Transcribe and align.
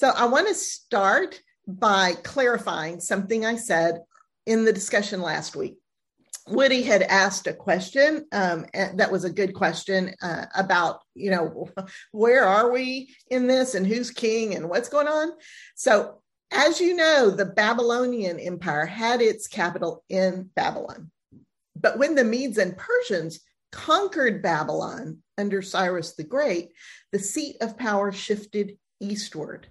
So 0.00 0.08
I 0.08 0.24
want 0.24 0.48
to 0.48 0.54
start 0.54 1.42
by 1.68 2.14
clarifying 2.22 3.00
something 3.00 3.44
I 3.44 3.56
said 3.56 4.00
in 4.46 4.64
the 4.64 4.72
discussion 4.72 5.20
last 5.20 5.54
week. 5.54 5.76
Woody 6.48 6.80
had 6.80 7.02
asked 7.02 7.46
a 7.46 7.52
question 7.52 8.24
um, 8.32 8.64
that 8.72 9.12
was 9.12 9.24
a 9.24 9.30
good 9.30 9.52
question 9.52 10.14
uh, 10.22 10.46
about, 10.56 11.02
you 11.14 11.30
know, 11.30 11.68
where 12.12 12.46
are 12.46 12.72
we 12.72 13.14
in 13.30 13.46
this 13.46 13.74
and 13.74 13.86
who's 13.86 14.10
king 14.10 14.54
and 14.54 14.70
what's 14.70 14.88
going 14.88 15.06
on. 15.06 15.32
So, 15.74 16.22
as 16.50 16.80
you 16.80 16.96
know, 16.96 17.28
the 17.28 17.44
Babylonian 17.44 18.40
Empire 18.40 18.86
had 18.86 19.20
its 19.20 19.48
capital 19.48 20.02
in 20.08 20.48
Babylon. 20.56 21.10
But 21.76 21.98
when 21.98 22.14
the 22.14 22.24
Medes 22.24 22.56
and 22.56 22.74
Persians 22.74 23.40
conquered 23.70 24.42
Babylon 24.42 25.18
under 25.36 25.60
Cyrus 25.60 26.14
the 26.14 26.24
Great, 26.24 26.70
the 27.12 27.18
seat 27.18 27.56
of 27.60 27.76
power 27.76 28.12
shifted 28.12 28.78
eastward. 28.98 29.66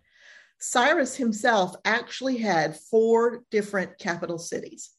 Cyrus 0.60 1.16
himself 1.16 1.76
actually 1.86 2.38
had 2.38 2.78
four 2.78 3.44
different 3.50 3.98
capital 3.98 4.38
cities. 4.38 4.92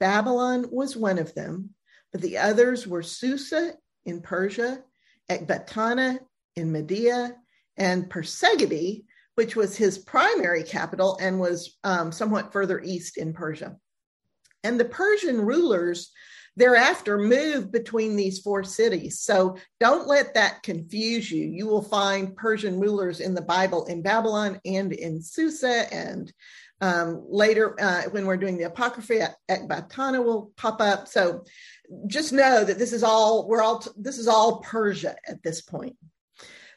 Babylon 0.00 0.66
was 0.70 0.96
one 0.96 1.18
of 1.18 1.34
them, 1.34 1.70
but 2.12 2.20
the 2.20 2.38
others 2.38 2.86
were 2.86 3.02
Susa 3.02 3.74
in 4.04 4.20
Persia, 4.20 4.82
Ecbatana 5.30 6.20
in 6.56 6.72
Media, 6.72 7.34
and 7.76 8.10
Pasargadae, 8.10 9.04
which 9.34 9.56
was 9.56 9.76
his 9.76 9.98
primary 9.98 10.62
capital 10.62 11.16
and 11.20 11.40
was 11.40 11.78
um, 11.84 12.12
somewhat 12.12 12.52
further 12.52 12.80
east 12.80 13.16
in 13.16 13.32
Persia. 13.32 13.76
And 14.64 14.78
the 14.78 14.84
Persian 14.84 15.40
rulers 15.40 16.10
thereafter 16.58 17.18
moved 17.18 17.70
between 17.70 18.16
these 18.16 18.40
four 18.40 18.64
cities. 18.64 19.20
So 19.20 19.56
don't 19.78 20.08
let 20.08 20.34
that 20.34 20.64
confuse 20.64 21.30
you. 21.30 21.46
You 21.46 21.66
will 21.68 21.82
find 21.82 22.36
Persian 22.36 22.80
rulers 22.80 23.20
in 23.20 23.34
the 23.34 23.42
Bible 23.42 23.86
in 23.86 24.02
Babylon 24.02 24.60
and 24.64 24.92
in 24.92 25.22
Susa. 25.22 25.92
And 25.94 26.32
um, 26.80 27.24
later, 27.28 27.76
uh, 27.80 28.02
when 28.10 28.26
we're 28.26 28.36
doing 28.36 28.58
the 28.58 28.64
Apocrypha, 28.64 29.36
Ecbatana 29.48 30.22
will 30.24 30.50
pop 30.56 30.80
up. 30.80 31.06
So 31.06 31.44
just 32.08 32.32
know 32.32 32.64
that 32.64 32.78
this 32.78 32.92
is 32.92 33.04
all, 33.04 33.46
we're 33.46 33.62
all, 33.62 33.84
this 33.96 34.18
is 34.18 34.26
all 34.26 34.58
Persia 34.58 35.14
at 35.28 35.42
this 35.44 35.60
point. 35.60 35.96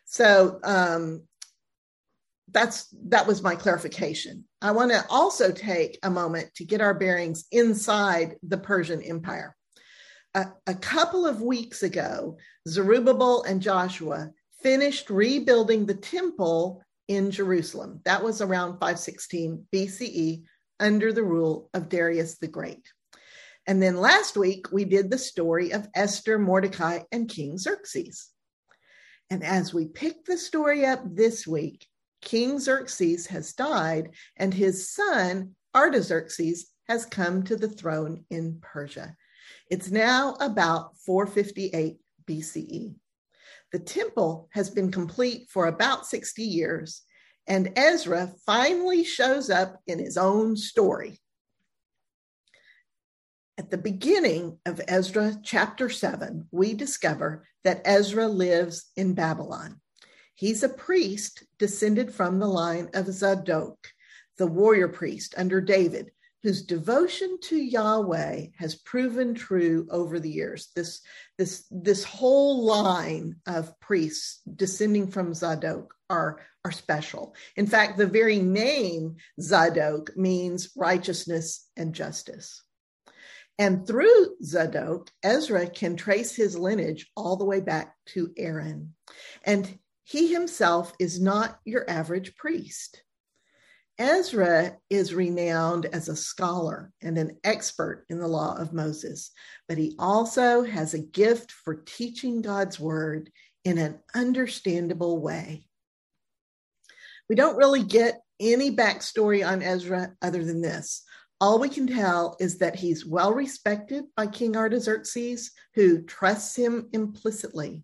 So 0.06 0.60
um, 0.64 1.24
that's 2.52 2.94
that 3.08 3.26
was 3.26 3.42
my 3.42 3.56
clarification. 3.56 4.44
I 4.62 4.72
want 4.72 4.92
to 4.92 5.04
also 5.10 5.52
take 5.52 5.98
a 6.04 6.10
moment 6.10 6.54
to 6.56 6.66
get 6.66 6.82
our 6.82 6.94
bearings 6.94 7.46
inside 7.52 8.36
the 8.44 8.58
Persian 8.58 9.02
Empire 9.02 9.56
a, 10.34 10.76
couple 10.76 11.26
of 11.26 11.42
weeks 11.42 11.84
ago, 11.84 12.38
Zerubbabel 12.68 13.44
and 13.44 13.62
Joshua 13.62 14.32
finished 14.62 15.10
rebuilding 15.10 15.86
the 15.86 15.96
temple 15.96 16.82
in 17.08 17.32
Jerusalem. 17.32 18.00
That 18.06 18.24
was 18.24 18.42
around 18.42 18.74
516 18.74 19.68
BCE 19.74 20.44
under 20.80 21.12
the 21.12 21.24
rule 21.24 21.70
of 21.74 21.90
Darius 21.90 22.38
the 22.38 22.48
Great. 22.48 22.86
And 23.68 23.82
then 23.82 23.98
last 23.98 24.38
week, 24.38 24.72
we 24.72 24.86
did 24.86 25.12
the 25.12 25.18
story 25.18 25.72
of 25.72 25.88
Esther, 25.94 26.40
Mordecai, 26.40 27.00
and 27.12 27.30
King 27.30 27.58
Xerxes. 27.58 28.30
And 29.30 29.44
as 29.44 29.74
we 29.74 29.88
pick 29.88 30.26
the 30.26 30.38
story 30.38 30.86
up 30.86 31.02
this 31.06 31.46
week, 31.46 31.88
King 32.22 32.60
Xerxes 32.60 33.28
has 33.28 33.54
died, 33.54 34.12
and 34.38 34.54
his 34.54 34.90
son, 34.90 35.56
Artaxerxes, 35.76 36.68
has 36.88 37.06
come 37.06 37.44
to 37.44 37.56
the 37.56 37.70
throne 37.70 38.26
in 38.30 38.60
Persia. 38.62 39.16
It's 39.72 39.90
now 39.90 40.36
about 40.42 40.98
458 40.98 41.98
BCE. 42.30 42.94
The 43.72 43.80
temple 43.80 44.50
has 44.52 44.70
been 44.70 44.92
complete 44.92 45.48
for 45.50 45.68
about 45.68 46.06
60 46.06 46.44
years, 46.44 47.04
and 47.48 47.72
Ezra 47.78 48.34
finally 48.46 49.06
shows 49.06 49.50
up 49.50 49.80
in 49.88 49.98
his 49.98 50.18
own 50.18 50.58
story. 50.58 51.20
At 53.58 53.72
the 53.72 53.78
beginning 53.78 54.60
of 54.66 54.82
Ezra 54.90 55.38
chapter 55.42 55.88
7, 55.88 56.50
we 56.52 56.74
discover 56.74 57.48
that 57.64 57.82
Ezra 57.86 58.28
lives 58.28 58.92
in 58.98 59.14
Babylon. 59.14 59.80
He's 60.36 60.64
a 60.64 60.70
priest 60.70 61.46
descended 61.58 62.14
from 62.14 62.40
the 62.40 62.48
line 62.48 62.90
of 62.94 63.08
Zadok, 63.08 63.78
the 64.38 64.48
warrior 64.48 64.90
priest 64.90 65.34
under 65.38 65.62
David, 65.62 66.12
whose 66.44 66.64
devotion 66.64 67.38
to 67.44 67.56
Yahweh 67.56 68.48
has 68.58 68.76
proven 68.76 69.34
true 69.34 69.88
over 69.92 70.20
the 70.20 70.30
years. 70.30 70.70
This, 70.76 71.02
this, 71.38 71.66
this 71.70 72.04
whole 72.04 72.66
line 72.66 73.36
of 73.46 73.80
priests 73.80 74.42
descending 74.56 75.08
from 75.08 75.34
Zadok 75.34 75.94
are, 76.10 76.42
are 76.66 76.72
special. 76.72 77.36
In 77.56 77.68
fact, 77.68 77.98
the 77.98 78.08
very 78.08 78.40
name 78.40 79.18
Zadok 79.40 80.16
means 80.18 80.72
righteousness 80.76 81.68
and 81.78 81.94
justice. 81.94 82.64
And 83.60 83.86
through 83.86 84.38
Zadok, 84.44 85.12
Ezra 85.22 85.70
can 85.70 85.96
trace 85.96 86.36
his 86.36 86.58
lineage 86.58 87.12
all 87.16 87.36
the 87.36 87.46
way 87.46 87.60
back 87.60 87.94
to 88.08 88.34
Aaron. 88.36 88.96
And 89.44 89.78
he 90.04 90.34
himself 90.34 90.94
is 91.00 91.22
not 91.22 91.60
your 91.64 91.88
average 91.88 92.36
priest. 92.36 93.04
Ezra 93.98 94.78
is 94.90 95.14
renowned 95.14 95.86
as 95.88 96.10
a 96.10 96.16
scholar 96.16 96.92
and 97.02 97.18
an 97.18 97.38
expert 97.44 98.06
in 98.10 98.20
the 98.20 98.28
law 98.28 98.56
of 98.58 98.74
Moses, 98.74 99.32
but 99.68 99.78
he 99.78 99.96
also 100.00 100.64
has 100.64 100.94
a 100.94 101.00
gift 101.00 101.52
for 101.52 101.84
teaching 101.86 102.42
God's 102.42 102.80
word 102.80 103.30
in 103.64 103.78
an 103.78 104.00
understandable 104.16 105.20
way. 105.20 105.66
We 107.30 107.36
don't 107.36 107.58
really 107.58 107.84
get 107.84 108.22
any 108.40 108.76
backstory 108.76 109.48
on 109.48 109.62
Ezra 109.62 110.14
other 110.22 110.44
than 110.44 110.62
this. 110.62 111.04
All 111.40 111.60
we 111.60 111.70
can 111.70 111.88
tell 111.88 112.36
is 112.40 112.58
that 112.58 112.76
he's 112.76 113.06
well 113.06 113.34
respected 113.34 114.06
by 114.16 114.28
King 114.28 114.58
Artaxerxes, 114.58 115.52
who 115.76 116.04
trusts 116.04 116.56
him 116.56 116.90
implicitly. 116.94 117.84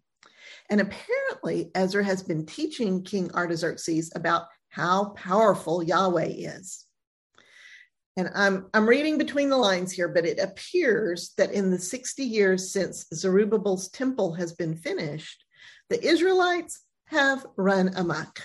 And 0.70 0.82
apparently, 0.82 1.72
Ezra 1.76 2.04
has 2.04 2.22
been 2.22 2.46
teaching 2.46 3.04
King 3.04 3.32
Artaxerxes 3.34 4.12
about 4.16 4.48
how 4.78 5.06
powerful 5.16 5.82
Yahweh 5.82 6.34
is. 6.38 6.86
And 8.16 8.30
I'm, 8.36 8.68
I'm 8.76 8.88
reading 8.88 9.18
between 9.18 9.50
the 9.50 9.58
lines 9.58 9.92
here, 9.92 10.08
but 10.08 10.24
it 10.24 10.38
appears 10.38 11.34
that 11.38 11.52
in 11.52 11.72
the 11.72 11.80
60 11.80 12.24
years 12.24 12.72
since 12.72 13.08
Zerubbabel's 13.12 13.90
temple 13.90 14.34
has 14.34 14.54
been 14.54 14.76
finished, 14.76 15.44
the 15.90 16.04
Israelites 16.06 16.84
have 17.08 17.44
run 17.56 17.92
amok. 17.96 18.40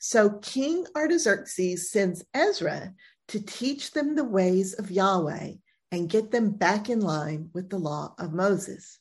So 0.00 0.30
King 0.40 0.84
Artaxerxes 0.96 1.92
sends 1.92 2.24
Ezra 2.34 2.92
to 3.28 3.40
teach 3.40 3.92
them 3.92 4.16
the 4.16 4.24
ways 4.24 4.74
of 4.74 4.90
Yahweh 4.90 5.52
and 5.92 6.10
get 6.10 6.32
them 6.32 6.50
back 6.50 6.90
in 6.90 6.98
line 6.98 7.50
with 7.54 7.70
the 7.70 7.78
law 7.78 8.14
of 8.18 8.32
Moses. 8.32 8.98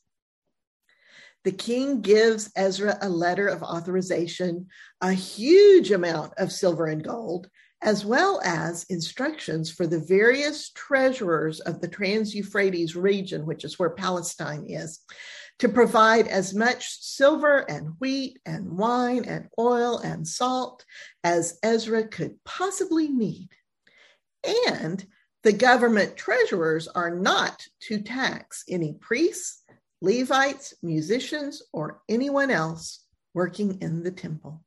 The 1.45 1.51
king 1.51 2.01
gives 2.01 2.51
Ezra 2.56 2.97
a 3.01 3.07
letter 3.07 3.47
of 3.47 3.61
authorization, 3.61 4.67
a 5.00 5.13
huge 5.13 5.91
amount 5.91 6.33
of 6.38 6.51
silver 6.51 6.88
and 6.88 7.03
gold, 7.03 7.51
as 7.83 8.03
well 8.03 8.41
as 8.44 8.85
instructions 8.89 9.69
for 9.69 9.85
the 9.85 10.00
various 10.00 10.72
treasurers 10.72 11.59
of 11.59 11.81
the 11.81 11.88
Trans 11.88 12.33
Euphrates 12.33 12.95
region, 12.95 13.45
which 13.45 13.63
is 13.63 13.78
where 13.78 13.91
Palestine 13.91 14.66
is, 14.67 15.01
to 15.59 15.69
provide 15.69 16.28
as 16.28 16.56
much 16.56 17.00
silver 17.00 17.59
and 17.69 17.94
wheat 18.00 18.39
and 18.47 18.75
wine 18.75 19.23
and 19.25 19.47
oil 19.59 20.00
and 20.00 20.27
salt 20.27 20.83
as 21.23 21.59
Ezra 21.62 22.07
could 22.07 22.44
possibly 22.44 23.07
need. 23.07 23.50
And 24.67 25.06
the 25.44 25.53
government 25.53 26.17
treasurers 26.17 26.88
are 26.88 27.16
not 27.16 27.67
to 27.81 28.01
tax 28.01 28.63
any 28.67 28.94
priests 28.94 29.62
Levites, 30.05 30.75
musicians, 30.83 31.63
or 31.73 32.03
anyone 32.07 32.51
else 32.51 33.03
working 33.33 33.81
in 33.81 34.03
the 34.03 34.11
temple. 34.11 34.63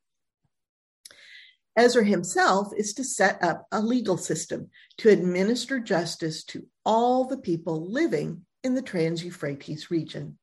Ezra 1.77 2.05
himself 2.05 2.73
is 2.77 2.93
to 2.95 3.05
set 3.05 3.41
up 3.41 3.65
a 3.71 3.81
legal 3.81 4.17
system 4.17 4.69
to 4.97 5.11
administer 5.11 5.79
justice 5.79 6.43
to 6.43 6.67
all 6.85 7.25
the 7.25 7.39
people 7.39 7.89
living 7.89 8.45
in 8.65 8.75
the 8.75 8.83
Trans 8.83 9.23
Euphrates 9.23 9.93
region. 9.93 10.37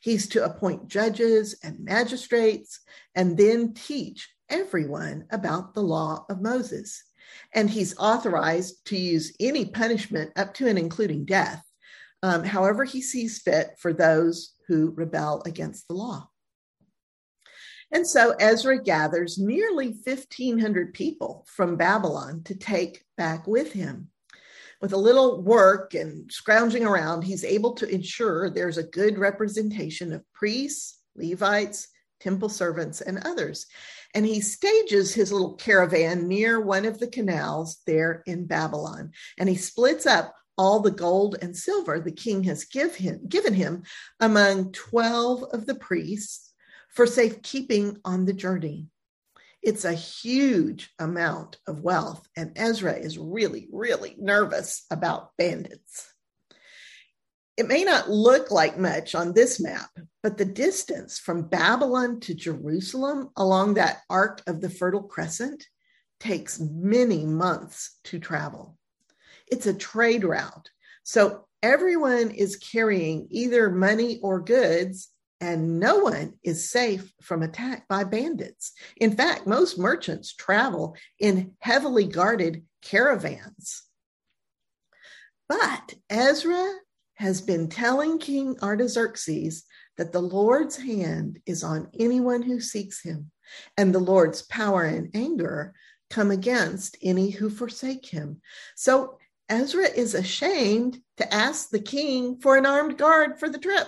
He's 0.00 0.26
to 0.30 0.44
appoint 0.44 0.88
judges 0.88 1.54
and 1.62 1.78
magistrates 1.78 2.80
and 3.14 3.38
then 3.38 3.74
teach 3.74 4.28
everyone 4.50 5.26
about 5.30 5.72
the 5.72 5.84
law 5.84 6.26
of 6.28 6.42
Moses. 6.42 7.04
And 7.54 7.70
he's 7.70 7.96
authorized 7.96 8.84
to 8.86 8.96
use 8.96 9.36
any 9.38 9.66
punishment 9.66 10.32
up 10.34 10.52
to 10.54 10.66
and 10.66 10.80
including 10.80 11.26
death 11.26 11.64
um, 12.22 12.44
however 12.44 12.84
he 12.84 13.02
sees 13.02 13.40
fit 13.40 13.72
for 13.78 13.92
those 13.92 14.54
who 14.68 14.90
rebel 14.96 15.42
against 15.44 15.88
the 15.88 15.94
law. 15.94 16.28
And 17.92 18.06
so 18.06 18.34
Ezra 18.40 18.82
gathers 18.82 19.38
nearly 19.38 19.88
1,500 19.88 20.94
people 20.94 21.46
from 21.46 21.76
Babylon 21.76 22.42
to 22.44 22.54
take 22.54 23.04
back 23.18 23.46
with 23.46 23.72
him. 23.72 24.08
With 24.80 24.94
a 24.94 24.98
little 24.98 25.42
work 25.42 25.94
and 25.94 26.32
scrounging 26.32 26.84
around, 26.84 27.22
he's 27.22 27.44
able 27.44 27.74
to 27.74 27.88
ensure 27.88 28.48
there's 28.48 28.78
a 28.78 28.82
good 28.82 29.18
representation 29.18 30.12
of 30.12 30.24
priests, 30.32 31.00
Levites, 31.14 31.88
temple 32.18 32.48
servants, 32.48 33.00
and 33.00 33.18
others. 33.26 33.66
And 34.14 34.24
he 34.24 34.40
stages 34.40 35.12
his 35.12 35.30
little 35.30 35.54
caravan 35.54 36.26
near 36.26 36.60
one 36.60 36.86
of 36.86 36.98
the 36.98 37.06
canals 37.06 37.80
there 37.86 38.22
in 38.26 38.46
Babylon. 38.46 39.12
And 39.38 39.48
he 39.48 39.56
splits 39.56 40.06
up 40.06 40.34
all 40.56 40.80
the 40.80 40.90
gold 40.90 41.36
and 41.40 41.56
silver 41.56 42.00
the 42.00 42.12
king 42.12 42.44
has 42.44 42.64
give 42.64 42.94
him, 42.96 43.20
given 43.28 43.54
him 43.54 43.82
among 44.20 44.72
12 44.72 45.44
of 45.52 45.66
the 45.66 45.74
priests 45.74 46.52
for 46.90 47.06
safekeeping 47.06 47.98
on 48.04 48.24
the 48.24 48.32
journey. 48.32 48.88
It's 49.62 49.84
a 49.84 49.92
huge 49.92 50.90
amount 50.98 51.58
of 51.66 51.82
wealth, 51.82 52.26
and 52.36 52.52
Ezra 52.56 52.94
is 52.94 53.16
really, 53.16 53.68
really 53.72 54.16
nervous 54.18 54.84
about 54.90 55.30
bandits. 55.38 56.12
It 57.56 57.68
may 57.68 57.84
not 57.84 58.10
look 58.10 58.50
like 58.50 58.78
much 58.78 59.14
on 59.14 59.32
this 59.32 59.60
map, 59.60 59.90
but 60.22 60.36
the 60.36 60.44
distance 60.44 61.18
from 61.18 61.48
Babylon 61.48 62.18
to 62.20 62.34
Jerusalem 62.34 63.30
along 63.36 63.74
that 63.74 64.00
arc 64.10 64.42
of 64.46 64.60
the 64.60 64.70
Fertile 64.70 65.02
Crescent 65.02 65.66
takes 66.18 66.58
many 66.58 67.26
months 67.26 67.98
to 68.04 68.18
travel. 68.18 68.78
It's 69.52 69.66
a 69.66 69.74
trade 69.74 70.24
route. 70.24 70.70
So 71.02 71.44
everyone 71.62 72.30
is 72.30 72.56
carrying 72.56 73.26
either 73.28 73.68
money 73.68 74.18
or 74.22 74.40
goods, 74.40 75.10
and 75.42 75.78
no 75.78 75.98
one 75.98 76.38
is 76.42 76.70
safe 76.70 77.12
from 77.20 77.42
attack 77.42 77.86
by 77.86 78.04
bandits. 78.04 78.72
In 78.96 79.14
fact, 79.14 79.46
most 79.46 79.78
merchants 79.78 80.34
travel 80.34 80.96
in 81.18 81.52
heavily 81.58 82.06
guarded 82.06 82.64
caravans. 82.80 83.82
But 85.50 85.96
Ezra 86.08 86.72
has 87.16 87.42
been 87.42 87.68
telling 87.68 88.18
King 88.18 88.56
Artaxerxes 88.62 89.64
that 89.98 90.12
the 90.12 90.22
Lord's 90.22 90.78
hand 90.78 91.40
is 91.44 91.62
on 91.62 91.90
anyone 92.00 92.40
who 92.40 92.58
seeks 92.58 93.02
him, 93.02 93.30
and 93.76 93.94
the 93.94 93.98
Lord's 93.98 94.40
power 94.40 94.84
and 94.84 95.10
anger 95.12 95.74
come 96.08 96.30
against 96.30 96.96
any 97.02 97.28
who 97.28 97.50
forsake 97.50 98.06
him. 98.06 98.40
So 98.76 99.18
Ezra 99.52 99.84
is 99.84 100.14
ashamed 100.14 100.98
to 101.18 101.34
ask 101.34 101.68
the 101.68 101.78
king 101.78 102.40
for 102.40 102.56
an 102.56 102.64
armed 102.64 102.96
guard 102.96 103.38
for 103.38 103.50
the 103.50 103.58
trip. 103.58 103.86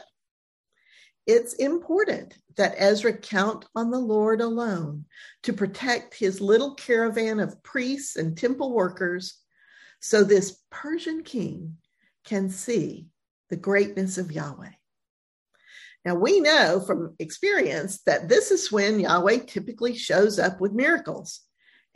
It's 1.26 1.55
important 1.55 2.37
that 2.56 2.75
Ezra 2.76 3.16
count 3.16 3.64
on 3.75 3.90
the 3.90 3.99
Lord 3.99 4.43
alone 4.43 5.06
to 5.44 5.55
protect 5.55 6.12
his 6.12 6.43
little 6.43 6.75
caravan 6.75 7.40
of 7.40 7.62
priests 7.62 8.16
and 8.16 8.37
temple 8.37 8.75
workers 8.75 9.40
so 10.00 10.22
this 10.22 10.58
Persian 10.70 11.22
king 11.22 11.78
can 12.26 12.50
see 12.50 13.06
the 13.49 13.56
greatness 13.56 14.19
of 14.19 14.32
Yahweh. 14.32 14.72
Now, 16.05 16.14
we 16.17 16.40
know 16.40 16.82
from 16.87 17.17
experience 17.19 18.02
that 18.02 18.28
this 18.28 18.50
is 18.50 18.70
when 18.70 19.00
Yahweh 19.00 19.46
typically 19.46 19.96
shows 19.96 20.38
up 20.38 20.60
with 20.60 20.72
miracles. 20.75 21.40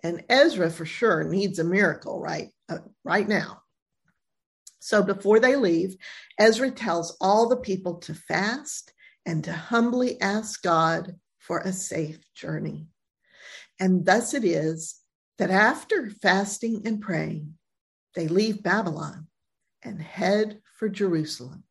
And 0.02 0.24
Ezra 0.28 0.70
for 0.70 0.86
sure 0.86 1.24
needs 1.24 1.58
a 1.58 1.64
miracle 1.64 2.20
right, 2.20 2.50
uh, 2.68 2.78
right 3.04 3.26
now. 3.26 3.62
So 4.80 5.02
before 5.02 5.40
they 5.40 5.56
leave, 5.56 5.96
Ezra 6.38 6.70
tells 6.70 7.16
all 7.20 7.48
the 7.48 7.56
people 7.56 7.96
to 7.96 8.14
fast 8.14 8.92
and 9.26 9.42
to 9.44 9.52
humbly 9.52 10.20
ask 10.20 10.62
God 10.62 11.16
for 11.38 11.58
a 11.58 11.72
safe 11.72 12.20
journey. 12.34 12.88
And 13.80 14.06
thus 14.06 14.34
it 14.34 14.44
is 14.44 14.96
that 15.38 15.50
after 15.50 16.10
fasting 16.10 16.82
and 16.84 17.00
praying, 17.00 17.54
they 18.14 18.28
leave 18.28 18.62
Babylon 18.62 19.28
and 19.82 20.00
head 20.00 20.60
for 20.78 20.88
Jerusalem. 20.88 21.64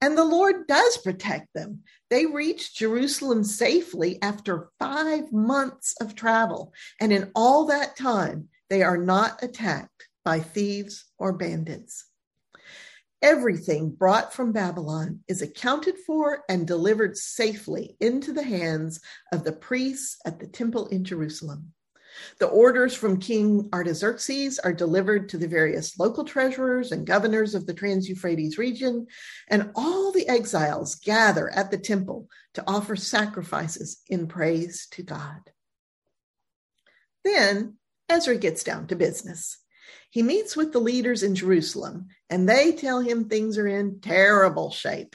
And 0.00 0.16
the 0.16 0.24
Lord 0.24 0.66
does 0.66 0.96
protect 0.98 1.52
them. 1.54 1.82
They 2.08 2.26
reach 2.26 2.74
Jerusalem 2.74 3.44
safely 3.44 4.20
after 4.22 4.70
five 4.78 5.30
months 5.32 5.94
of 6.00 6.14
travel. 6.14 6.72
And 6.98 7.12
in 7.12 7.30
all 7.34 7.66
that 7.66 7.96
time, 7.96 8.48
they 8.70 8.82
are 8.82 8.96
not 8.96 9.42
attacked 9.42 10.08
by 10.24 10.40
thieves 10.40 11.04
or 11.18 11.32
bandits. 11.32 12.06
Everything 13.22 13.90
brought 13.90 14.32
from 14.32 14.52
Babylon 14.52 15.20
is 15.28 15.42
accounted 15.42 15.96
for 16.06 16.42
and 16.48 16.66
delivered 16.66 17.18
safely 17.18 17.96
into 18.00 18.32
the 18.32 18.42
hands 18.42 19.00
of 19.32 19.44
the 19.44 19.52
priests 19.52 20.16
at 20.24 20.40
the 20.40 20.46
temple 20.46 20.86
in 20.86 21.04
Jerusalem. 21.04 21.74
The 22.38 22.46
orders 22.46 22.94
from 22.94 23.20
King 23.20 23.68
Artaxerxes 23.72 24.58
are 24.58 24.72
delivered 24.72 25.28
to 25.28 25.38
the 25.38 25.48
various 25.48 25.98
local 25.98 26.24
treasurers 26.24 26.92
and 26.92 27.06
governors 27.06 27.54
of 27.54 27.66
the 27.66 27.74
Trans 27.74 28.08
Euphrates 28.08 28.58
region, 28.58 29.06
and 29.48 29.70
all 29.74 30.12
the 30.12 30.28
exiles 30.28 30.96
gather 30.96 31.50
at 31.50 31.70
the 31.70 31.78
temple 31.78 32.28
to 32.54 32.64
offer 32.66 32.96
sacrifices 32.96 34.00
in 34.08 34.26
praise 34.26 34.86
to 34.92 35.02
God. 35.02 35.40
Then 37.24 37.76
Ezra 38.08 38.36
gets 38.36 38.64
down 38.64 38.86
to 38.88 38.96
business. 38.96 39.58
He 40.10 40.22
meets 40.22 40.56
with 40.56 40.72
the 40.72 40.80
leaders 40.80 41.22
in 41.22 41.34
Jerusalem, 41.34 42.08
and 42.28 42.48
they 42.48 42.72
tell 42.72 43.00
him 43.00 43.28
things 43.28 43.56
are 43.58 43.68
in 43.68 44.00
terrible 44.00 44.70
shape 44.70 45.14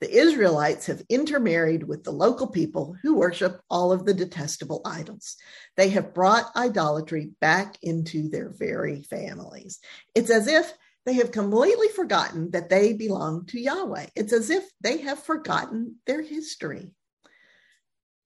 the 0.00 0.10
Israelites 0.10 0.86
have 0.86 1.02
intermarried 1.08 1.86
with 1.86 2.04
the 2.04 2.10
local 2.10 2.46
people 2.46 2.96
who 3.02 3.16
worship 3.16 3.60
all 3.68 3.92
of 3.92 4.06
the 4.06 4.14
detestable 4.14 4.80
idols. 4.84 5.36
They 5.76 5.90
have 5.90 6.14
brought 6.14 6.56
idolatry 6.56 7.32
back 7.40 7.76
into 7.82 8.28
their 8.28 8.48
very 8.50 9.02
families. 9.02 9.78
It's 10.14 10.30
as 10.30 10.46
if 10.46 10.72
they 11.04 11.14
have 11.14 11.32
completely 11.32 11.88
forgotten 11.88 12.50
that 12.52 12.70
they 12.70 12.92
belong 12.92 13.46
to 13.46 13.60
Yahweh. 13.60 14.06
It's 14.14 14.32
as 14.32 14.50
if 14.50 14.64
they 14.80 14.98
have 14.98 15.22
forgotten 15.22 15.96
their 16.06 16.22
history. 16.22 16.94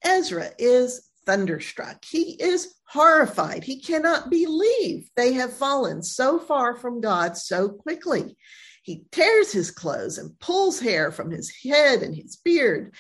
Ezra 0.05 0.51
is 0.59 1.09
thunderstruck. 1.25 2.05
He 2.05 2.41
is 2.41 2.75
horrified. 2.87 3.65
He 3.65 3.81
cannot 3.81 4.31
believe 4.31 5.09
they 5.17 5.33
have 5.35 5.53
fallen 5.53 6.03
so 6.03 6.39
far 6.39 6.77
from 6.77 7.01
God 7.01 7.37
so 7.37 7.69
quickly. 7.69 8.37
He 8.85 9.07
tears 9.11 9.51
his 9.51 9.71
clothes 9.71 10.19
and 10.19 10.39
pulls 10.41 10.79
hair 10.79 11.11
from 11.11 11.31
his 11.31 11.51
head 11.65 12.03
and 12.03 12.15
his 12.15 12.37
beard. 12.37 12.95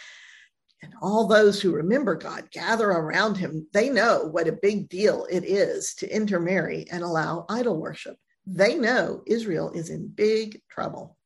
And 0.82 0.94
all 1.02 1.26
those 1.26 1.60
who 1.60 1.72
remember 1.72 2.14
God 2.14 2.50
gather 2.50 2.88
around 2.88 3.36
him. 3.36 3.66
They 3.74 3.90
know 3.90 4.24
what 4.30 4.48
a 4.48 4.52
big 4.52 4.88
deal 4.88 5.26
it 5.30 5.44
is 5.44 5.94
to 5.96 6.08
intermarry 6.08 6.86
and 6.90 7.04
allow 7.04 7.44
idol 7.50 7.78
worship. 7.78 8.16
They 8.46 8.76
know 8.76 9.22
Israel 9.26 9.72
is 9.72 9.90
in 9.90 10.08
big 10.08 10.62
trouble. 10.70 11.18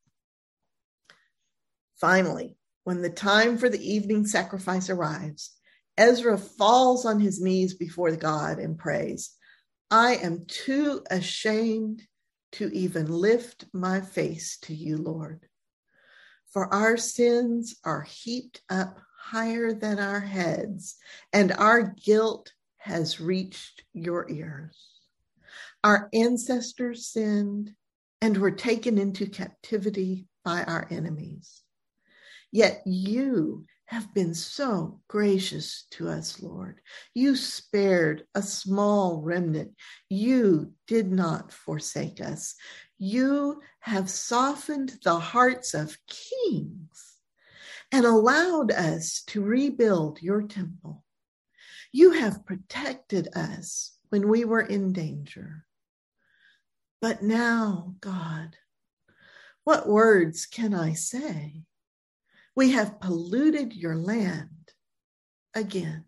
Finally, 2.01 2.57
when 2.83 3.01
the 3.01 3.11
time 3.11 3.59
for 3.59 3.69
the 3.69 3.93
evening 3.95 4.27
sacrifice 4.27 4.91
arrives, 4.91 5.53
Ezra 5.97 6.37
falls 6.37 7.07
on 7.07 7.21
his 7.21 7.41
knees 7.41 7.75
before 7.75 8.11
God 8.17 8.59
and 8.59 8.77
prays, 8.77 9.31
I 9.89 10.17
am 10.17 10.47
too 10.49 11.05
ashamed 11.13 12.03
to 12.53 12.69
even 12.73 13.11
lift 13.11 13.67
my 13.73 14.01
face 14.01 14.59
to 14.63 14.75
you, 14.75 14.97
Lord. 14.97 15.47
For 16.53 16.73
our 16.73 16.97
sins 16.97 17.77
are 17.85 18.03
heaped 18.03 18.63
up 18.71 18.99
higher 19.21 19.73
than 19.75 19.99
our 19.99 20.21
heads, 20.21 20.97
and 21.33 21.53
our 21.53 21.83
guilt 21.83 22.53
has 22.79 23.21
reached 23.21 23.85
your 23.93 24.31
ears. 24.31 24.77
Our 25.85 26.09
ancestors 26.15 27.07
sinned 27.07 27.75
and 28.21 28.37
were 28.37 28.51
taken 28.51 28.99
into 28.99 29.27
captivity 29.27 30.27
by 30.45 30.65
our 30.65 30.87
enemies. 30.91 31.63
Yet 32.51 32.83
you 32.87 33.67
have 33.89 34.13
been 34.13 34.35
so 34.35 35.01
gracious 35.09 35.87
to 35.91 36.11
us, 36.11 36.43
Lord. 36.43 36.79
You 37.15 37.35
spared 37.35 38.25
a 38.35 38.43
small 38.43 39.23
remnant. 39.23 39.73
You 40.11 40.75
did 40.87 41.11
not 41.11 41.53
forsake 41.53 42.21
us. 42.21 42.55
You 42.99 43.63
have 43.81 44.11
softened 44.11 44.99
the 45.03 45.19
hearts 45.19 45.73
of 45.73 45.97
kings 46.07 47.17
and 47.91 48.05
allowed 48.05 48.73
us 48.73 49.23
to 49.29 49.43
rebuild 49.43 50.21
your 50.21 50.43
temple. 50.43 51.03
You 51.91 52.11
have 52.11 52.45
protected 52.45 53.29
us 53.35 53.97
when 54.11 54.29
we 54.29 54.45
were 54.45 54.61
in 54.61 54.93
danger. 54.93 55.65
But 57.01 57.23
now, 57.23 57.95
God, 58.01 58.55
what 59.65 59.89
words 59.89 60.45
can 60.45 60.75
I 60.75 60.93
say? 60.93 61.63
We 62.59 62.73
have 62.73 62.99
polluted 62.99 63.73
your 63.73 63.95
land 63.95 64.73
again. 65.55 66.07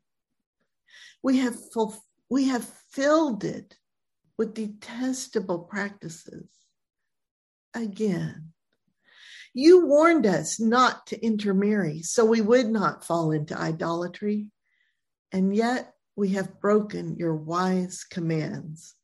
We 1.22 1.38
have, 1.38 1.54
ful- 1.72 2.04
we 2.28 2.48
have 2.48 2.64
filled 2.90 3.44
it 3.44 3.76
with 4.36 4.54
detestable 4.54 5.60
practices 5.60 6.48
again. 7.72 8.48
You 9.54 9.86
warned 9.86 10.26
us 10.26 10.58
not 10.58 11.06
to 11.06 11.24
intermarry 11.24 12.02
so 12.02 12.24
we 12.24 12.40
would 12.40 12.68
not 12.68 13.04
fall 13.04 13.30
into 13.30 13.56
idolatry, 13.56 14.48
and 15.30 15.54
yet 15.54 15.94
we 16.16 16.30
have 16.30 16.60
broken 16.60 17.14
your 17.14 17.36
wise 17.36 18.02
commands. 18.02 18.96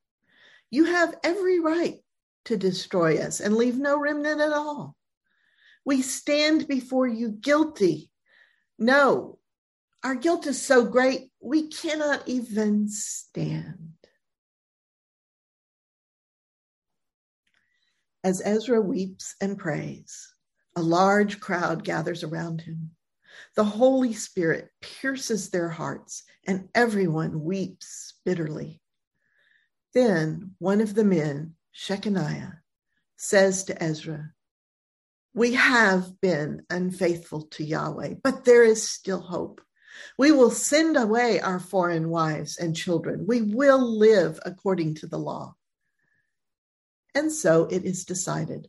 You 0.73 0.87
have 0.87 1.15
every 1.23 1.61
right 1.61 2.00
to 2.47 2.57
destroy 2.57 3.19
us 3.19 3.38
and 3.38 3.55
leave 3.55 3.79
no 3.79 4.00
remnant 4.00 4.41
at 4.41 4.53
all. 4.53 4.96
We 5.87 6.02
stand 6.02 6.66
before 6.66 7.07
you 7.07 7.31
guilty 7.31 8.11
No, 8.78 9.38
our 10.02 10.16
guilt 10.16 10.47
is 10.47 10.61
so 10.61 10.85
great, 10.85 11.31
we 11.40 11.69
cannot 11.69 12.26
even 12.26 12.88
stand. 12.88 13.95
As 18.23 18.43
Ezra 18.45 18.81
weeps 18.81 19.37
and 19.40 19.57
prays, 19.57 20.35
a 20.75 20.83
large 20.83 21.40
crowd 21.40 21.85
gathers 21.85 22.23
around 22.23 22.61
him. 22.61 22.90
The 23.55 23.64
Holy 23.64 24.12
Spirit 24.12 24.71
pierces 24.83 25.50
their 25.50 25.69
hearts, 25.69 26.25
and 26.47 26.69
everyone 26.75 27.45
weeps 27.45 28.14
bitterly. 28.25 28.83
Then 29.95 30.57
one 30.59 30.81
of 30.81 30.95
the 30.95 31.05
men, 31.05 31.55
Shechaniah, 31.75 32.59
says 33.16 33.64
to 33.64 33.83
Ezra, 33.83 34.33
We 35.37 35.52
have 35.52 36.19
been 36.23 36.62
unfaithful 36.71 37.43
to 37.52 37.62
Yahweh, 37.62 38.14
but 38.25 38.47
there 38.47 38.64
is 38.64 38.90
still 38.90 39.21
hope. 39.21 39.61
We 40.16 40.33
will 40.33 40.50
send 40.50 40.97
away 40.97 41.40
our 41.40 41.61
foreign 41.61 42.09
wives 42.09 42.57
and 42.57 42.75
children. 42.75 43.26
We 43.26 43.43
will 43.43 43.99
live 43.99 44.40
according 44.47 44.95
to 44.95 45.07
the 45.07 45.19
law. 45.19 45.55
And 47.14 47.31
so 47.31 47.66
it 47.66 47.85
is 47.85 48.07
decided. 48.07 48.69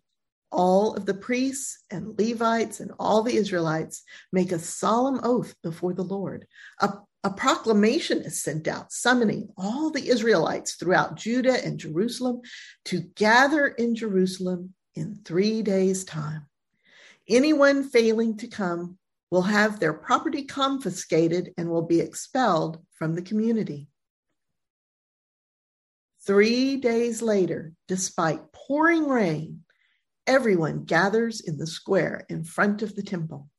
All 0.52 0.94
of 0.94 1.06
the 1.06 1.14
priests 1.14 1.86
and 1.90 2.20
Levites 2.20 2.82
and 2.82 2.92
all 3.00 3.24
the 3.24 3.38
Israelites 3.38 4.04
make 4.34 4.52
a 4.52 4.60
solemn 4.60 5.22
oath 5.24 5.56
before 5.64 5.94
the 5.94 6.04
Lord, 6.04 6.48
a 6.82 7.00
a 7.24 7.32
proclamation 7.32 8.22
is 8.22 8.42
sent 8.42 8.70
out 8.70 8.92
summoning 8.94 9.50
all 9.58 9.90
the 9.90 10.08
Israelites 10.08 10.76
throughout 10.76 11.16
Judah 11.16 11.66
and 11.66 11.78
Jerusalem 11.78 12.42
to 12.86 13.02
gather 13.16 13.68
in 13.68 13.96
Jerusalem 13.96 14.74
in 14.96 15.20
three 15.26 15.62
days' 15.62 16.06
time. 16.06 16.48
Anyone 17.30 17.84
failing 17.84 18.38
to 18.38 18.48
come 18.48 18.98
will 19.30 19.42
have 19.44 19.80
their 19.80 19.94
property 19.94 20.44
confiscated 20.44 21.54
and 21.58 21.70
will 21.70 21.82
be 21.82 22.00
expelled 22.00 22.82
from 22.94 23.16
the 23.16 23.22
community. 23.22 23.90
Three 26.26 26.78
days 26.78 27.22
later, 27.22 27.74
despite 27.88 28.52
pouring 28.54 29.08
rain, 29.08 29.64
everyone 30.26 30.86
gathers 30.86 31.42
in 31.42 31.58
the 31.58 31.68
square 31.68 32.26
in 32.30 32.44
front 32.44 32.82
of 32.82 32.96
the 32.96 33.04
temple. 33.04 33.50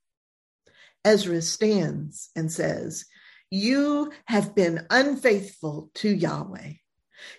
Ezra 1.05 1.41
stands 1.41 2.31
and 2.37 2.51
says, 2.51 3.07
you 3.51 4.13
have 4.27 4.55
been 4.55 4.87
unfaithful 4.91 5.91
to 5.95 6.15
Yahweh. 6.15 6.73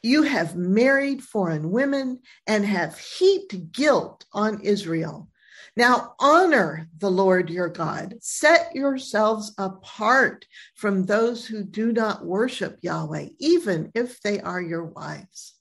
You 0.01 0.23
have 0.23 0.55
married 0.55 1.23
foreign 1.23 1.69
women 1.69 2.21
and 2.47 2.65
have 2.65 2.97
heaped 2.97 3.71
guilt 3.71 4.25
on 4.33 4.61
Israel. 4.61 5.29
Now 5.75 6.13
honor 6.19 6.89
the 6.97 7.11
Lord 7.11 7.49
your 7.49 7.69
God. 7.69 8.15
Set 8.21 8.73
yourselves 8.73 9.53
apart 9.57 10.45
from 10.75 11.05
those 11.05 11.45
who 11.45 11.63
do 11.63 11.91
not 11.91 12.25
worship 12.25 12.79
Yahweh, 12.81 13.29
even 13.39 13.91
if 13.93 14.19
they 14.21 14.39
are 14.41 14.61
your 14.61 14.85
wives. 14.85 15.55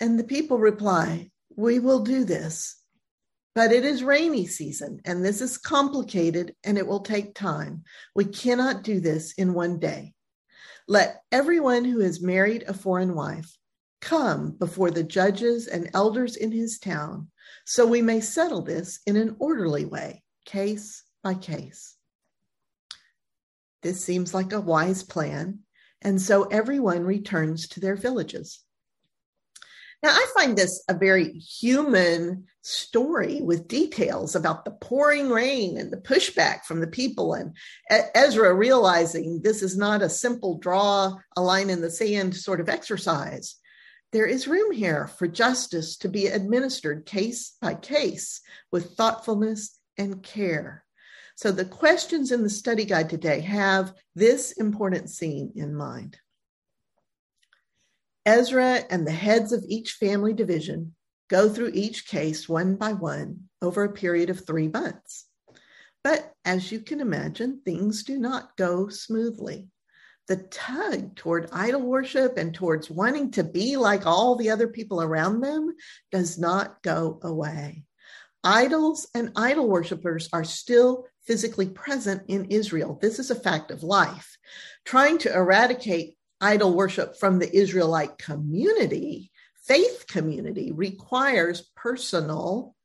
And 0.00 0.18
the 0.18 0.24
people 0.24 0.58
reply, 0.58 1.30
We 1.56 1.78
will 1.78 2.00
do 2.00 2.24
this. 2.24 2.76
But 3.54 3.72
it 3.72 3.86
is 3.86 4.04
rainy 4.04 4.46
season, 4.46 5.00
and 5.06 5.24
this 5.24 5.40
is 5.40 5.56
complicated 5.56 6.54
and 6.62 6.76
it 6.76 6.86
will 6.86 7.00
take 7.00 7.34
time. 7.34 7.84
We 8.14 8.26
cannot 8.26 8.82
do 8.82 9.00
this 9.00 9.32
in 9.32 9.54
one 9.54 9.78
day. 9.78 10.12
Let 10.86 11.22
everyone 11.32 11.86
who 11.86 12.00
has 12.00 12.20
married 12.20 12.64
a 12.68 12.74
foreign 12.74 13.14
wife 13.14 13.56
come 14.06 14.52
before 14.52 14.92
the 14.92 15.02
judges 15.02 15.66
and 15.66 15.90
elders 15.92 16.36
in 16.36 16.52
his 16.52 16.78
town, 16.78 17.28
so 17.64 17.84
we 17.84 18.00
may 18.00 18.20
settle 18.20 18.62
this 18.62 19.00
in 19.04 19.16
an 19.16 19.34
orderly 19.40 19.84
way, 19.84 20.22
case 20.44 21.02
by 21.24 21.34
case. 21.34 21.96
This 23.82 24.04
seems 24.04 24.32
like 24.32 24.52
a 24.52 24.60
wise 24.60 25.02
plan, 25.02 25.58
and 26.02 26.22
so 26.22 26.44
everyone 26.44 27.02
returns 27.02 27.66
to 27.70 27.80
their 27.80 27.96
villages. 27.96 28.60
Now, 30.04 30.10
I 30.10 30.26
find 30.36 30.56
this 30.56 30.84
a 30.88 30.94
very 30.94 31.32
human 31.40 32.44
story 32.62 33.40
with 33.42 33.66
details 33.66 34.36
about 34.36 34.64
the 34.64 34.70
pouring 34.70 35.30
rain 35.30 35.78
and 35.78 35.92
the 35.92 35.96
pushback 35.96 36.62
from 36.62 36.78
the 36.78 36.86
people, 36.86 37.34
and 37.34 37.56
Ezra 38.14 38.54
realizing 38.54 39.42
this 39.42 39.62
is 39.62 39.76
not 39.76 40.00
a 40.00 40.08
simple 40.08 40.58
draw 40.58 41.16
a 41.36 41.42
line 41.42 41.70
in 41.70 41.80
the 41.80 41.90
sand 41.90 42.36
sort 42.36 42.60
of 42.60 42.68
exercise. 42.68 43.56
There 44.12 44.26
is 44.26 44.48
room 44.48 44.72
here 44.72 45.06
for 45.06 45.26
justice 45.26 45.96
to 45.98 46.08
be 46.08 46.26
administered 46.26 47.06
case 47.06 47.56
by 47.60 47.74
case 47.74 48.40
with 48.70 48.96
thoughtfulness 48.96 49.78
and 49.98 50.22
care. 50.22 50.84
So, 51.34 51.52
the 51.52 51.64
questions 51.64 52.32
in 52.32 52.42
the 52.42 52.50
study 52.50 52.84
guide 52.84 53.10
today 53.10 53.40
have 53.40 53.92
this 54.14 54.52
important 54.52 55.10
scene 55.10 55.52
in 55.54 55.74
mind. 55.74 56.18
Ezra 58.24 58.84
and 58.90 59.06
the 59.06 59.12
heads 59.12 59.52
of 59.52 59.64
each 59.68 59.92
family 59.92 60.32
division 60.32 60.94
go 61.28 61.48
through 61.48 61.72
each 61.74 62.06
case 62.06 62.48
one 62.48 62.76
by 62.76 62.92
one 62.92 63.48
over 63.60 63.84
a 63.84 63.92
period 63.92 64.30
of 64.30 64.46
three 64.46 64.68
months. 64.68 65.26
But 66.02 66.32
as 66.44 66.70
you 66.70 66.80
can 66.80 67.00
imagine, 67.00 67.60
things 67.64 68.04
do 68.04 68.18
not 68.18 68.56
go 68.56 68.88
smoothly. 68.88 69.68
The 70.28 70.36
tug 70.36 71.14
toward 71.14 71.48
idol 71.52 71.82
worship 71.82 72.36
and 72.36 72.54
towards 72.54 72.90
wanting 72.90 73.30
to 73.32 73.44
be 73.44 73.76
like 73.76 74.06
all 74.06 74.36
the 74.36 74.50
other 74.50 74.68
people 74.68 75.00
around 75.00 75.40
them 75.40 75.74
does 76.10 76.38
not 76.38 76.82
go 76.82 77.20
away. 77.22 77.84
Idols 78.42 79.08
and 79.14 79.32
idol 79.34 79.68
worshippers 79.68 80.28
are 80.32 80.44
still 80.44 81.06
physically 81.26 81.68
present 81.68 82.22
in 82.28 82.46
Israel. 82.46 82.98
This 83.00 83.18
is 83.18 83.32
a 83.32 83.34
fact 83.34 83.72
of 83.72 83.82
life. 83.82 84.36
Trying 84.84 85.18
to 85.18 85.34
eradicate 85.34 86.16
idol 86.40 86.74
worship 86.74 87.16
from 87.18 87.38
the 87.38 87.56
Israelite 87.56 88.18
community, 88.18 89.32
faith 89.64 90.06
community, 90.08 90.70
requires 90.70 91.68
personal 91.74 92.75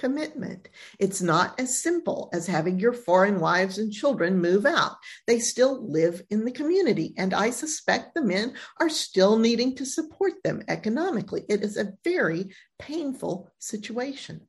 commitment. 0.00 0.70
It's 0.98 1.20
not 1.20 1.60
as 1.60 1.82
simple 1.82 2.30
as 2.32 2.46
having 2.46 2.80
your 2.80 2.94
foreign 2.94 3.38
wives 3.38 3.76
and 3.76 3.92
children 3.92 4.40
move 4.40 4.64
out. 4.64 4.96
They 5.26 5.38
still 5.38 5.86
live 5.86 6.22
in 6.30 6.46
the 6.46 6.50
community, 6.50 7.12
and 7.18 7.34
I 7.34 7.50
suspect 7.50 8.14
the 8.14 8.24
men 8.24 8.54
are 8.80 8.88
still 8.88 9.38
needing 9.38 9.76
to 9.76 9.84
support 9.84 10.32
them 10.42 10.62
economically. 10.68 11.44
It 11.50 11.62
is 11.62 11.76
a 11.76 11.92
very 12.02 12.48
painful 12.78 13.50
situation. 13.58 14.48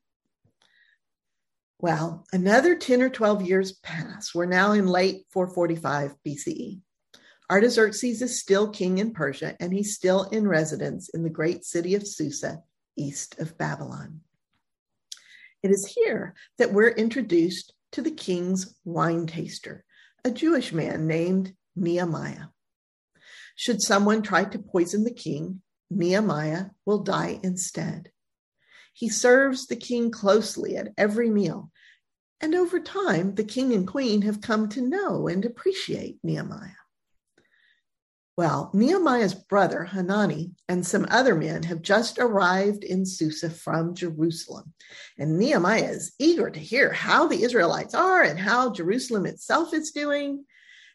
Well, 1.79 2.25
another 2.31 2.75
10 2.75 3.01
or 3.01 3.09
12 3.09 3.41
years 3.41 3.73
pass. 3.73 4.33
We're 4.33 4.45
now 4.45 4.71
in 4.71 4.87
late 4.87 5.25
445 5.31 6.15
BCE. 6.25 6.79
Artaxerxes 7.49 8.21
is 8.21 8.39
still 8.39 8.69
king 8.69 8.99
in 8.99 9.11
Persia, 9.11 9.57
and 9.59 9.73
he's 9.73 9.95
still 9.95 10.23
in 10.29 10.47
residence 10.47 11.09
in 11.09 11.23
the 11.23 11.29
great 11.29 11.65
city 11.65 11.95
of 11.95 12.07
Susa, 12.07 12.63
east 12.95 13.37
of 13.39 13.57
Babylon. 13.57 14.21
It 15.63 15.69
is 15.69 15.93
here 15.95 16.33
that 16.57 16.73
we're 16.73 16.89
introduced 16.89 17.73
to 17.91 18.01
the 18.01 18.11
king's 18.11 18.75
wine 18.83 19.27
taster, 19.27 19.83
a 20.25 20.31
Jewish 20.31 20.73
man 20.73 21.05
named 21.05 21.53
Nehemiah. 21.75 22.47
Should 23.55 23.81
someone 23.81 24.23
try 24.23 24.45
to 24.45 24.59
poison 24.59 25.03
the 25.03 25.13
king, 25.13 25.61
Nehemiah 25.91 26.67
will 26.85 27.03
die 27.03 27.39
instead. 27.43 28.11
He 28.93 29.07
serves 29.07 29.67
the 29.67 29.75
king 29.75 30.09
closely 30.09 30.77
at 30.77 30.93
every 30.97 31.29
meal, 31.29 31.71
and 32.39 32.55
over 32.55 32.79
time, 32.79 33.35
the 33.35 33.43
king 33.43 33.71
and 33.73 33.87
queen 33.87 34.23
have 34.23 34.41
come 34.41 34.67
to 34.69 34.81
know 34.81 35.27
and 35.27 35.45
appreciate 35.45 36.17
Nehemiah. 36.23 36.80
Well, 38.41 38.71
Nehemiah's 38.73 39.35
brother, 39.35 39.83
Hanani, 39.83 40.49
and 40.67 40.83
some 40.83 41.05
other 41.11 41.35
men 41.35 41.61
have 41.61 41.83
just 41.83 42.17
arrived 42.17 42.83
in 42.83 43.05
Susa 43.05 43.51
from 43.51 43.93
Jerusalem. 43.93 44.73
And 45.19 45.37
Nehemiah 45.37 45.91
is 45.91 46.13
eager 46.17 46.49
to 46.49 46.59
hear 46.59 46.91
how 46.91 47.27
the 47.27 47.43
Israelites 47.43 47.93
are 47.93 48.23
and 48.23 48.39
how 48.39 48.71
Jerusalem 48.71 49.27
itself 49.27 49.75
is 49.75 49.91
doing. 49.91 50.43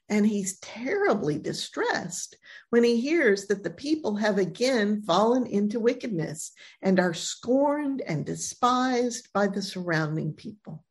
And 0.08 0.26
he's 0.26 0.58
terribly 0.58 1.38
distressed 1.38 2.36
when 2.70 2.82
he 2.82 3.00
hears 3.00 3.46
that 3.46 3.62
the 3.62 3.70
people 3.70 4.16
have 4.16 4.38
again 4.38 5.02
fallen 5.02 5.46
into 5.46 5.78
wickedness 5.78 6.50
and 6.82 6.98
are 6.98 7.14
scorned 7.14 8.00
and 8.00 8.26
despised 8.26 9.28
by 9.32 9.46
the 9.46 9.62
surrounding 9.62 10.32
people. 10.32 10.84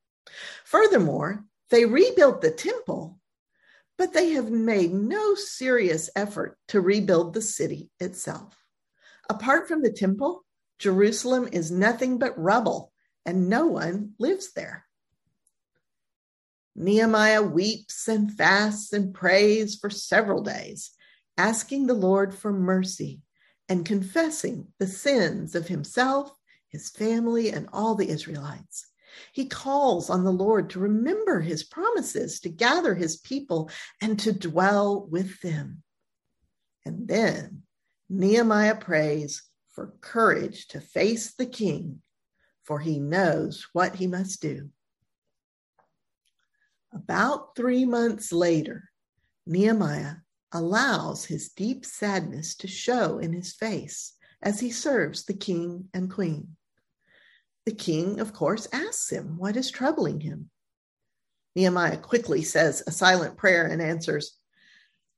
Furthermore, 0.63 1.43
they 1.69 1.83
rebuilt 1.83 2.39
the 2.39 2.51
temple 2.51 3.19
but 3.97 4.13
they 4.13 4.31
have 4.31 4.51
made 4.51 4.93
no 4.93 5.35
serious 5.35 6.09
effort 6.15 6.57
to 6.69 6.81
rebuild 6.81 7.33
the 7.33 7.41
city 7.41 7.89
itself. 7.99 8.55
Apart 9.29 9.67
from 9.67 9.81
the 9.81 9.91
temple, 9.91 10.43
Jerusalem 10.79 11.49
is 11.51 11.71
nothing 11.71 12.17
but 12.17 12.37
rubble, 12.37 12.91
and 13.25 13.49
no 13.49 13.67
one 13.67 14.11
lives 14.19 14.51
there. 14.53 14.85
Nehemiah 16.75 17.41
weeps 17.41 18.07
and 18.07 18.31
fasts 18.31 18.91
and 18.91 19.13
prays 19.13 19.75
for 19.75 19.89
several 19.89 20.43
days, 20.43 20.91
asking 21.37 21.87
the 21.87 21.93
Lord 21.93 22.35
for 22.35 22.51
mercy 22.51 23.21
and 23.69 23.85
confessing 23.85 24.67
the 24.77 24.87
sins 24.87 25.55
of 25.55 25.69
himself, 25.69 26.31
his 26.69 26.89
family, 26.89 27.49
and 27.49 27.69
all 27.71 27.95
the 27.95 28.09
Israelites. 28.09 28.87
He 29.31 29.45
calls 29.45 30.09
on 30.09 30.23
the 30.23 30.31
Lord 30.31 30.69
to 30.71 30.79
remember 30.79 31.41
his 31.41 31.63
promises, 31.63 32.39
to 32.41 32.49
gather 32.49 32.95
his 32.95 33.17
people, 33.17 33.69
and 34.01 34.19
to 34.19 34.31
dwell 34.31 35.05
with 35.05 35.41
them. 35.41 35.83
And 36.85 37.07
then 37.07 37.63
Nehemiah 38.09 38.75
prays 38.75 39.43
for 39.73 39.93
courage 40.01 40.67
to 40.69 40.79
face 40.79 41.33
the 41.33 41.45
king, 41.45 42.01
for 42.63 42.79
he 42.79 42.99
knows 42.99 43.67
what 43.73 43.95
he 43.95 44.07
must 44.07 44.41
do. 44.41 44.69
About 46.93 47.55
three 47.55 47.85
months 47.85 48.31
later, 48.31 48.89
Nehemiah 49.45 50.15
allows 50.51 51.25
his 51.25 51.49
deep 51.49 51.85
sadness 51.85 52.55
to 52.55 52.67
show 52.67 53.19
in 53.19 53.33
his 53.33 53.53
face 53.53 54.13
as 54.41 54.59
he 54.59 54.71
serves 54.71 55.25
the 55.25 55.33
king 55.33 55.89
and 55.93 56.09
queen. 56.09 56.55
The 57.65 57.73
king, 57.73 58.19
of 58.19 58.31
course, 58.31 58.67
asks 58.71 59.11
him 59.11 59.37
what 59.37 59.57
is 59.57 59.71
troubling 59.71 60.21
him. 60.21 60.49
Nehemiah 61.55 61.97
quickly 61.97 62.43
says 62.43 62.83
a 62.85 62.91
silent 62.91 63.37
prayer 63.37 63.65
and 63.65 63.81
answers, 63.81 64.37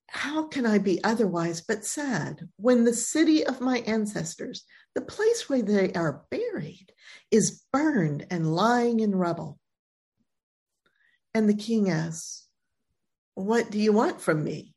How 0.08 0.48
can 0.48 0.66
I 0.66 0.78
be 0.78 1.04
otherwise 1.04 1.62
but 1.62 1.84
sad 1.84 2.48
when 2.56 2.84
the 2.84 2.94
city 2.94 3.46
of 3.46 3.60
my 3.60 3.80
ancestors, 3.80 4.64
the 4.96 5.02
place 5.02 5.50
where 5.50 5.62
they 5.62 5.92
are 5.94 6.26
buried, 6.32 6.94
is 7.32 7.64
burned 7.74 8.28
and 8.30 8.56
lying 8.56 9.02
in 9.02 9.16
rubble? 9.16 9.60
And 11.34 11.50
the 11.50 11.56
king 11.56 11.90
asks, 11.90 12.48
What 13.34 13.72
do 13.72 13.80
you 13.80 13.92
want 13.92 14.22
from 14.22 14.44
me? 14.44 14.74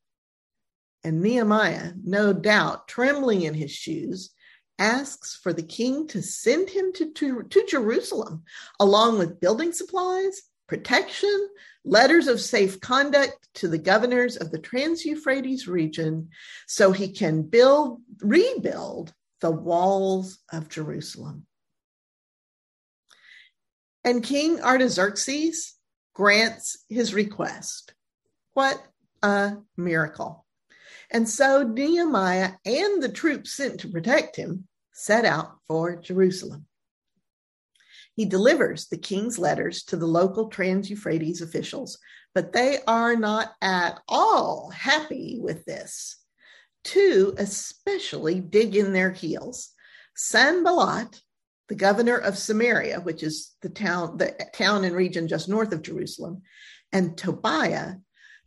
And 1.05 1.23
Nehemiah, 1.23 1.93
no 2.03 2.33
doubt 2.33 2.89
trembling 2.89 3.43
in 3.43 3.55
his 3.55 3.71
shoes, 3.71 4.31
asks 4.81 5.39
for 5.41 5.53
the 5.53 5.63
king 5.63 6.09
to 6.09 6.23
send 6.23 6.71
him 6.71 6.93
to, 6.95 7.13
to, 7.13 7.43
to, 7.43 7.67
Jerusalem, 7.69 8.43
along 8.81 9.19
with 9.19 9.39
building 9.39 9.73
supplies, 9.73 10.43
protection, 10.67 11.49
letters 11.85 12.27
of 12.27 12.41
safe 12.41 12.81
conduct 12.81 13.37
to 13.55 13.69
the 13.69 13.79
governors 13.79 14.37
of 14.37 14.51
the 14.51 14.59
Trans 14.59 15.05
Euphrates 15.05 15.69
region, 15.69 16.31
so 16.67 16.91
he 16.91 17.13
can 17.13 17.43
build, 17.43 18.01
rebuild 18.21 19.13
the 19.41 19.51
walls 19.51 20.39
of 20.53 20.69
Jerusalem. 20.69 21.47
And 24.03 24.25
King 24.25 24.63
Artaxerxes 24.63 25.75
grants 26.15 26.85
his 26.89 27.13
request. 27.13 27.93
What 28.55 28.83
a 29.23 29.59
miracle. 29.77 30.47
And 31.11 31.29
so 31.29 31.63
Nehemiah 31.63 32.53
and 32.65 33.03
the 33.03 33.09
troops 33.09 33.55
sent 33.55 33.81
to 33.81 33.89
protect 33.89 34.37
him 34.37 34.69
set 35.01 35.25
out 35.25 35.57
for 35.67 35.97
Jerusalem. 35.97 36.67
He 38.15 38.25
delivers 38.27 38.87
the 38.87 38.99
king's 38.99 39.39
letters 39.39 39.85
to 39.85 39.97
the 39.97 40.07
local 40.07 40.49
Trans 40.49 40.91
Euphrates 40.91 41.41
officials, 41.41 41.99
but 42.35 42.53
they 42.53 42.79
are 42.87 43.17
not 43.17 43.53
at 43.63 44.01
all 44.09 44.71
happy 44.71 45.39
with 45.41 45.65
this. 45.65 46.17
Two 46.85 47.35
especially 47.39 48.41
dig 48.41 48.77
in 48.77 48.93
their 48.93 49.11
heels. 49.11 49.71
Sanballat, 50.17 51.21
the 51.69 51.75
governor 51.75 52.17
of 52.17 52.37
Samaria, 52.37 53.01
which 53.01 53.23
is 53.23 53.55
the 53.63 53.69
town, 53.71 54.19
the 54.19 54.35
town 54.53 54.85
and 54.85 54.95
region 54.95 55.29
just 55.29 55.49
north 55.49 55.73
of 55.73 55.83
Jerusalem, 55.83 56.43
and 56.93 57.17
Tobiah, 57.17 57.95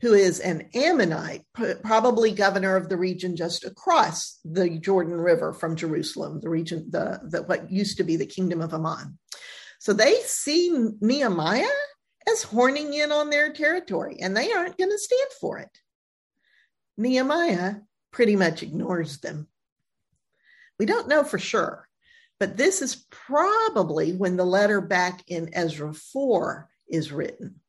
who 0.03 0.13
is 0.13 0.41
an 0.41 0.67
Ammonite, 0.73 1.45
probably 1.81 2.31
governor 2.31 2.75
of 2.75 2.89
the 2.89 2.97
region 2.97 3.37
just 3.37 3.63
across 3.63 4.37
the 4.43 4.77
Jordan 4.77 5.13
River 5.13 5.53
from 5.53 5.77
Jerusalem, 5.77 6.41
the 6.41 6.49
region, 6.49 6.87
the, 6.89 7.21
the 7.23 7.43
what 7.43 7.71
used 7.71 7.95
to 7.97 8.03
be 8.03 8.17
the 8.17 8.25
kingdom 8.25 8.59
of 8.59 8.73
Ammon. 8.73 9.17
So 9.79 9.93
they 9.93 10.15
see 10.25 10.77
Nehemiah 10.99 11.63
as 12.29 12.43
horning 12.43 12.93
in 12.93 13.13
on 13.13 13.29
their 13.29 13.53
territory, 13.53 14.17
and 14.19 14.35
they 14.35 14.51
aren't 14.51 14.77
going 14.77 14.91
to 14.91 14.97
stand 14.97 15.29
for 15.39 15.59
it. 15.59 15.71
Nehemiah 16.97 17.75
pretty 18.11 18.35
much 18.35 18.61
ignores 18.61 19.19
them. 19.19 19.47
We 20.79 20.85
don't 20.85 21.07
know 21.07 21.23
for 21.23 21.39
sure, 21.39 21.87
but 22.41 22.57
this 22.57 22.81
is 22.81 23.05
probably 23.09 24.11
when 24.11 24.35
the 24.35 24.43
letter 24.43 24.81
back 24.81 25.23
in 25.27 25.53
Ezra 25.53 25.93
4 25.93 26.67
is 26.89 27.13
written 27.13 27.61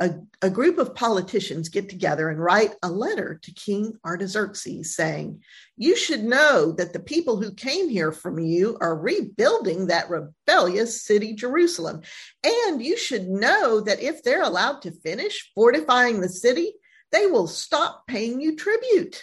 a, 0.00 0.14
a 0.40 0.48
group 0.48 0.78
of 0.78 0.94
politicians 0.94 1.68
get 1.68 1.90
together 1.90 2.30
and 2.30 2.42
write 2.42 2.74
a 2.82 2.90
letter 2.90 3.38
to 3.42 3.52
King 3.52 3.92
Artaxerxes 4.04 4.96
saying, 4.96 5.42
You 5.76 5.94
should 5.94 6.24
know 6.24 6.72
that 6.72 6.94
the 6.94 7.00
people 7.00 7.40
who 7.40 7.52
came 7.52 7.90
here 7.90 8.10
from 8.10 8.38
you 8.38 8.78
are 8.80 8.96
rebuilding 8.96 9.86
that 9.86 10.08
rebellious 10.08 11.04
city, 11.04 11.34
Jerusalem. 11.34 12.00
And 12.42 12.82
you 12.82 12.96
should 12.96 13.28
know 13.28 13.80
that 13.82 14.00
if 14.00 14.22
they're 14.22 14.42
allowed 14.42 14.80
to 14.82 14.90
finish 14.90 15.52
fortifying 15.54 16.20
the 16.20 16.30
city, 16.30 16.72
they 17.12 17.26
will 17.26 17.46
stop 17.46 18.06
paying 18.06 18.40
you 18.40 18.56
tribute. 18.56 19.22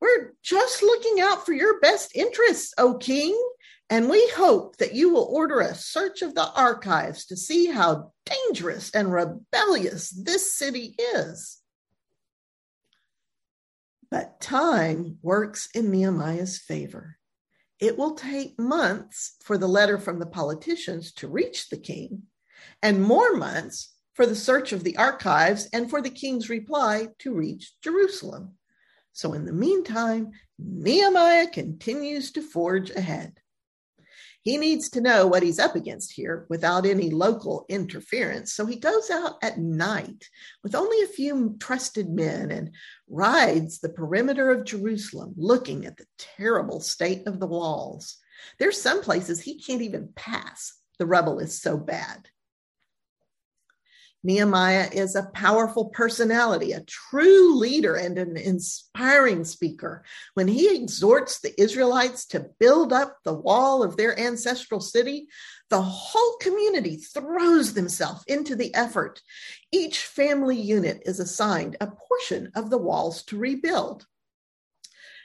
We're 0.00 0.32
just 0.42 0.82
looking 0.82 1.20
out 1.20 1.44
for 1.44 1.52
your 1.52 1.78
best 1.80 2.16
interests, 2.16 2.72
O 2.78 2.94
king, 2.94 3.38
and 3.90 4.08
we 4.08 4.30
hope 4.36 4.76
that 4.76 4.94
you 4.94 5.12
will 5.12 5.24
order 5.24 5.58
a 5.58 5.74
search 5.74 6.22
of 6.22 6.36
the 6.36 6.48
archives 6.52 7.26
to 7.26 7.36
see 7.36 7.66
how 7.66 8.12
dangerous 8.24 8.90
and 8.92 9.12
rebellious 9.12 10.10
this 10.10 10.54
city 10.54 10.94
is. 10.96 11.58
But 14.08 14.40
time 14.40 15.18
works 15.22 15.68
in 15.74 15.90
Nehemiah's 15.90 16.58
favor. 16.58 17.18
It 17.80 17.98
will 17.98 18.14
take 18.14 18.58
months 18.58 19.36
for 19.42 19.58
the 19.58 19.68
letter 19.68 19.98
from 19.98 20.20
the 20.20 20.26
politicians 20.26 21.12
to 21.14 21.28
reach 21.28 21.68
the 21.68 21.78
king, 21.78 22.22
and 22.82 23.02
more 23.02 23.34
months 23.34 23.92
for 24.14 24.24
the 24.24 24.36
search 24.36 24.72
of 24.72 24.84
the 24.84 24.96
archives 24.98 25.68
and 25.72 25.90
for 25.90 26.00
the 26.00 26.10
king's 26.10 26.48
reply 26.48 27.08
to 27.20 27.34
reach 27.34 27.72
Jerusalem. 27.82 28.52
So, 29.12 29.32
in 29.32 29.46
the 29.46 29.52
meantime, 29.52 30.30
Nehemiah 30.58 31.48
continues 31.48 32.30
to 32.32 32.42
forge 32.42 32.90
ahead. 32.90 33.39
He 34.42 34.56
needs 34.56 34.88
to 34.90 35.02
know 35.02 35.26
what 35.26 35.42
he's 35.42 35.58
up 35.58 35.76
against 35.76 36.12
here 36.12 36.46
without 36.48 36.86
any 36.86 37.10
local 37.10 37.66
interference. 37.68 38.52
So 38.54 38.64
he 38.64 38.76
goes 38.76 39.10
out 39.10 39.34
at 39.42 39.58
night 39.58 40.28
with 40.62 40.74
only 40.74 41.02
a 41.02 41.08
few 41.08 41.56
trusted 41.60 42.08
men 42.08 42.50
and 42.50 42.74
rides 43.08 43.80
the 43.80 43.90
perimeter 43.90 44.50
of 44.50 44.64
Jerusalem, 44.64 45.34
looking 45.36 45.84
at 45.84 45.98
the 45.98 46.06
terrible 46.18 46.80
state 46.80 47.26
of 47.26 47.38
the 47.38 47.46
walls. 47.46 48.16
There's 48.58 48.80
some 48.80 49.02
places 49.02 49.40
he 49.40 49.60
can't 49.60 49.82
even 49.82 50.12
pass. 50.16 50.72
The 50.98 51.06
rubble 51.06 51.38
is 51.38 51.60
so 51.60 51.76
bad. 51.76 52.28
Nehemiah 54.22 54.90
is 54.92 55.16
a 55.16 55.30
powerful 55.32 55.86
personality, 55.86 56.72
a 56.72 56.82
true 56.82 57.56
leader, 57.56 57.94
and 57.94 58.18
an 58.18 58.36
inspiring 58.36 59.44
speaker. 59.44 60.04
When 60.34 60.46
he 60.46 60.74
exhorts 60.74 61.40
the 61.40 61.58
Israelites 61.60 62.26
to 62.26 62.50
build 62.58 62.92
up 62.92 63.18
the 63.24 63.32
wall 63.32 63.82
of 63.82 63.96
their 63.96 64.18
ancestral 64.18 64.80
city, 64.80 65.28
the 65.70 65.80
whole 65.80 66.36
community 66.40 66.96
throws 66.96 67.72
themselves 67.72 68.24
into 68.26 68.56
the 68.56 68.74
effort. 68.74 69.22
Each 69.72 70.00
family 70.00 70.60
unit 70.60 71.02
is 71.06 71.20
assigned 71.20 71.76
a 71.80 71.86
portion 71.86 72.52
of 72.54 72.68
the 72.68 72.78
walls 72.78 73.22
to 73.24 73.38
rebuild. 73.38 74.04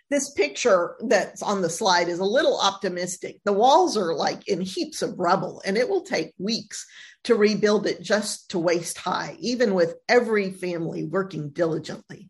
This 0.10 0.30
picture 0.30 0.96
that's 1.08 1.41
on 1.41 1.62
the 1.62 1.70
slide 1.70 2.10
is 2.10 2.20
a 2.20 2.26
little 2.26 2.60
optimistic. 2.60 3.39
The 3.44 3.54
walls 3.54 3.98
are 3.98 4.13
like 4.13 4.48
in 4.48 4.62
heaps 4.62 5.02
of 5.02 5.18
rubble, 5.20 5.63
and 5.65 5.78
it 5.78 5.89
will 5.89 6.04
take 6.04 6.34
weeks 6.38 6.86
to 7.24 7.34
rebuild 7.34 7.88
it 7.88 8.02
just 8.02 8.52
to 8.52 8.60
waist 8.60 9.00
high, 9.00 9.36
even 9.39 9.74
with 9.74 9.96
every 10.08 10.52
family 10.52 11.06
working 11.06 11.50
diligently. 11.50 12.30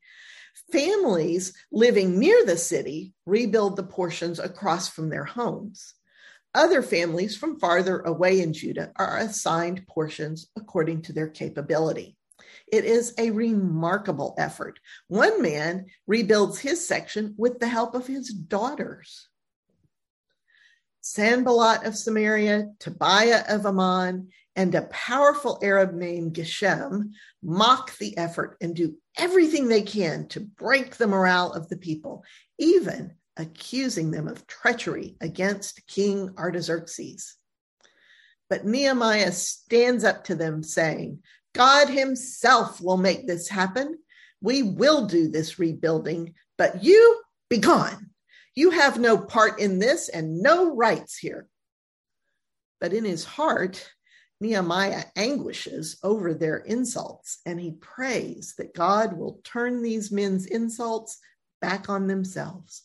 Families 0.71 1.53
living 1.69 2.17
near 2.17 2.45
the 2.45 2.57
city 2.57 3.13
rebuild 3.25 3.75
the 3.75 3.83
portions 3.83 4.39
across 4.39 4.87
from 4.87 5.09
their 5.09 5.25
homes. 5.25 5.93
Other 6.53 6.81
families 6.81 7.35
from 7.35 7.59
farther 7.59 7.99
away 7.99 8.39
in 8.39 8.53
Judah 8.53 8.93
are 8.95 9.17
assigned 9.17 9.85
portions 9.87 10.47
according 10.55 11.01
to 11.03 11.13
their 11.13 11.27
capability. 11.27 12.15
It 12.75 12.83
is 12.83 13.13
a 13.17 13.31
remarkable 13.31 14.35
effort. 14.37 14.81
One 15.07 15.41
man 15.41 15.85
rebuilds 16.07 16.59
his 16.59 16.85
section 16.85 17.33
with 17.37 17.59
the 17.59 17.69
help 17.69 17.95
of 17.95 18.05
his 18.05 18.27
daughters. 18.27 19.29
Sanballat 20.99 21.85
of 21.85 21.95
Samaria, 21.95 22.71
Tobiah 22.79 23.45
of 23.47 23.65
Ammon, 23.65 24.27
and 24.57 24.75
a 24.75 24.87
powerful 24.87 25.57
Arab 25.63 25.93
named 25.93 26.33
Geshem 26.33 27.11
mock 27.41 27.97
the 27.97 28.17
effort 28.17 28.57
and 28.59 28.75
do 28.75 28.97
everything 29.17 29.69
they 29.69 29.81
can 29.81 30.27
to 30.27 30.41
break 30.41 30.97
the 30.97 31.07
morale 31.07 31.53
of 31.53 31.69
the 31.69 31.77
people, 31.77 32.25
even 32.59 33.13
accusing 33.37 34.11
them 34.11 34.27
of 34.27 34.47
treachery 34.47 35.15
against 35.21 35.87
King 35.87 36.33
Artaxerxes. 36.37 37.37
But 38.49 38.65
Nehemiah 38.65 39.31
stands 39.31 40.03
up 40.03 40.25
to 40.25 40.35
them, 40.35 40.61
saying, 40.61 41.23
God 41.55 41.89
Himself 41.89 42.81
will 42.81 42.97
make 42.97 43.25
this 43.25 43.47
happen. 43.47 43.97
We 44.41 44.61
will 44.61 45.07
do 45.07 45.29
this 45.29 45.57
rebuilding, 45.57 46.35
but 46.57 46.83
you 46.83 47.21
be 47.49 47.57
gone. 47.57 48.11
You 48.55 48.71
have 48.71 48.99
no 48.99 49.17
part 49.17 49.59
in 49.59 49.79
this 49.79 50.09
and 50.09 50.41
no 50.41 50.75
rights 50.75 51.17
here. 51.17 51.47
But 52.79 52.93
in 52.93 53.05
his 53.05 53.23
heart, 53.23 53.89
Nehemiah 54.41 55.05
anguishes 55.15 55.97
over 56.03 56.33
their 56.33 56.57
insults 56.57 57.39
and 57.45 57.59
he 57.59 57.71
prays 57.71 58.53
that 58.57 58.75
God 58.75 59.17
will 59.17 59.39
turn 59.43 59.81
these 59.81 60.11
men's 60.11 60.45
insults 60.45 61.19
back 61.61 61.89
on 61.89 62.07
themselves. 62.07 62.83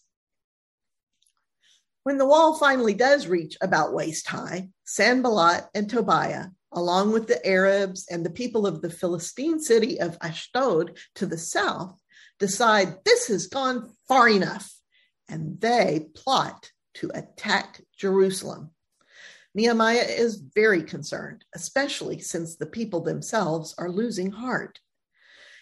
When 2.04 2.18
the 2.18 2.26
wall 2.26 2.54
finally 2.54 2.94
does 2.94 3.26
reach 3.26 3.56
about 3.60 3.92
waist 3.92 4.26
high, 4.26 4.70
Sanballat 4.84 5.66
and 5.74 5.90
Tobiah, 5.90 6.46
along 6.72 7.12
with 7.12 7.26
the 7.26 7.44
Arabs 7.46 8.06
and 8.10 8.24
the 8.24 8.30
people 8.30 8.66
of 8.66 8.80
the 8.80 8.90
Philistine 8.90 9.60
city 9.60 10.00
of 10.00 10.18
Ashdod 10.20 10.98
to 11.16 11.26
the 11.26 11.38
south, 11.38 12.00
decide 12.38 13.04
this 13.04 13.28
has 13.28 13.46
gone 13.46 13.90
far 14.08 14.28
enough 14.28 14.72
and 15.28 15.60
they 15.60 16.08
plot 16.14 16.70
to 16.94 17.10
attack 17.14 17.80
Jerusalem. 17.96 18.70
Nehemiah 19.54 20.06
is 20.08 20.42
very 20.54 20.82
concerned, 20.82 21.44
especially 21.54 22.20
since 22.20 22.56
the 22.56 22.66
people 22.66 23.00
themselves 23.00 23.74
are 23.78 23.90
losing 23.90 24.30
heart. 24.30 24.78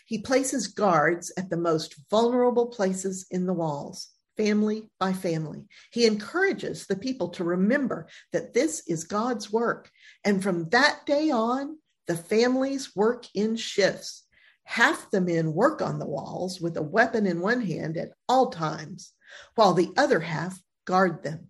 He 0.05 0.19
places 0.19 0.69
guards 0.69 1.33
at 1.37 1.51
the 1.51 1.57
most 1.57 1.95
vulnerable 2.11 2.67
places 2.67 3.27
in 3.31 3.47
the 3.47 3.55
walls, 3.55 4.09
family 4.39 4.89
by 4.99 5.13
family. 5.13 5.67
He 5.91 6.07
encourages 6.07 6.87
the 6.87 6.97
people 6.97 7.29
to 7.31 7.45
remember 7.45 8.09
that 8.33 8.55
this 8.55 8.83
is 8.87 9.05
God's 9.05 9.53
work. 9.53 9.91
And 10.25 10.43
from 10.43 10.71
that 10.71 11.01
day 11.05 11.31
on, 11.31 11.77
the 12.07 12.17
families 12.17 12.97
work 12.97 13.27
in 13.35 13.57
shifts. 13.57 14.25
Half 14.65 15.11
the 15.11 15.21
men 15.21 15.53
work 15.53 15.83
on 15.83 15.99
the 15.99 16.07
walls 16.07 16.61
with 16.61 16.77
a 16.77 16.83
weapon 16.83 17.27
in 17.27 17.41
one 17.41 17.61
hand 17.63 17.97
at 17.97 18.13
all 18.29 18.51
times, 18.51 19.13
while 19.57 19.75
the 19.75 19.91
other 19.97 20.21
half 20.21 20.59
guard 20.87 21.23
them. 21.23 21.49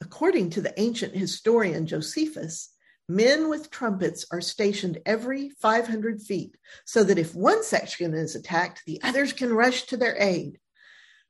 According 0.00 0.50
to 0.50 0.60
the 0.60 0.78
ancient 0.78 1.14
historian 1.14 1.86
Josephus, 1.86 2.70
men 3.08 3.48
with 3.48 3.70
trumpets 3.70 4.26
are 4.30 4.40
stationed 4.40 4.98
every 5.06 5.50
500 5.60 6.20
feet 6.20 6.56
so 6.84 7.02
that 7.04 7.18
if 7.18 7.34
one 7.34 7.64
section 7.64 8.12
is 8.14 8.36
attacked, 8.36 8.82
the 8.86 9.00
others 9.02 9.32
can 9.32 9.52
rush 9.52 9.84
to 9.84 9.96
their 9.96 10.16
aid. 10.20 10.58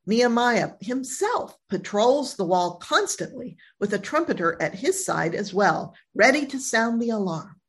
Nehemiah 0.08 0.70
himself 0.80 1.54
patrols 1.68 2.34
the 2.34 2.44
wall 2.44 2.76
constantly 2.76 3.58
with 3.78 3.92
a 3.92 3.98
trumpeter 3.98 4.56
at 4.58 4.74
his 4.74 5.04
side 5.04 5.34
as 5.34 5.52
well, 5.52 5.94
ready 6.14 6.46
to 6.46 6.58
sound 6.58 7.02
the 7.02 7.10
alarm. 7.10 7.60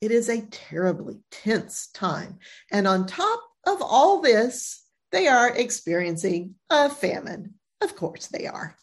It 0.00 0.10
is 0.10 0.28
a 0.28 0.44
terribly 0.50 1.20
tense 1.30 1.86
time. 1.94 2.40
And 2.72 2.88
on 2.88 3.06
top 3.06 3.40
of 3.64 3.80
all 3.80 4.20
this, 4.20 4.82
they 5.12 5.28
are 5.28 5.54
experiencing 5.56 6.56
a 6.68 6.90
famine. 6.90 7.54
Of 7.80 7.94
course, 7.94 8.26
they 8.26 8.48
are. 8.48 8.74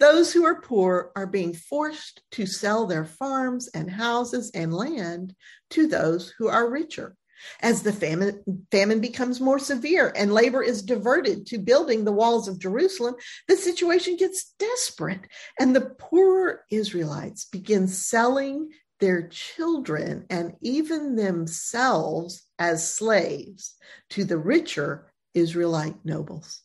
Those 0.00 0.32
who 0.32 0.44
are 0.44 0.60
poor 0.60 1.12
are 1.14 1.28
being 1.28 1.54
forced 1.54 2.22
to 2.32 2.44
sell 2.44 2.86
their 2.86 3.04
farms 3.04 3.68
and 3.68 3.88
houses 3.88 4.50
and 4.52 4.74
land 4.74 5.36
to 5.70 5.86
those 5.86 6.34
who 6.38 6.48
are 6.48 6.68
richer. 6.68 7.16
As 7.60 7.82
the 7.82 7.92
famine, 7.92 8.42
famine 8.70 9.00
becomes 9.00 9.40
more 9.40 9.58
severe 9.58 10.12
and 10.14 10.32
labor 10.32 10.62
is 10.62 10.82
diverted 10.82 11.46
to 11.46 11.58
building 11.58 12.04
the 12.04 12.12
walls 12.12 12.48
of 12.48 12.58
Jerusalem, 12.58 13.16
the 13.48 13.56
situation 13.56 14.16
gets 14.16 14.52
desperate, 14.58 15.20
and 15.58 15.74
the 15.74 15.94
poorer 15.98 16.64
Israelites 16.70 17.44
begin 17.44 17.88
selling 17.88 18.70
their 19.00 19.28
children 19.28 20.26
and 20.30 20.54
even 20.60 21.16
themselves 21.16 22.42
as 22.58 22.86
slaves 22.86 23.74
to 24.10 24.24
the 24.24 24.38
richer 24.38 25.10
Israelite 25.34 26.04
nobles. 26.04 26.62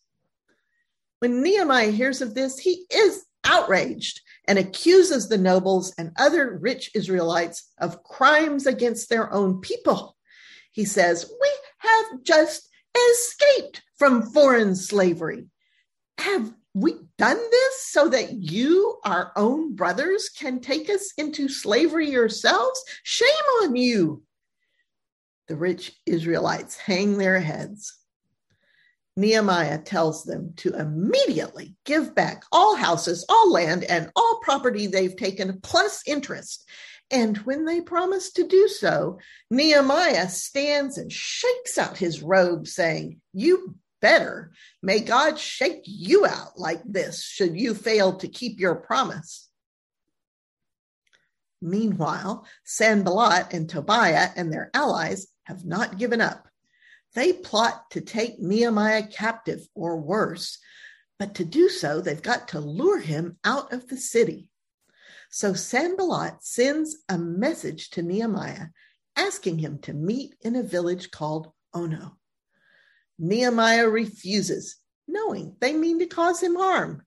When 1.19 1.41
Nehemiah 1.41 1.91
hears 1.91 2.21
of 2.21 2.35
this, 2.35 2.59
he 2.59 2.85
is 2.89 3.25
outraged 3.45 4.21
and 4.47 4.59
accuses 4.59 5.27
the 5.27 5.37
nobles 5.37 5.93
and 5.97 6.11
other 6.17 6.57
rich 6.57 6.91
Israelites 6.93 7.71
of 7.79 8.03
crimes 8.03 8.65
against 8.65 9.09
their 9.09 9.31
own 9.31 9.61
people. 9.61 10.14
He 10.75 10.83
says, 10.83 11.31
We 11.41 11.51
have 11.77 12.23
just 12.23 12.67
escaped 13.11 13.81
from 13.97 14.23
foreign 14.33 14.75
slavery. 14.75 15.45
Have 16.17 16.53
we 16.73 16.95
done 17.17 17.37
this 17.37 17.87
so 17.87 18.09
that 18.09 18.33
you, 18.33 18.97
our 19.05 19.31
own 19.37 19.73
brothers, 19.77 20.27
can 20.27 20.59
take 20.59 20.89
us 20.89 21.13
into 21.17 21.47
slavery 21.47 22.09
yourselves? 22.09 22.83
Shame 23.03 23.29
on 23.63 23.77
you. 23.77 24.23
The 25.47 25.55
rich 25.55 25.93
Israelites 26.05 26.75
hang 26.75 27.17
their 27.17 27.39
heads. 27.39 27.97
Nehemiah 29.15 29.77
tells 29.77 30.25
them 30.25 30.51
to 30.57 30.73
immediately 30.73 31.77
give 31.85 32.13
back 32.13 32.43
all 32.51 32.75
houses, 32.75 33.25
all 33.29 33.49
land, 33.49 33.85
and 33.85 34.11
all 34.13 34.41
property 34.43 34.87
they've 34.87 35.15
taken, 35.15 35.61
plus 35.61 36.01
interest. 36.05 36.67
And 37.11 37.37
when 37.39 37.65
they 37.65 37.81
promise 37.81 38.31
to 38.33 38.47
do 38.47 38.67
so, 38.67 39.19
Nehemiah 39.51 40.27
stands 40.29 40.97
and 40.97 41.11
shakes 41.11 41.77
out 41.77 41.97
his 41.97 42.21
robe, 42.21 42.67
saying, 42.67 43.21
You 43.31 43.75
better. 44.01 44.51
May 44.81 44.99
God 44.99 45.39
shake 45.39 45.83
you 45.85 46.25
out 46.25 46.57
like 46.57 46.81
this 46.85 47.23
should 47.23 47.59
you 47.59 47.73
fail 47.73 48.17
to 48.17 48.27
keep 48.27 48.59
your 48.59 48.75
promise. 48.75 49.49
Meanwhile, 51.61 52.45
Sanballat 52.63 53.53
and 53.53 53.69
Tobiah 53.69 54.29
and 54.35 54.51
their 54.51 54.69
allies 54.73 55.27
have 55.45 55.65
not 55.65 55.97
given 55.97 56.21
up. 56.21 56.47
They 57.13 57.33
plot 57.33 57.89
to 57.91 58.01
take 58.01 58.39
Nehemiah 58.39 59.07
captive 59.07 59.67
or 59.73 59.97
worse, 59.97 60.59
but 61.17 61.35
to 61.35 61.45
do 61.45 61.69
so, 61.69 62.01
they've 62.01 62.21
got 62.21 62.49
to 62.49 62.59
lure 62.59 62.99
him 62.99 63.37
out 63.43 63.71
of 63.71 63.87
the 63.87 63.97
city. 63.97 64.49
So 65.35 65.53
Sanballat 65.53 66.45
sends 66.45 66.95
a 67.09 67.17
message 67.17 67.89
to 67.89 68.01
Nehemiah 68.01 68.67
asking 69.17 69.59
him 69.59 69.79
to 69.79 69.91
meet 69.91 70.33
in 70.39 70.55
a 70.55 70.63
village 70.63 71.11
called 71.11 71.51
Ono. 71.73 72.15
Nehemiah 73.19 73.89
refuses, 73.89 74.77
knowing 75.09 75.57
they 75.59 75.73
mean 75.73 75.99
to 75.99 76.05
cause 76.05 76.41
him 76.41 76.55
harm. 76.55 77.03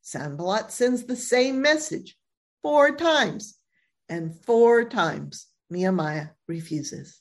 Sanballat 0.00 0.70
sends 0.70 1.06
the 1.06 1.16
same 1.16 1.60
message 1.60 2.16
four 2.62 2.94
times, 2.94 3.58
and 4.08 4.32
four 4.44 4.84
times 4.84 5.48
Nehemiah 5.70 6.28
refuses. 6.46 7.20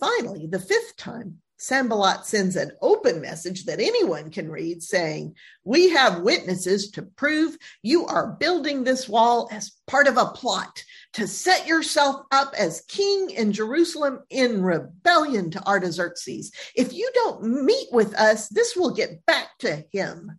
Finally, 0.00 0.48
the 0.48 0.58
fifth 0.58 0.96
time, 0.96 1.42
Sanballat 1.58 2.26
sends 2.26 2.54
an 2.54 2.72
open 2.82 3.22
message 3.22 3.64
that 3.64 3.80
anyone 3.80 4.30
can 4.30 4.50
read 4.50 4.82
saying, 4.82 5.34
We 5.64 5.90
have 5.90 6.20
witnesses 6.20 6.90
to 6.92 7.02
prove 7.02 7.56
you 7.82 8.04
are 8.06 8.36
building 8.38 8.84
this 8.84 9.08
wall 9.08 9.48
as 9.50 9.72
part 9.86 10.06
of 10.06 10.18
a 10.18 10.26
plot 10.26 10.84
to 11.14 11.26
set 11.26 11.66
yourself 11.66 12.26
up 12.30 12.52
as 12.58 12.82
king 12.88 13.30
in 13.30 13.52
Jerusalem 13.52 14.20
in 14.28 14.62
rebellion 14.62 15.50
to 15.52 15.66
Artaxerxes. 15.66 16.52
If 16.74 16.92
you 16.92 17.10
don't 17.14 17.64
meet 17.64 17.88
with 17.90 18.14
us, 18.14 18.48
this 18.48 18.76
will 18.76 18.94
get 18.94 19.24
back 19.24 19.56
to 19.60 19.82
him. 19.92 20.38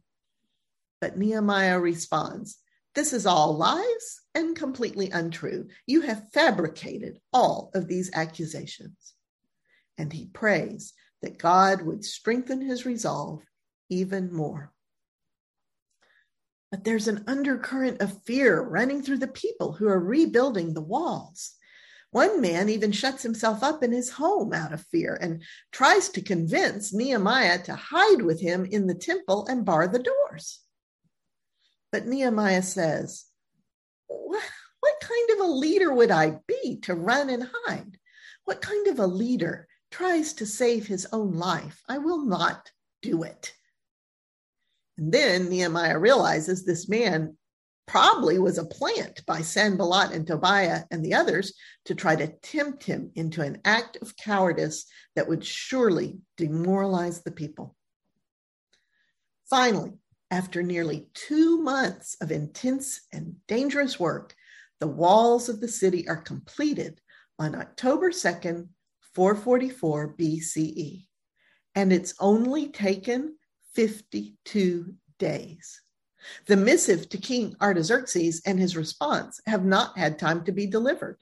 But 1.01 1.17
Nehemiah 1.17 1.79
responds, 1.79 2.57
This 2.93 3.11
is 3.11 3.25
all 3.25 3.57
lies 3.57 4.21
and 4.35 4.55
completely 4.55 5.09
untrue. 5.09 5.67
You 5.87 6.01
have 6.01 6.31
fabricated 6.31 7.19
all 7.33 7.71
of 7.73 7.87
these 7.87 8.11
accusations 8.13 9.15
and 9.97 10.13
he 10.13 10.25
prays 10.27 10.93
that 11.21 11.37
God 11.37 11.81
would 11.81 12.05
strengthen 12.05 12.61
his 12.61 12.85
resolve 12.85 13.43
even 13.89 14.33
more. 14.33 14.71
But 16.71 16.83
there's 16.83 17.07
an 17.07 17.23
undercurrent 17.27 18.01
of 18.01 18.23
fear 18.23 18.61
running 18.61 19.01
through 19.01 19.19
the 19.19 19.27
people 19.27 19.73
who 19.73 19.87
are 19.87 19.99
rebuilding 19.99 20.73
the 20.73 20.81
walls. 20.81 21.53
One 22.11 22.41
man 22.41 22.69
even 22.69 22.91
shuts 22.91 23.23
himself 23.23 23.63
up 23.63 23.83
in 23.83 23.91
his 23.91 24.11
home 24.11 24.53
out 24.53 24.73
of 24.73 24.85
fear 24.91 25.17
and 25.19 25.43
tries 25.71 26.09
to 26.09 26.21
convince 26.21 26.93
Nehemiah 26.93 27.61
to 27.63 27.75
hide 27.75 28.21
with 28.21 28.41
him 28.41 28.65
in 28.65 28.87
the 28.87 28.95
temple 28.95 29.45
and 29.47 29.65
bar 29.65 29.87
the 29.87 29.99
doors. 29.99 30.61
But 31.91 32.05
Nehemiah 32.05 32.63
says, 32.63 33.25
What 34.07 34.99
kind 35.01 35.29
of 35.31 35.39
a 35.39 35.51
leader 35.51 35.93
would 35.93 36.11
I 36.11 36.39
be 36.47 36.79
to 36.83 36.95
run 36.95 37.29
and 37.29 37.49
hide? 37.65 37.97
What 38.45 38.61
kind 38.61 38.87
of 38.87 38.99
a 38.99 39.07
leader 39.07 39.67
tries 39.91 40.33
to 40.33 40.45
save 40.45 40.87
his 40.87 41.07
own 41.11 41.33
life. 41.33 41.81
I 41.87 41.97
will 41.97 42.25
not 42.25 42.71
do 43.01 43.23
it. 43.23 43.53
And 44.97 45.11
then 45.11 45.49
Nehemiah 45.49 45.99
realizes 45.99 46.65
this 46.65 46.89
man 46.89 47.37
probably 47.87 48.37
was 48.37 48.57
a 48.57 48.65
plant 48.65 49.25
by 49.25 49.41
Sanballat 49.41 50.11
and 50.11 50.27
Tobiah 50.27 50.83
and 50.91 51.03
the 51.03 51.13
others 51.13 51.53
to 51.85 51.95
try 51.95 52.15
to 52.15 52.27
tempt 52.27 52.83
him 52.83 53.11
into 53.15 53.41
an 53.41 53.61
act 53.63 53.97
of 54.01 54.17
cowardice 54.17 54.85
that 55.15 55.27
would 55.27 55.45
surely 55.45 56.19
demoralize 56.35 57.23
the 57.23 57.31
people. 57.31 57.75
Finally, 59.49 59.93
after 60.29 60.61
nearly 60.61 61.07
two 61.13 61.61
months 61.61 62.17
of 62.19 62.31
intense 62.31 63.01
and 63.13 63.35
dangerous 63.47 63.97
work, 63.97 64.35
the 64.81 64.87
walls 64.87 65.47
of 65.47 65.61
the 65.61 65.67
city 65.69 66.07
are 66.09 66.21
completed 66.21 66.99
on 67.39 67.55
October 67.55 68.11
2nd, 68.11 68.67
444 69.17 70.13
BCE, 70.15 71.07
and 71.73 71.91
it's 71.91 72.13
only 72.19 72.67
taken 72.67 73.35
52 73.73 74.93
days. 75.17 75.81
The 76.45 76.55
missive 76.55 77.09
to 77.09 77.17
King 77.17 77.55
Artaxerxes 77.59 78.43
and 78.45 78.59
his 78.59 78.77
response 78.77 79.41
have 79.47 79.65
not 79.65 79.97
had 79.97 80.19
time 80.19 80.43
to 80.43 80.51
be 80.51 80.67
delivered. 80.67 81.17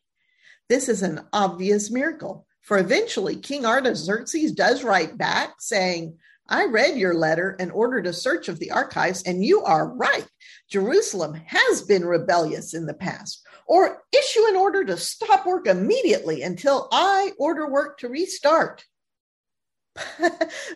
This 0.67 0.89
is 0.89 1.03
an 1.03 1.21
obvious 1.31 1.89
miracle, 1.89 2.45
for 2.63 2.79
eventually 2.79 3.37
King 3.37 3.65
Artaxerxes 3.65 4.51
does 4.51 4.83
write 4.83 5.17
back 5.17 5.61
saying, 5.61 6.17
I 6.49 6.65
read 6.65 6.97
your 6.97 7.13
letter 7.13 7.55
and 7.61 7.71
ordered 7.71 8.07
a 8.07 8.13
search 8.13 8.49
of 8.49 8.59
the 8.59 8.71
archives, 8.71 9.23
and 9.23 9.41
you 9.41 9.63
are 9.63 9.87
right. 9.87 10.27
Jerusalem 10.69 11.33
has 11.45 11.81
been 11.83 12.03
rebellious 12.03 12.73
in 12.73 12.87
the 12.87 12.93
past. 12.93 13.41
Or 13.65 14.03
issue 14.11 14.45
an 14.47 14.55
order 14.55 14.85
to 14.85 14.97
stop 14.97 15.45
work 15.45 15.67
immediately 15.67 16.43
until 16.43 16.87
I 16.91 17.31
order 17.37 17.69
work 17.69 17.99
to 17.99 18.09
restart. 18.09 18.85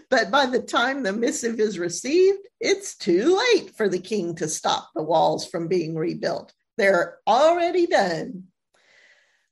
but 0.09 0.31
by 0.31 0.45
the 0.45 0.61
time 0.61 1.03
the 1.03 1.13
missive 1.13 1.59
is 1.59 1.77
received, 1.77 2.39
it's 2.59 2.95
too 2.95 3.37
late 3.37 3.75
for 3.75 3.89
the 3.89 3.99
king 3.99 4.35
to 4.35 4.47
stop 4.47 4.89
the 4.95 5.03
walls 5.03 5.45
from 5.45 5.67
being 5.67 5.95
rebuilt. 5.95 6.53
They're 6.77 7.17
already 7.27 7.85
done. 7.87 8.45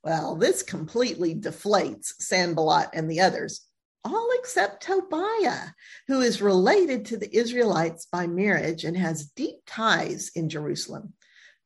Well, 0.02 0.36
this 0.36 0.62
completely 0.62 1.34
deflates 1.34 2.14
Sanballat 2.18 2.90
and 2.94 3.10
the 3.10 3.20
others, 3.20 3.66
all 4.04 4.30
except 4.38 4.84
Tobiah, 4.84 5.72
who 6.06 6.22
is 6.22 6.40
related 6.40 7.04
to 7.06 7.18
the 7.18 7.36
Israelites 7.36 8.06
by 8.10 8.26
marriage 8.26 8.84
and 8.84 8.96
has 8.96 9.26
deep 9.26 9.56
ties 9.66 10.30
in 10.34 10.48
Jerusalem. 10.48 11.12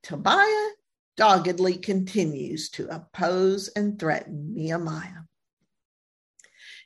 Tobiah 0.03 0.71
doggedly 1.17 1.77
continues 1.77 2.71
to 2.71 2.89
oppose 2.89 3.69
and 3.69 3.99
threaten 3.99 4.55
Nehemiah. 4.55 5.23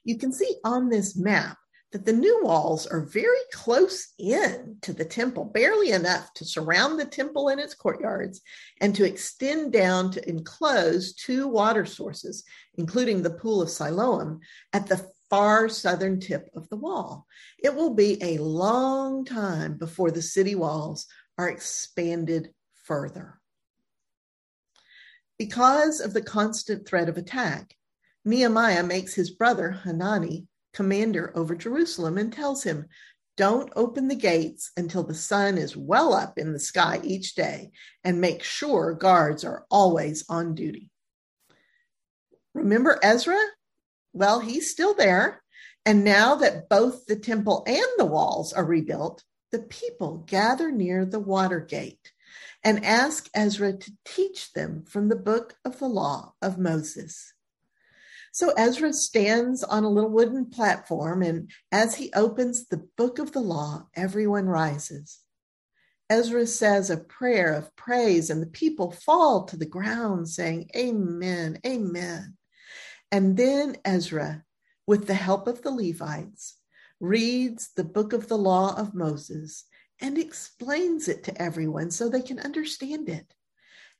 You 0.05 0.19
can 0.19 0.33
see 0.33 0.57
on 0.65 0.89
this 0.89 1.17
map 1.17 1.59
that 1.93 2.05
the 2.05 2.13
new 2.13 2.41
walls 2.43 2.87
are 2.87 3.07
very 3.07 3.41
close 3.53 4.13
in 4.19 4.77
to 4.83 4.93
the 4.93 5.05
temple, 5.05 5.45
barely 5.45 5.93
enough 5.93 6.33
to 6.35 6.45
surround 6.45 6.99
the 6.99 7.05
temple 7.05 7.49
and 7.49 7.61
its 7.61 7.75
courtyards 7.75 8.41
and 8.81 8.95
to 8.95 9.05
extend 9.05 9.73
down 9.73 10.11
to 10.11 10.29
enclose 10.29 11.15
two 11.15 11.49
water 11.49 11.87
sources, 11.87 12.45
including 12.75 13.23
the 13.23 13.31
pool 13.31 13.63
of 13.63 13.71
Siloam, 13.71 14.41
at 14.73 14.87
the 14.87 15.09
far 15.31 15.69
southern 15.69 16.21
tip 16.21 16.49
of 16.55 16.69
the 16.69 16.77
wall. 16.77 17.27
It 17.59 17.75
will 17.75 17.95
be 17.95 18.23
a 18.23 18.39
long 18.39 19.25
time 19.25 19.79
before 19.79 20.11
the 20.11 20.23
city 20.23 20.55
walls 20.55 21.07
are 21.39 21.49
expanded 21.49 22.53
further. 22.85 23.41
Because 25.39 26.01
of 26.01 26.15
the 26.15 26.23
constant 26.23 26.89
threat 26.89 27.09
of 27.09 27.19
attack, 27.19 27.77
Nehemiah 28.25 28.83
makes 28.83 29.15
his 29.15 29.31
brother 29.31 29.71
Hanani 29.71 30.47
commander 30.73 31.33
over 31.37 31.55
Jerusalem 31.55 32.17
and 32.17 32.33
tells 32.33 32.63
him, 32.63 32.87
Don't 33.37 33.73
open 33.77 34.09
the 34.09 34.15
gates 34.15 34.71
until 34.77 35.03
the 35.03 35.15
sun 35.15 35.59
is 35.59 35.77
well 35.77 36.15
up 36.15 36.39
in 36.39 36.53
the 36.53 36.59
sky 36.59 37.01
each 37.05 37.35
day, 37.35 37.71
and 38.03 38.21
make 38.21 38.43
sure 38.43 38.95
guards 38.95 39.45
are 39.45 39.67
always 39.71 40.25
on 40.29 40.55
duty. 40.55 40.91
Remember 42.55 42.99
Ezra? 43.03 43.39
Well, 44.15 44.41
he's 44.41 44.71
still 44.71 44.95
there. 44.95 45.43
And 45.85 46.03
now 46.03 46.37
that 46.37 46.71
both 46.71 47.05
the 47.07 47.17
temple 47.17 47.63
and 47.67 47.87
the 47.99 48.07
walls 48.07 48.55
are 48.55 48.65
rebuilt, 48.65 49.23
the 49.53 49.61
people 49.61 50.25
gather 50.27 50.73
near 50.73 51.05
the 51.05 51.21
water 51.21 51.61
gate 51.61 52.13
and 52.67 52.85
ask 52.85 53.31
Ezra 53.33 53.73
to 53.73 53.93
teach 54.05 54.53
them 54.53 54.83
from 54.89 55.09
the 55.09 55.15
book 55.15 55.55
of 55.65 55.79
the 55.79 55.87
law 55.87 56.35
of 56.43 56.59
Moses. 56.59 57.33
So 58.33 58.53
Ezra 58.59 58.93
stands 58.93 59.63
on 59.63 59.85
a 59.85 59.89
little 59.89 60.11
wooden 60.11 60.47
platform, 60.47 61.23
and 61.23 61.49
as 61.71 61.95
he 61.95 62.13
opens 62.13 62.67
the 62.67 62.89
book 62.97 63.21
of 63.21 63.31
the 63.31 63.41
law, 63.41 63.87
everyone 63.95 64.47
rises. 64.47 65.21
Ezra 66.11 66.45
says 66.45 66.91
a 66.91 66.97
prayer 66.97 67.53
of 67.53 67.75
praise, 67.77 68.31
and 68.31 68.43
the 68.43 68.49
people 68.49 68.91
fall 68.91 69.45
to 69.45 69.57
the 69.57 69.65
ground 69.65 70.29
saying, 70.29 70.69
Amen, 70.77 71.61
Amen. 71.65 72.37
And 73.13 73.37
then 73.37 73.77
Ezra, 73.85 74.43
with 74.89 75.07
the 75.07 75.15
help 75.15 75.47
of 75.47 75.63
the 75.63 75.71
Levites, 75.71 76.57
reads 76.99 77.71
the 77.77 77.85
book 77.85 78.13
of 78.13 78.27
the 78.27 78.39
law 78.39 78.77
of 78.77 78.93
Moses 78.93 79.67
and 80.01 80.19
explains 80.19 81.09
it 81.09 81.25
to 81.25 81.43
everyone 81.43 81.91
so 81.91 82.09
they 82.09 82.23
can 82.23 82.39
understand 82.39 83.09
it. 83.09 83.33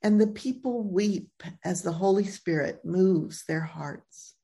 And 0.03 0.21
the 0.21 0.27
people 0.27 0.83
weep 0.83 1.43
as 1.65 1.83
the 1.83 1.93
Holy 1.93 2.25
Spirit 2.25 2.85
moves 2.85 3.45
their 3.45 3.63
hearts. 3.63 4.35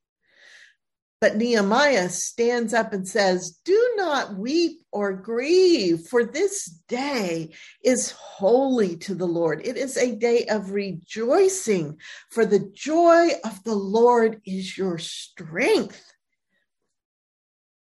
But 1.23 1.37
Nehemiah 1.37 2.09
stands 2.09 2.75
up 2.75 2.93
and 2.93 3.07
says, 3.07 3.61
Do 3.65 3.93
not 3.97 4.35
weep 4.35 4.81
or 4.91 5.13
grieve, 5.13 6.09
for 6.09 6.25
this 6.25 6.65
day 6.89 7.51
is 7.85 8.11
holy 8.11 8.97
to 8.97 9.15
the 9.15 9.27
Lord. 9.27 9.65
It 9.65 9.77
is 9.77 9.97
a 9.97 10.17
day 10.17 10.47
of 10.47 10.73
rejoicing, 10.73 12.01
for 12.31 12.45
the 12.45 12.69
joy 12.75 13.29
of 13.45 13.63
the 13.63 13.77
Lord 13.77 14.41
is 14.45 14.77
your 14.77 14.99
strength. 14.99 16.13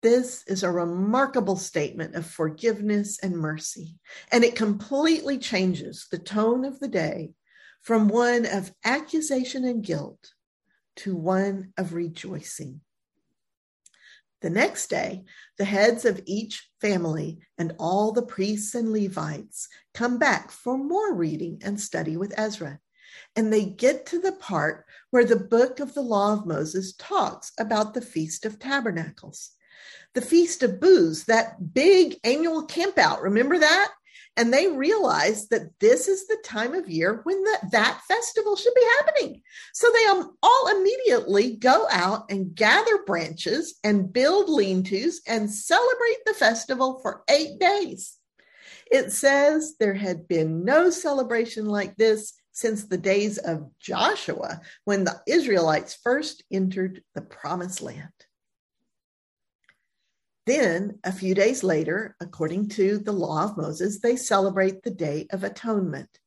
This 0.05 0.45
is 0.47 0.63
a 0.63 0.71
remarkable 0.71 1.57
statement 1.57 2.15
of 2.15 2.27
forgiveness 2.27 3.19
and 3.21 3.39
mercy, 3.39 3.97
and 4.31 4.45
it 4.45 4.55
completely 4.55 5.39
changes 5.39 6.09
the 6.11 6.19
tone 6.19 6.67
of 6.67 6.79
the 6.79 6.89
day 6.89 7.33
from 7.81 8.09
one 8.09 8.45
of 8.45 8.75
accusation 8.85 9.65
and 9.65 9.83
guilt 9.83 10.35
to 10.97 11.17
one 11.17 11.73
of 11.79 11.95
rejoicing. 11.95 12.83
The 14.43 14.51
next 14.51 14.89
day, 14.89 15.25
the 15.57 15.65
heads 15.65 16.05
of 16.05 16.21
each 16.27 16.69
family 16.83 17.39
and 17.57 17.75
all 17.79 18.13
the 18.13 18.27
priests 18.27 18.75
and 18.75 18.93
Levites 18.93 19.71
come 19.95 20.19
back 20.19 20.51
for 20.51 20.77
more 20.77 21.15
reading 21.15 21.63
and 21.65 21.81
study 21.81 22.19
with 22.19 22.35
Ezra. 22.37 22.79
And 23.37 23.51
they 23.51 23.65
get 23.65 24.05
to 24.07 24.19
the 24.19 24.33
part 24.33 24.85
where 25.09 25.25
the 25.25 25.37
book 25.37 25.81
of 25.81 25.95
the 25.95 26.03
law 26.03 26.35
of 26.35 26.45
Moses 26.45 26.93
talks 26.99 27.53
about 27.59 27.95
the 27.95 28.03
Feast 28.03 28.45
of 28.45 28.59
Tabernacles 28.59 29.54
the 30.15 30.23
Feast 30.23 30.63
of 30.63 30.81
Booths, 30.81 31.25
that 31.25 31.75
big 31.75 32.17
annual 32.25 32.67
campout. 32.67 33.23
Remember 33.23 33.59
that? 33.59 33.91
And 34.37 34.53
they 34.53 34.67
realized 34.67 35.51
that 35.51 35.71
this 35.79 36.09
is 36.09 36.27
the 36.27 36.39
time 36.45 36.75
of 36.75 36.89
year 36.89 37.21
when 37.23 37.43
the, 37.45 37.59
that 37.71 38.01
festival 38.09 38.57
should 38.57 38.75
be 38.75 38.87
happening. 38.99 39.43
So 39.73 39.89
they 39.93 40.07
um, 40.07 40.37
all 40.43 40.77
immediately 40.77 41.57
go 41.57 41.87
out 41.91 42.31
and 42.31 42.55
gather 42.55 43.05
branches 43.05 43.79
and 43.85 44.13
build 44.13 44.49
lean 44.49 44.83
tos 44.83 45.21
and 45.29 45.51
celebrate 45.51 46.25
the 46.27 46.35
festival 46.35 46.99
for 47.01 47.23
eight 47.31 47.61
days. 47.61 48.17
It 48.91 49.13
says 49.13 49.75
there 49.79 49.95
had 49.95 50.27
been 50.27 50.65
no 50.65 50.91
celebration 50.91 51.67
like 51.67 51.97
this 51.97 52.35
since 52.53 52.85
the 52.85 52.99
days 52.99 53.39
of 53.39 53.71
Joshua 53.79 54.61
when 54.85 55.05
the 55.05 55.21
Israelites 55.27 55.99
first 56.03 56.43
entered 56.53 57.03
the 57.15 57.23
promised 57.23 57.83
land. 57.83 58.09
Then, 60.47 60.99
a 61.05 61.13
few 61.13 61.35
days 61.35 61.65
later, 61.65 62.17
according 62.21 62.69
to 62.71 62.99
the 62.99 63.13
law 63.13 63.45
of 63.45 63.57
Moses, 63.57 64.01
they 64.01 64.17
celebrate 64.17 64.83
the 64.83 64.91
Day 64.91 65.27
of 65.31 65.43
Atonement, 65.43 66.19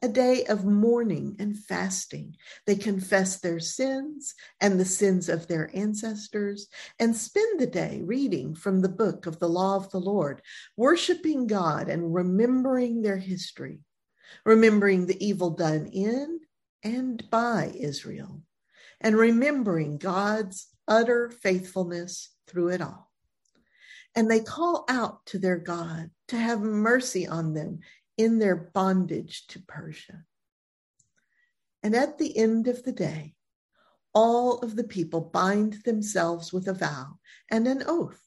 a 0.00 0.08
day 0.08 0.44
of 0.44 0.64
mourning 0.64 1.34
and 1.40 1.58
fasting. 1.58 2.36
They 2.66 2.76
confess 2.76 3.40
their 3.40 3.58
sins 3.58 4.34
and 4.60 4.78
the 4.78 4.84
sins 4.84 5.28
of 5.28 5.48
their 5.48 5.70
ancestors 5.74 6.68
and 7.00 7.16
spend 7.16 7.58
the 7.58 7.66
day 7.66 8.00
reading 8.04 8.54
from 8.54 8.80
the 8.80 8.88
book 8.88 9.26
of 9.26 9.40
the 9.40 9.48
law 9.48 9.74
of 9.74 9.90
the 9.90 10.00
Lord, 10.00 10.40
worshiping 10.76 11.48
God 11.48 11.88
and 11.88 12.14
remembering 12.14 13.02
their 13.02 13.16
history, 13.16 13.80
remembering 14.44 15.06
the 15.06 15.24
evil 15.24 15.50
done 15.50 15.86
in 15.86 16.38
and 16.84 17.28
by 17.28 17.72
Israel, 17.74 18.42
and 19.00 19.16
remembering 19.16 19.98
God's 19.98 20.68
utter 20.86 21.28
faithfulness 21.30 22.30
through 22.46 22.68
it 22.68 22.80
all 22.80 23.03
and 24.14 24.30
they 24.30 24.40
call 24.40 24.84
out 24.88 25.24
to 25.26 25.38
their 25.38 25.58
God 25.58 26.10
to 26.28 26.36
have 26.36 26.60
mercy 26.60 27.26
on 27.26 27.54
them 27.54 27.80
in 28.16 28.38
their 28.38 28.56
bondage 28.56 29.46
to 29.48 29.60
Persia. 29.60 30.24
And 31.82 31.94
at 31.94 32.18
the 32.18 32.36
end 32.36 32.68
of 32.68 32.82
the 32.82 32.92
day, 32.92 33.34
all 34.14 34.60
of 34.60 34.76
the 34.76 34.84
people 34.84 35.20
bind 35.20 35.82
themselves 35.84 36.52
with 36.52 36.68
a 36.68 36.74
vow 36.74 37.18
and 37.50 37.66
an 37.66 37.82
oath 37.86 38.20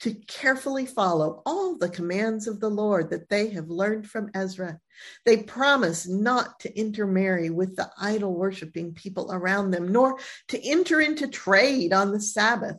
to 0.00 0.14
carefully 0.14 0.86
follow 0.86 1.42
all 1.44 1.76
the 1.76 1.88
commands 1.88 2.46
of 2.46 2.60
the 2.60 2.70
Lord 2.70 3.10
that 3.10 3.28
they 3.28 3.48
have 3.50 3.68
learned 3.68 4.08
from 4.08 4.30
Ezra. 4.32 4.78
They 5.26 5.38
promise 5.38 6.06
not 6.08 6.60
to 6.60 6.78
intermarry 6.78 7.50
with 7.50 7.76
the 7.76 7.90
idol 8.00 8.34
worshiping 8.34 8.94
people 8.94 9.30
around 9.32 9.72
them, 9.72 9.90
nor 9.90 10.18
to 10.48 10.68
enter 10.68 11.00
into 11.00 11.28
trade 11.28 11.92
on 11.92 12.12
the 12.12 12.20
Sabbath 12.20 12.76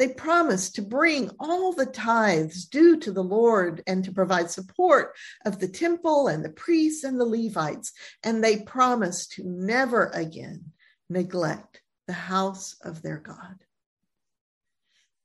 they 0.00 0.08
promised 0.08 0.76
to 0.76 0.82
bring 0.82 1.30
all 1.38 1.74
the 1.74 1.84
tithes 1.84 2.64
due 2.64 2.98
to 3.00 3.12
the 3.12 3.22
Lord 3.22 3.82
and 3.86 4.02
to 4.02 4.12
provide 4.12 4.50
support 4.50 5.14
of 5.44 5.58
the 5.58 5.68
temple 5.68 6.26
and 6.26 6.42
the 6.42 6.48
priests 6.48 7.04
and 7.04 7.20
the 7.20 7.26
Levites. 7.26 7.92
And 8.22 8.42
they 8.42 8.62
promised 8.62 9.32
to 9.32 9.42
never 9.44 10.06
again 10.06 10.72
neglect 11.10 11.82
the 12.06 12.14
house 12.14 12.76
of 12.80 13.02
their 13.02 13.18
God. 13.18 13.62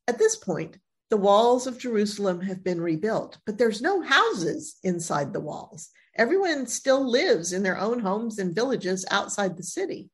At 0.10 0.18
this 0.18 0.36
point, 0.36 0.78
the 1.10 1.16
walls 1.16 1.68
of 1.68 1.80
Jerusalem 1.80 2.42
have 2.42 2.62
been 2.62 2.82
rebuilt, 2.82 3.38
but 3.46 3.58
there's 3.58 3.82
no 3.82 4.02
houses 4.02 4.76
inside 4.84 5.32
the 5.32 5.40
walls. 5.40 5.88
Everyone 6.18 6.68
still 6.68 7.10
lives 7.10 7.54
in 7.54 7.64
their 7.64 7.80
own 7.80 8.02
homes 8.02 8.40
and 8.40 8.54
villages 8.54 9.06
outside 9.10 9.56
the 9.56 9.64
city. 9.64 10.10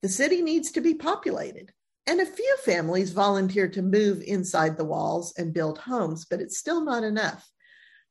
The 0.00 0.08
city 0.08 0.40
needs 0.40 0.70
to 0.70 0.80
be 0.80 0.94
populated. 0.94 1.74
And 2.06 2.20
a 2.20 2.26
few 2.26 2.56
families 2.64 3.12
volunteer 3.12 3.68
to 3.68 3.82
move 3.82 4.22
inside 4.22 4.76
the 4.76 4.84
walls 4.84 5.32
and 5.36 5.52
build 5.52 5.78
homes, 5.78 6.24
but 6.24 6.40
it's 6.40 6.58
still 6.58 6.84
not 6.84 7.04
enough. 7.04 7.48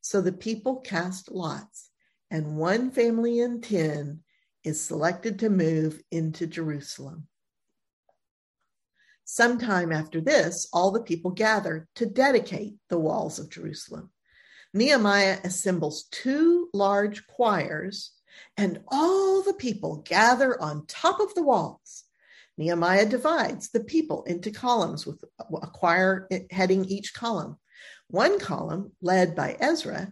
So 0.02 0.22
the 0.22 0.32
people 0.32 0.78
cast 0.78 1.32
lots, 1.32 1.90
and 2.32 2.58
one 2.58 2.92
family 2.92 3.40
in 3.40 3.62
10 3.62 4.22
is 4.64 4.80
selected 4.80 5.40
to 5.40 5.50
move 5.50 6.02
into 6.12 6.48
Jerusalem. 6.48 7.28
Sometime 9.26 9.92
after 9.92 10.22
this, 10.22 10.68
all 10.74 10.92
the 10.92 11.04
people 11.04 11.32
gather 11.32 11.88
to 11.96 12.06
dedicate 12.06 12.76
the 12.90 13.00
walls 13.00 13.38
of 13.38 13.50
Jerusalem. 13.50 14.10
Nehemiah 14.74 15.40
assembles 15.44 16.06
two 16.12 16.70
large 16.74 17.28
choirs, 17.28 18.12
and 18.58 18.82
all 18.88 19.44
the 19.44 19.54
people 19.54 19.98
gather 19.98 20.60
on 20.62 20.86
top 20.88 21.20
of 21.20 21.34
the 21.36 21.44
walls. 21.44 22.06
Nehemiah 22.60 23.06
divides 23.06 23.70
the 23.70 23.80
people 23.80 24.26
into 24.26 24.52
columns 24.52 25.08
with 25.08 25.24
a 25.40 25.68
choir 25.68 26.28
heading 26.52 26.84
each 26.84 27.14
column. 27.14 27.58
One 28.10 28.38
column, 28.38 28.92
led 29.02 29.34
by 29.34 29.56
Ezra, 29.62 30.12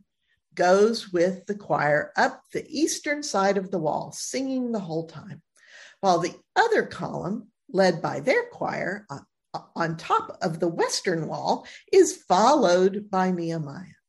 goes 0.56 1.12
with 1.12 1.46
the 1.46 1.56
choir 1.56 2.14
up 2.16 2.42
the 2.54 2.66
eastern 2.70 3.22
side 3.22 3.58
of 3.58 3.70
the 3.70 3.78
wall, 3.78 4.14
singing 4.14 4.72
the 4.72 4.80
whole 4.80 5.08
time, 5.08 5.42
while 6.00 6.20
the 6.20 6.36
other 6.56 6.84
column, 6.84 7.50
led 7.70 8.02
by 8.02 8.22
their 8.22 8.46
choir 8.46 9.06
on, 9.10 9.26
on 9.76 9.98
top 9.98 10.38
of 10.42 10.62
the 10.62 10.70
western 10.70 11.28
wall, 11.28 11.68
is 11.92 12.16
followed 12.16 13.12
by 13.12 13.30
Nehemiah. 13.30 14.00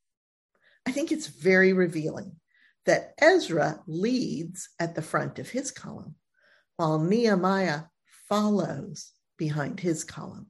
I 0.87 0.93
think 0.93 1.11
it's 1.11 1.27
very 1.27 1.73
revealing 1.73 2.37
that 2.87 3.15
Ezra 3.21 3.81
leads 3.89 4.69
at 4.79 4.95
the 4.95 5.03
front 5.03 5.41
of 5.41 5.51
his 5.51 5.73
column, 5.73 6.15
while 6.77 7.01
Nehemiah 7.01 7.83
follows 8.29 9.13
behind 9.37 9.81
his 9.81 10.05
column. 10.05 10.49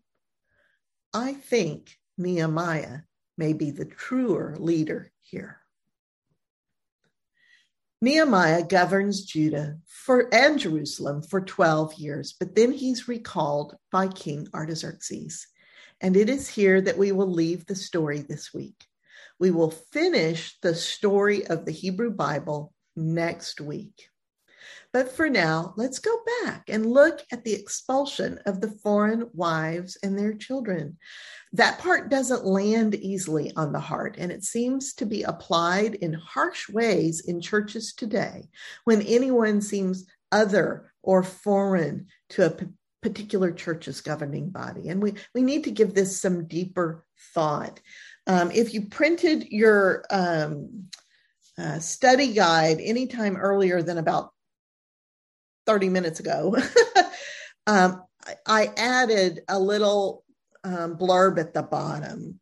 I 1.15 1.35
think 1.35 1.97
Nehemiah 2.17 3.01
may 3.37 3.53
be 3.53 3.71
the 3.71 3.85
truer 3.85 4.57
leader 4.59 5.13
here. 5.23 5.61
Nehemiah 8.01 8.65
governs 8.65 9.25
Judah 9.25 9.79
for, 9.89 10.33
and 10.33 10.59
Jerusalem 10.59 11.23
for 11.23 11.41
12 11.41 11.95
years, 11.95 12.35
but 12.39 12.55
then 12.55 12.71
he's 12.71 13.09
recalled 13.09 13.75
by 13.91 14.07
King 14.07 14.47
Artaxerxes. 14.55 15.47
And 16.01 16.17
it 16.17 16.29
is 16.29 16.49
here 16.49 16.81
that 16.81 16.97
we 16.97 17.11
will 17.11 17.31
leave 17.31 17.67
the 17.67 17.75
story 17.75 18.21
this 18.21 18.55
week. 18.55 18.87
We 19.41 19.51
will 19.51 19.71
finish 19.71 20.57
the 20.61 20.75
story 20.75 21.47
of 21.49 21.65
the 21.65 21.73
Hebrew 21.73 22.11
Bible 22.11 22.73
next 22.95 23.61
week. 23.61 24.09
But 24.93 25.13
for 25.13 25.29
now, 25.29 25.75
let's 25.77 25.99
go 25.99 26.17
back 26.43 26.65
and 26.69 26.87
look 26.87 27.21
at 27.31 27.45
the 27.45 27.53
expulsion 27.53 28.39
of 28.47 28.61
the 28.61 28.71
foreign 28.71 29.29
wives 29.35 29.99
and 30.03 30.19
their 30.19 30.33
children. 30.33 30.97
That 31.53 31.79
part 31.79 32.11
doesn't 32.11 32.47
land 32.47 32.95
easily 32.95 33.53
on 33.55 33.73
the 33.73 33.81
heart, 33.81 34.17
and 34.19 34.33
it 34.33 34.45
seems 34.45 34.95
to 34.95 35.07
be 35.07 35.23
applied 35.25 35.97
in 35.97 36.15
harsh 36.15 36.69
ways 36.69 37.21
in 37.21 37.41
churches 37.41 37.93
today 37.93 38.49
when 38.85 39.03
anyone 39.03 39.61
seems 39.61 40.07
other 40.33 40.93
or 41.03 41.23
foreign 41.23 42.07
to 42.31 42.47
a 42.47 42.57
particular 43.03 43.53
church's 43.53 44.01
governing 44.01 44.51
body. 44.51 44.89
And 44.89 45.03
we, 45.03 45.15
we 45.35 45.43
need 45.43 45.65
to 45.65 45.71
give 45.71 45.95
this 45.95 46.21
some 46.21 46.47
deeper 46.47 47.05
thought. 47.35 47.81
Um, 48.27 48.51
if 48.51 48.75
you 48.75 48.89
printed 48.89 49.49
your 49.51 50.05
um, 50.11 50.89
uh, 51.59 51.79
study 51.79 52.33
guide 52.33 52.79
anytime 52.81 53.37
earlier 53.37 53.83
than 53.83 53.99
about 53.99 54.33
30 55.69 55.91
minutes 55.91 56.19
ago, 56.19 56.57
um, 57.67 58.03
I 58.47 58.73
added 58.79 59.43
a 59.49 59.61
little 59.61 60.25
um, 60.65 60.97
blurb 60.97 61.39
at 61.39 61.53
the 61.53 61.63
bottom 61.63 62.41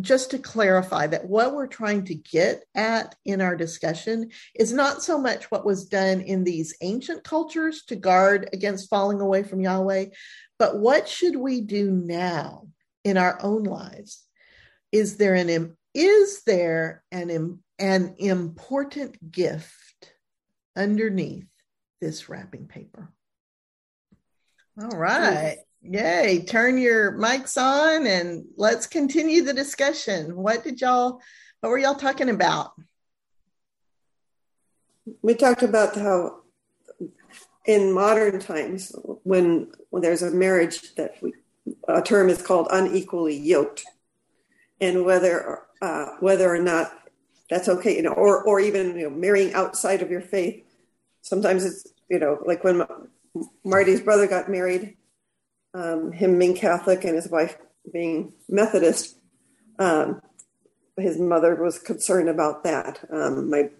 just 0.00 0.32
to 0.32 0.40
clarify 0.40 1.06
that 1.06 1.24
what 1.24 1.54
we're 1.54 1.68
trying 1.68 2.04
to 2.06 2.16
get 2.16 2.64
at 2.74 3.14
in 3.24 3.40
our 3.40 3.54
discussion 3.54 4.28
is 4.56 4.72
not 4.72 5.04
so 5.04 5.16
much 5.16 5.52
what 5.52 5.64
was 5.64 5.84
done 5.84 6.20
in 6.20 6.42
these 6.42 6.76
ancient 6.80 7.22
cultures 7.22 7.84
to 7.84 7.94
guard 7.94 8.48
against 8.52 8.90
falling 8.90 9.20
away 9.20 9.44
from 9.44 9.60
Yahweh, 9.60 10.06
but 10.58 10.76
what 10.80 11.08
should 11.08 11.36
we 11.36 11.60
do 11.60 11.92
now 11.92 12.66
in 13.04 13.16
our 13.16 13.38
own 13.40 13.62
lives? 13.62 14.24
Is 14.90 15.16
there 15.16 15.36
an 15.36 15.76
is 15.94 16.42
there 16.42 17.04
an 17.12 17.60
an 17.78 18.14
important 18.18 19.30
gift 19.30 20.12
underneath 20.76 21.46
this 22.00 22.28
wrapping 22.28 22.66
paper. 22.66 23.10
All 24.80 24.98
right. 24.98 25.58
Yay. 25.82 26.44
Turn 26.46 26.78
your 26.78 27.12
mics 27.12 27.56
on 27.56 28.06
and 28.06 28.44
let's 28.56 28.86
continue 28.86 29.42
the 29.42 29.52
discussion. 29.52 30.34
What 30.34 30.64
did 30.64 30.80
y'all, 30.80 31.20
what 31.60 31.70
were 31.70 31.78
y'all 31.78 31.94
talking 31.94 32.30
about? 32.30 32.72
We 35.22 35.34
talked 35.34 35.62
about 35.62 35.94
how 35.94 36.40
in 37.66 37.92
modern 37.92 38.40
times, 38.40 38.92
when, 39.22 39.70
when 39.90 40.02
there's 40.02 40.22
a 40.22 40.30
marriage 40.30 40.94
that 40.96 41.22
we, 41.22 41.34
a 41.88 42.02
term 42.02 42.28
is 42.28 42.42
called 42.42 42.68
unequally 42.70 43.36
yoked, 43.36 43.84
and 44.80 45.04
whether 45.04 45.60
uh, 45.80 46.06
whether 46.20 46.52
or 46.52 46.58
not 46.58 46.92
that's 47.48 47.68
okay, 47.68 47.96
you 47.96 48.02
know, 48.02 48.12
or 48.12 48.42
or 48.42 48.60
even 48.60 48.98
you 48.98 49.08
know, 49.08 49.10
marrying 49.10 49.54
outside 49.54 50.02
of 50.02 50.10
your 50.10 50.20
faith 50.20 50.63
sometimes 51.24 51.64
it's 51.64 51.88
you 52.08 52.20
know 52.20 52.38
like 52.46 52.62
when 52.62 52.86
Marty's 53.64 54.00
brother 54.00 54.28
got 54.28 54.48
married, 54.48 54.96
um, 55.74 56.12
him 56.12 56.38
being 56.38 56.54
Catholic 56.54 57.04
and 57.04 57.16
his 57.16 57.28
wife 57.28 57.56
being 57.92 58.32
Methodist. 58.48 59.16
Um, 59.78 60.22
his 60.96 61.18
mother 61.18 61.56
was 61.56 61.80
concerned 61.80 62.28
about 62.28 62.62
that. 62.62 63.00
Um, 63.10 63.50
my 63.50 63.70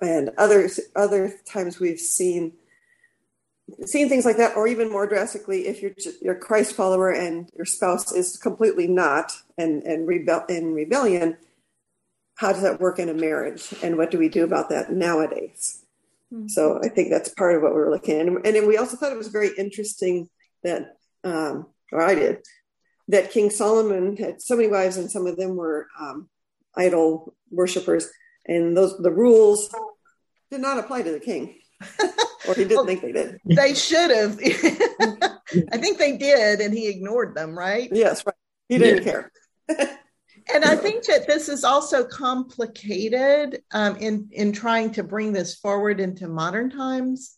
and 0.00 0.30
other 0.38 0.70
other 0.96 1.34
times 1.44 1.78
we've 1.78 2.00
seen 2.00 2.54
seen 3.84 4.08
things 4.08 4.24
like 4.24 4.38
that, 4.38 4.56
or 4.56 4.66
even 4.66 4.90
more 4.90 5.06
drastically, 5.06 5.66
if 5.66 5.82
you're 5.82 5.92
you're 6.22 6.34
a 6.34 6.40
Christ 6.40 6.74
follower 6.74 7.10
and 7.10 7.50
your 7.54 7.66
spouse 7.66 8.12
is 8.12 8.38
completely 8.38 8.86
not 8.86 9.32
and 9.58 9.82
and 9.82 10.08
rebel 10.08 10.44
in 10.48 10.72
rebellion, 10.72 11.36
how 12.36 12.52
does 12.52 12.62
that 12.62 12.80
work 12.80 12.98
in 12.98 13.10
a 13.10 13.14
marriage, 13.14 13.74
and 13.82 13.98
what 13.98 14.10
do 14.10 14.18
we 14.18 14.30
do 14.30 14.42
about 14.44 14.70
that 14.70 14.90
nowadays? 14.90 15.81
Mm-hmm. 16.32 16.48
So 16.48 16.80
I 16.82 16.88
think 16.88 17.10
that's 17.10 17.28
part 17.30 17.54
of 17.54 17.62
what 17.62 17.74
we 17.74 17.80
were 17.80 17.90
looking 17.90 18.18
at. 18.18 18.26
And, 18.26 18.36
and 18.46 18.56
then 18.56 18.66
we 18.66 18.78
also 18.78 18.96
thought 18.96 19.12
it 19.12 19.18
was 19.18 19.28
very 19.28 19.50
interesting 19.58 20.28
that, 20.62 20.96
um, 21.24 21.66
or 21.90 22.02
I 22.02 22.14
did, 22.14 22.38
that 23.08 23.30
King 23.30 23.50
Solomon 23.50 24.16
had 24.16 24.40
so 24.40 24.56
many 24.56 24.68
wives 24.68 24.96
and 24.96 25.10
some 25.10 25.26
of 25.26 25.36
them 25.36 25.56
were 25.56 25.88
um, 26.00 26.28
idol 26.76 27.34
worshippers. 27.50 28.08
And 28.46 28.76
those 28.76 28.96
the 28.98 29.10
rules 29.10 29.72
did 30.50 30.60
not 30.60 30.78
apply 30.78 31.02
to 31.02 31.12
the 31.12 31.20
king. 31.20 31.58
or 32.48 32.54
he 32.54 32.64
didn't 32.64 32.76
well, 32.76 32.86
think 32.86 33.02
they 33.02 33.12
did. 33.12 33.40
They 33.44 33.74
should 33.74 34.10
have. 34.10 34.38
I 35.72 35.76
think 35.76 35.98
they 35.98 36.16
did, 36.16 36.60
and 36.60 36.72
he 36.72 36.88
ignored 36.88 37.34
them, 37.34 37.58
right? 37.58 37.88
Yes, 37.92 38.24
right. 38.24 38.34
He 38.68 38.78
didn't 38.78 39.04
yeah. 39.04 39.12
care. 39.12 39.98
and 40.52 40.64
I 40.64 40.76
think 40.76 41.04
that 41.04 41.26
this 41.26 41.48
is 41.48 41.64
also 41.64 42.04
complicated 42.04 43.62
um, 43.72 43.96
in 43.96 44.28
in 44.32 44.52
trying 44.52 44.92
to 44.92 45.02
bring 45.02 45.32
this 45.32 45.56
forward 45.56 46.00
into 46.00 46.28
modern 46.28 46.70
times 46.70 47.36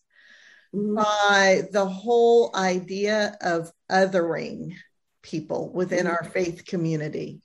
mm-hmm. 0.74 0.94
by 0.96 1.62
the 1.72 1.86
whole 1.86 2.54
idea 2.54 3.36
of 3.40 3.70
othering 3.90 4.74
people 5.22 5.72
within 5.72 6.06
mm-hmm. 6.06 6.14
our 6.14 6.24
faith 6.24 6.64
community. 6.64 7.40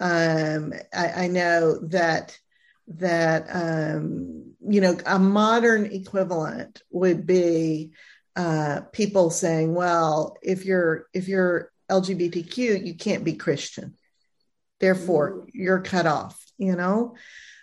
Um, 0.00 0.72
I, 0.94 1.24
I, 1.24 1.26
know 1.26 1.80
that 1.88 2.38
that 2.86 3.46
um, 3.50 4.54
you 4.66 4.80
know 4.80 4.96
a 5.04 5.18
modern 5.18 5.86
equivalent 5.86 6.82
would 6.90 7.26
be 7.26 7.92
uh, 8.36 8.82
people 8.92 9.30
saying, 9.30 9.74
"Well, 9.74 10.36
if 10.42 10.64
you're 10.64 11.06
if 11.12 11.26
you're 11.28 11.72
LGBTQ, 11.90 12.86
you 12.86 12.94
can't 12.94 13.24
be 13.24 13.34
Christian." 13.34 13.96
Therefore, 14.80 15.40
mm. 15.40 15.50
you're 15.52 15.80
cut 15.80 16.06
off, 16.06 16.42
you 16.58 16.76
know? 16.76 17.16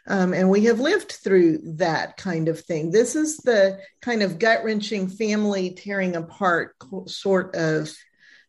Um, 0.07 0.33
and 0.33 0.49
we 0.49 0.65
have 0.65 0.79
lived 0.79 1.11
through 1.11 1.59
that 1.77 2.17
kind 2.17 2.47
of 2.47 2.59
thing. 2.59 2.91
This 2.91 3.15
is 3.15 3.37
the 3.37 3.79
kind 4.01 4.21
of 4.21 4.37
gut 4.37 4.63
wrenching 4.63 5.07
family 5.07 5.71
tearing 5.71 6.15
apart 6.15 6.75
sort 7.07 7.55
of 7.55 7.91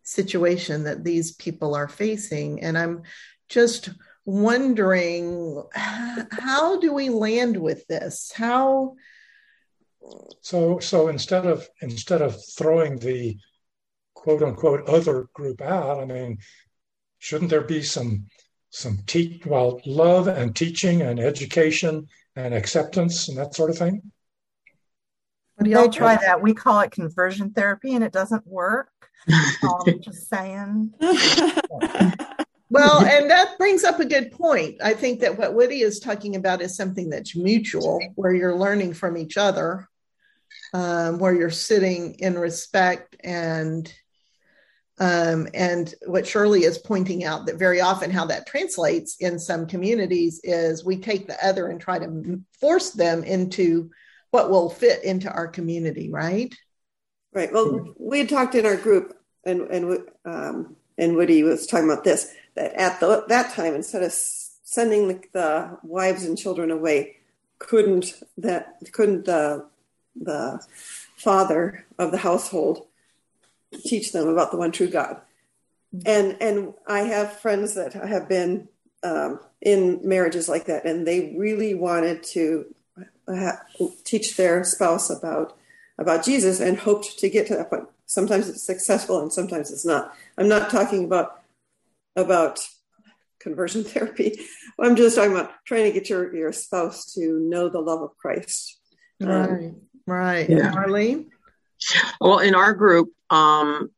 situation 0.03 0.85
that 0.85 1.03
these 1.03 1.33
people 1.33 1.75
are 1.75 1.89
facing. 1.89 2.63
And 2.63 2.77
I'm 2.77 3.03
just 3.49 3.89
wondering 4.27 5.63
how 5.73 6.79
do 6.79 6.93
we 6.93 7.09
land 7.09 7.57
with 7.57 7.87
this? 7.87 8.33
How? 8.35 8.97
So, 10.43 10.79
so 10.79 11.09
instead 11.09 11.47
of 11.47 11.67
instead 11.81 12.23
of 12.23 12.37
throwing 12.55 12.99
the 12.99 13.39
quote 14.15 14.43
unquote 14.43 14.89
other 14.89 15.29
group 15.33 15.63
out, 15.63 16.01
I 16.01 16.05
mean, 16.05 16.39
shouldn't 17.19 17.51
there 17.51 17.63
be 17.63 17.83
some 17.83 18.27
some 18.71 18.99
te- 19.07 19.43
well 19.47 19.81
love 19.87 20.29
and 20.29 20.55
teaching 20.55 21.03
and 21.03 21.19
education 21.21 22.09
and 22.35 22.55
acceptance 22.55 23.29
and 23.29 23.39
that 23.39 23.55
sort 23.55 23.71
of 23.71 23.79
thing? 23.79 24.13
They 25.59 25.89
try 25.89 26.17
that. 26.17 26.43
We 26.43 26.53
call 26.53 26.81
it 26.81 26.91
conversion 26.91 27.51
therapy, 27.51 27.95
and 27.95 28.05
it 28.05 28.13
doesn't 28.13 28.47
work. 28.47 28.91
um, 29.63 30.01
just 30.01 30.29
saying. 30.29 30.93
well, 32.71 33.05
and 33.05 33.31
that 33.31 33.55
brings 33.59 33.83
up 33.83 33.99
a 33.99 34.05
good 34.05 34.33
point. 34.33 34.77
I 34.83 34.93
think 34.93 35.21
that 35.21 35.37
what 35.37 35.55
Woody 35.55 35.81
is 35.81 35.99
talking 35.99 36.37
about 36.37 36.61
is 36.61 36.77
something 36.77 37.09
that's 37.09 37.35
mutual, 37.35 38.01
where 38.17 38.35
you're 38.35 38.57
learning 38.57 38.93
from 38.93 39.17
each 39.17 39.39
other, 39.39 39.89
um, 40.75 41.19
where 41.19 41.35
you're 41.35 41.51
sitting 41.51 42.15
in 42.19 42.39
respect 42.39 43.17
and 43.25 43.93
um, 44.99 45.49
and 45.53 45.95
what 46.07 46.27
Shirley 46.27 46.65
is 46.65 46.79
pointing 46.79 47.25
out 47.25 47.47
that 47.47 47.57
very 47.57 47.81
often 47.81 48.11
how 48.11 48.27
that 48.27 48.47
translates 48.47 49.17
in 49.21 49.39
some 49.39 49.67
communities 49.67 50.41
is 50.43 50.85
we 50.85 50.97
take 50.97 51.27
the 51.27 51.47
other 51.47 51.69
and 51.69 51.81
try 51.81 51.99
to 51.99 52.41
force 52.61 52.91
them 52.91 53.23
into 53.23 53.91
what 54.31 54.51
will 54.51 54.71
fit 54.71 55.05
into 55.05 55.31
our 55.31 55.49
community, 55.49 56.11
right? 56.11 56.55
Right. 57.33 57.53
Well, 57.53 57.95
we 57.99 58.21
had 58.21 58.31
talked 58.31 58.55
in 58.55 58.65
our 58.65 58.77
group, 58.77 59.15
and 59.45 59.63
and 59.63 59.99
um, 60.25 60.77
and 60.97 61.17
Woody 61.17 61.43
was 61.43 61.67
talking 61.67 61.91
about 61.91 62.03
this 62.03 62.33
that 62.55 62.73
at 62.75 62.99
the, 62.99 63.25
that 63.29 63.53
time, 63.53 63.75
instead 63.75 64.03
of 64.03 64.13
sending 64.13 65.09
the, 65.09 65.21
the 65.33 65.79
wives 65.83 66.25
and 66.25 66.39
children 66.39 66.71
away, 66.71 67.17
couldn't 67.59 68.15
that 68.39 68.79
couldn't 68.93 69.27
the 69.27 69.67
the 70.19 70.65
father 71.17 71.85
of 71.99 72.11
the 72.11 72.19
household 72.19 72.86
teach 73.73 74.13
them 74.13 74.29
about 74.29 74.51
the 74.51 74.57
one 74.57 74.73
true 74.73 74.89
God. 74.89 75.21
And 76.05 76.37
and 76.41 76.75
I 76.87 77.01
have 77.01 77.41
friends 77.41 77.75
that 77.75 77.95
have 77.95 78.29
been 78.29 78.69
um, 79.03 79.41
in 79.63 80.01
marriages 80.03 80.49
like 80.49 80.67
that, 80.67 80.85
and 80.85 81.07
they 81.07 81.35
really 81.39 81.75
wanted 81.75 82.23
to 82.35 82.75
ha- 83.29 83.63
teach 84.05 84.37
their 84.37 84.65
spouse 84.65 85.11
about 85.11 85.57
about 85.99 86.25
Jesus 86.25 86.61
and 86.61 86.79
hoped 86.79 87.19
to 87.19 87.31
get 87.31 87.47
to 87.47 87.57
that 87.57 87.71
point. 87.71 87.85
Sometimes 88.07 88.49
it's 88.49 88.65
successful, 88.65 89.21
and 89.21 89.33
sometimes 89.33 89.71
it's 89.71 89.87
not. 89.87 90.15
I'm 90.37 90.49
not 90.49 90.71
talking 90.71 91.05
about 91.05 91.41
about 92.15 92.61
conversion 93.39 93.85
therapy. 93.93 94.39
I'm 94.79 94.97
just 94.97 95.17
talking 95.17 95.33
about 95.33 95.53
trying 95.65 95.85
to 95.85 95.93
get 95.93 96.11
your 96.11 96.35
your 96.35 96.53
spouse 96.53 97.15
to 97.15 97.39
know 97.41 97.69
the 97.69 97.81
love 97.81 98.03
of 98.03 98.17
Christ. 98.19 98.79
Right, 99.21 99.49
um, 99.49 99.77
right. 100.07 100.51
Yeah. 100.51 100.73
Marlene. 100.73 101.27
Well, 102.21 102.39
in 102.39 102.55
our 102.55 102.73
group, 102.73 103.13
um, 103.31 103.91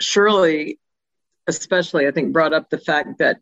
Shirley, 0.00 0.78
especially, 1.46 2.06
I 2.06 2.10
think, 2.10 2.32
brought 2.32 2.52
up 2.52 2.70
the 2.70 2.78
fact 2.78 3.18
that 3.18 3.40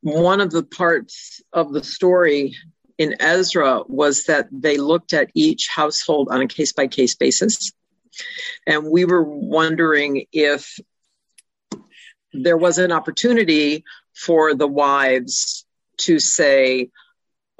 one 0.00 0.40
of 0.40 0.50
the 0.50 0.62
parts 0.62 1.42
of 1.52 1.72
the 1.72 1.82
story 1.82 2.56
in 2.98 3.16
Ezra 3.20 3.82
was 3.86 4.24
that 4.24 4.48
they 4.52 4.76
looked 4.76 5.12
at 5.12 5.30
each 5.34 5.68
household 5.68 6.28
on 6.30 6.40
a 6.40 6.46
case 6.46 6.72
by 6.72 6.86
case 6.86 7.14
basis. 7.14 7.72
And 8.66 8.90
we 8.90 9.04
were 9.04 9.22
wondering 9.22 10.26
if 10.32 10.78
there 12.32 12.56
was 12.56 12.78
an 12.78 12.92
opportunity 12.92 13.84
for 14.14 14.54
the 14.54 14.68
wives 14.68 15.66
to 15.98 16.18
say, 16.18 16.90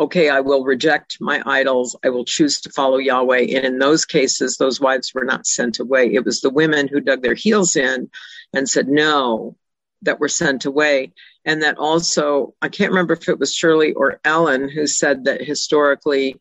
okay, 0.00 0.28
I 0.28 0.40
will 0.40 0.64
reject 0.64 1.18
my 1.20 1.42
idols. 1.46 1.96
I 2.04 2.08
will 2.08 2.24
choose 2.24 2.60
to 2.62 2.70
follow 2.70 2.98
Yahweh. 2.98 3.46
And 3.54 3.64
in 3.64 3.78
those 3.78 4.04
cases, 4.04 4.56
those 4.56 4.80
wives 4.80 5.12
were 5.14 5.24
not 5.24 5.46
sent 5.46 5.78
away. 5.78 6.12
It 6.12 6.24
was 6.24 6.40
the 6.40 6.50
women 6.50 6.88
who 6.88 7.00
dug 7.00 7.22
their 7.22 7.34
heels 7.34 7.76
in 7.76 8.10
and 8.52 8.68
said 8.68 8.88
no 8.88 9.56
that 10.02 10.20
were 10.20 10.28
sent 10.28 10.64
away. 10.64 11.12
And 11.44 11.62
that 11.62 11.78
also, 11.78 12.54
I 12.60 12.68
can't 12.68 12.90
remember 12.90 13.14
if 13.14 13.28
it 13.28 13.38
was 13.38 13.54
Shirley 13.54 13.92
or 13.92 14.20
Ellen 14.24 14.68
who 14.68 14.86
said 14.86 15.24
that 15.24 15.42
historically, 15.42 16.36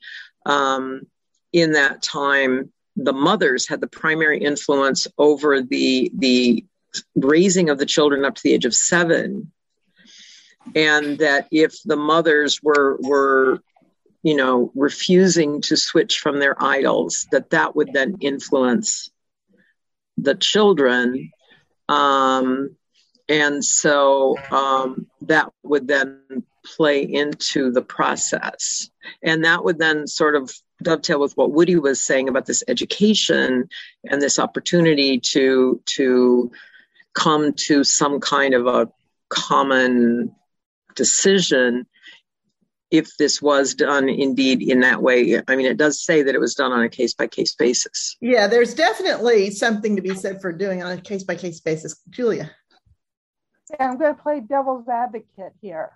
um, 0.45 1.03
in 1.51 1.73
that 1.73 2.01
time, 2.01 2.71
the 2.95 3.13
mothers 3.13 3.67
had 3.67 3.81
the 3.81 3.87
primary 3.87 4.39
influence 4.39 5.07
over 5.17 5.61
the 5.61 6.11
the 6.15 6.65
raising 7.15 7.69
of 7.69 7.79
the 7.79 7.85
children 7.85 8.25
up 8.25 8.35
to 8.35 8.43
the 8.43 8.53
age 8.53 8.65
of 8.65 8.75
seven 8.75 9.51
and 10.75 11.17
that 11.19 11.47
if 11.51 11.75
the 11.83 11.95
mothers 11.95 12.61
were 12.61 12.97
were 13.01 13.59
you 14.23 14.35
know 14.35 14.71
refusing 14.75 15.61
to 15.61 15.75
switch 15.77 16.19
from 16.19 16.39
their 16.39 16.61
idols 16.61 17.27
that 17.31 17.49
that 17.49 17.75
would 17.75 17.91
then 17.93 18.17
influence 18.21 19.09
the 20.17 20.35
children. 20.35 21.31
Um, 21.89 22.75
and 23.29 23.63
so 23.63 24.37
um, 24.51 25.07
that 25.21 25.51
would 25.63 25.87
then 25.87 26.19
play 26.65 27.01
into 27.01 27.71
the 27.71 27.81
process. 27.81 28.89
And 29.21 29.43
that 29.43 29.63
would 29.63 29.79
then 29.79 30.07
sort 30.07 30.35
of 30.35 30.51
dovetail 30.81 31.19
with 31.19 31.35
what 31.37 31.51
woody 31.51 31.77
was 31.77 32.01
saying 32.01 32.29
about 32.29 32.45
this 32.45 32.63
education 32.67 33.69
and 34.09 34.21
this 34.21 34.39
opportunity 34.39 35.19
to 35.19 35.81
to 35.85 36.51
come 37.13 37.53
to 37.53 37.83
some 37.83 38.19
kind 38.19 38.53
of 38.53 38.67
a 38.67 38.89
common 39.29 40.35
decision 40.95 41.85
if 42.93 43.17
this 43.17 43.41
was 43.41 43.73
done 43.73 44.07
indeed 44.07 44.61
in 44.61 44.81
that 44.81 45.01
way. 45.01 45.41
I 45.47 45.55
mean, 45.55 45.65
it 45.65 45.77
does 45.77 46.03
say 46.03 46.21
that 46.21 46.35
it 46.35 46.39
was 46.39 46.53
done 46.53 46.71
on 46.71 46.83
a 46.83 46.89
case 46.89 47.15
by 47.15 47.25
case 47.25 47.55
basis. 47.55 48.15
Yeah, 48.21 48.45
there's 48.45 48.75
definitely 48.75 49.49
something 49.49 49.95
to 49.95 50.01
be 50.03 50.13
said 50.13 50.41
for 50.41 50.51
doing 50.51 50.79
it 50.79 50.83
on 50.83 50.91
a 50.91 51.01
case 51.01 51.23
by 51.23 51.35
case 51.35 51.59
basis. 51.59 51.99
Julia. 52.11 52.51
Yeah, 53.71 53.89
I'm 53.89 53.97
going 53.97 54.15
to 54.15 54.21
play 54.21 54.41
devil's 54.41 54.87
advocate 54.87 55.53
here. 55.59 55.91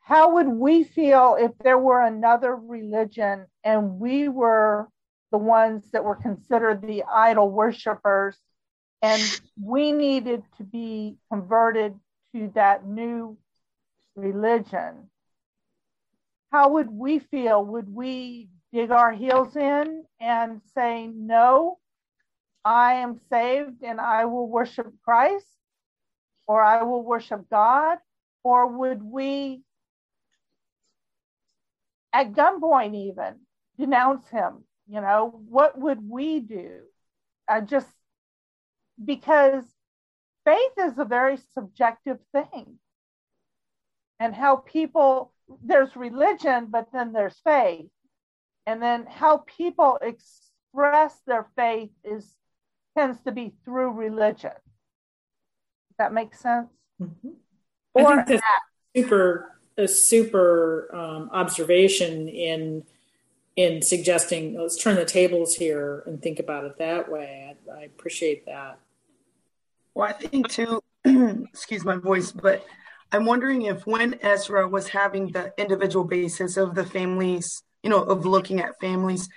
How 0.00 0.34
would 0.34 0.48
we 0.48 0.84
feel 0.84 1.36
if 1.40 1.52
there 1.62 1.78
were 1.78 2.04
another 2.04 2.54
religion 2.54 3.46
and 3.64 3.98
we 3.98 4.28
were 4.28 4.88
the 5.32 5.38
ones 5.38 5.84
that 5.92 6.04
were 6.04 6.16
considered 6.16 6.82
the 6.82 7.04
idol 7.04 7.50
worshippers 7.50 8.36
and 9.00 9.22
we 9.58 9.92
needed 9.92 10.42
to 10.58 10.64
be 10.64 11.16
converted 11.30 11.94
to 12.34 12.50
that 12.54 12.86
new 12.86 13.36
religion, 14.16 15.10
how 16.52 16.70
would 16.70 16.90
we 16.90 17.18
feel? 17.18 17.64
Would 17.64 17.92
we 17.94 18.48
dig 18.72 18.90
our 18.90 19.12
heels 19.12 19.56
in 19.56 20.04
and 20.20 20.60
say, 20.74 21.06
No, 21.06 21.78
I 22.64 22.94
am 22.94 23.20
saved 23.30 23.82
and 23.82 24.00
I 24.00 24.24
will 24.26 24.48
worship 24.48 24.92
Christ, 25.04 25.46
or 26.46 26.62
I 26.62 26.82
will 26.82 27.02
worship 27.02 27.48
God? 27.50 27.98
Or 28.42 28.66
would 28.66 29.02
we, 29.02 29.62
at 32.12 32.32
gunpoint, 32.32 32.94
even 32.94 33.34
denounce 33.78 34.26
him? 34.28 34.64
You 34.88 35.00
know, 35.00 35.40
what 35.48 35.78
would 35.78 36.08
we 36.08 36.40
do? 36.40 36.80
I 37.48 37.60
just 37.60 37.86
because 39.02 39.64
faith 40.50 40.86
is 40.90 40.98
a 40.98 41.04
very 41.04 41.38
subjective 41.54 42.18
thing. 42.32 42.78
And 44.18 44.34
how 44.34 44.56
people, 44.56 45.32
there's 45.62 45.96
religion, 45.96 46.66
but 46.70 46.88
then 46.92 47.12
there's 47.12 47.38
faith. 47.44 47.86
And 48.66 48.82
then 48.82 49.06
how 49.08 49.38
people 49.38 49.98
express 50.02 51.18
their 51.26 51.46
faith 51.56 51.90
is 52.04 52.36
tends 52.96 53.20
to 53.22 53.32
be 53.32 53.54
through 53.64 53.92
religion. 53.92 54.50
Does 54.50 55.96
that 55.98 56.12
make 56.12 56.34
sense? 56.34 56.68
Mm-hmm. 57.00 57.28
Or 57.94 58.20
I 58.20 58.24
think 58.24 58.42
that's 58.42 59.06
super 59.06 59.56
a 59.78 59.88
super 59.88 60.94
um, 60.94 61.30
observation 61.32 62.28
in 62.28 62.84
in 63.56 63.82
suggesting 63.82 64.58
let's 64.58 64.76
turn 64.76 64.96
the 64.96 65.04
tables 65.04 65.54
here 65.54 66.02
and 66.06 66.20
think 66.20 66.38
about 66.38 66.64
it 66.64 66.78
that 66.78 67.10
way. 67.10 67.54
I, 67.70 67.80
I 67.80 67.82
appreciate 67.84 68.46
that. 68.46 68.78
Well, 69.94 70.08
I 70.08 70.12
think 70.12 70.48
too, 70.48 70.80
excuse 71.04 71.84
my 71.84 71.96
voice, 71.96 72.30
but 72.32 72.64
I'm 73.12 73.24
wondering 73.24 73.62
if 73.62 73.86
when 73.86 74.18
Ezra 74.22 74.68
was 74.68 74.88
having 74.88 75.32
the 75.32 75.52
individual 75.58 76.04
basis 76.04 76.56
of 76.56 76.74
the 76.74 76.84
families, 76.84 77.62
you 77.82 77.90
know, 77.90 78.02
of 78.02 78.24
looking 78.24 78.60
at 78.60 78.78
families, 78.80 79.28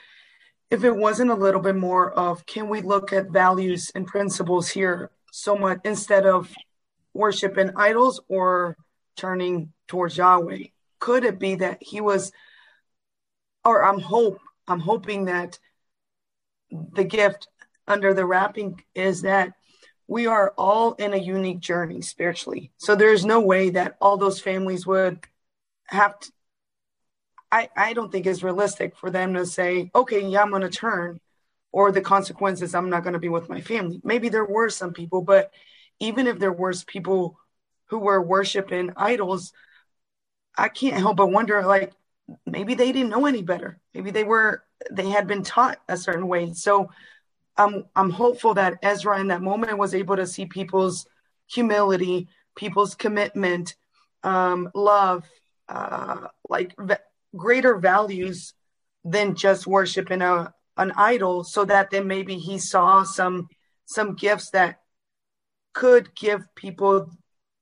if 0.70 0.84
it 0.84 0.96
wasn't 0.96 1.32
a 1.32 1.36
little 1.36 1.62
bit 1.62 1.76
more 1.76 2.12
of 2.12 2.46
can 2.46 2.70
we 2.70 2.82
look 2.82 3.14
at 3.14 3.32
values 3.32 3.92
and 3.96 4.06
principles 4.06 4.70
here 4.70 5.12
so 5.32 5.56
much 5.56 5.80
instead 5.86 6.26
of 6.26 6.54
worshiping 7.14 7.72
idols 7.76 8.22
or 8.28 8.78
turning 9.16 9.74
towards 9.88 10.18
Yahweh? 10.18 10.66
Could 11.00 11.26
it 11.26 11.40
be 11.40 11.56
that 11.56 11.80
he 11.82 12.00
was, 12.00 12.32
or 13.66 13.84
I'm 13.84 14.00
hope, 14.00 14.40
I'm 14.68 14.80
hoping 14.80 15.26
that 15.26 15.58
the 16.72 17.04
gift 17.04 17.48
under 17.88 18.14
the 18.14 18.26
wrapping 18.26 18.84
is 18.96 19.24
that 19.24 19.54
we 20.08 20.28
are 20.28 20.54
all 20.58 20.94
in 20.94 21.14
a 21.14 21.18
unique 21.18 21.60
journey 21.60 22.02
spiritually. 22.02 22.72
So 22.78 22.96
there's 22.96 23.26
no 23.26 23.40
way 23.40 23.70
that 23.72 23.96
all 24.02 24.18
those 24.18 24.40
families 24.40 24.86
would 24.86 25.20
have 25.86 26.20
to. 26.20 26.32
I, 27.52 27.70
I 27.78 27.94
don't 27.94 28.12
think 28.12 28.26
it's 28.26 28.44
realistic 28.44 28.98
for 28.98 29.12
them 29.12 29.36
to 29.36 29.46
say, 29.46 29.92
okay, 29.94 30.28
yeah, 30.28 30.42
I'm 30.42 30.50
going 30.50 30.64
to 30.64 30.70
turn, 30.70 31.20
or 31.72 31.92
the 31.92 32.02
consequences, 32.02 32.74
I'm 32.74 32.90
not 32.90 33.04
going 33.04 33.14
to 33.14 33.20
be 33.20 33.30
with 33.30 33.48
my 33.48 33.62
family. 33.62 34.02
Maybe 34.04 34.30
there 34.30 34.46
were 34.46 34.70
some 34.70 34.92
people, 34.92 35.22
but 35.22 35.52
even 36.00 36.28
if 36.28 36.40
there 36.40 36.52
was 36.52 36.84
people 36.84 37.38
who 37.86 38.00
were 38.00 38.22
worshiping 38.22 38.92
idols, 38.98 39.54
I 40.58 40.70
can't 40.70 40.98
help 40.98 41.18
but 41.18 41.32
wonder 41.32 41.64
like 41.64 41.94
maybe 42.46 42.76
they 42.76 42.92
didn't 42.92 43.10
know 43.10 43.26
any 43.26 43.42
better. 43.42 43.80
Maybe 43.94 44.12
they 44.12 44.24
were 44.24 44.64
they 44.92 45.10
had 45.10 45.28
been 45.28 45.44
taught 45.44 45.80
a 45.88 45.98
certain 45.98 46.28
way. 46.28 46.54
So 46.54 46.90
I'm 47.58 47.86
I'm 47.96 48.10
hopeful 48.10 48.54
that 48.56 48.80
Ezra 48.82 49.20
in 49.20 49.28
that 49.28 49.42
moment 49.42 49.78
was 49.78 49.94
able 49.94 50.16
to 50.16 50.28
see 50.28 50.46
people's 50.46 51.06
humility, 51.48 52.28
people's 52.56 52.96
commitment, 52.96 53.76
um, 54.24 54.70
love, 54.74 55.26
uh, 55.70 56.28
like 56.50 56.74
v- 56.80 56.96
greater 57.36 57.78
values 57.78 58.54
than 59.06 59.36
just 59.36 59.68
worshiping 59.68 60.22
a 60.22 60.54
an 60.78 60.92
idol, 60.96 61.44
so 61.44 61.66
that 61.66 61.92
then 61.92 62.08
maybe 62.08 62.38
he 62.38 62.58
saw 62.58 63.04
some 63.04 63.48
some 63.86 64.16
gifts 64.16 64.50
that 64.52 64.80
could 65.74 66.16
give 66.16 66.44
people 66.56 67.10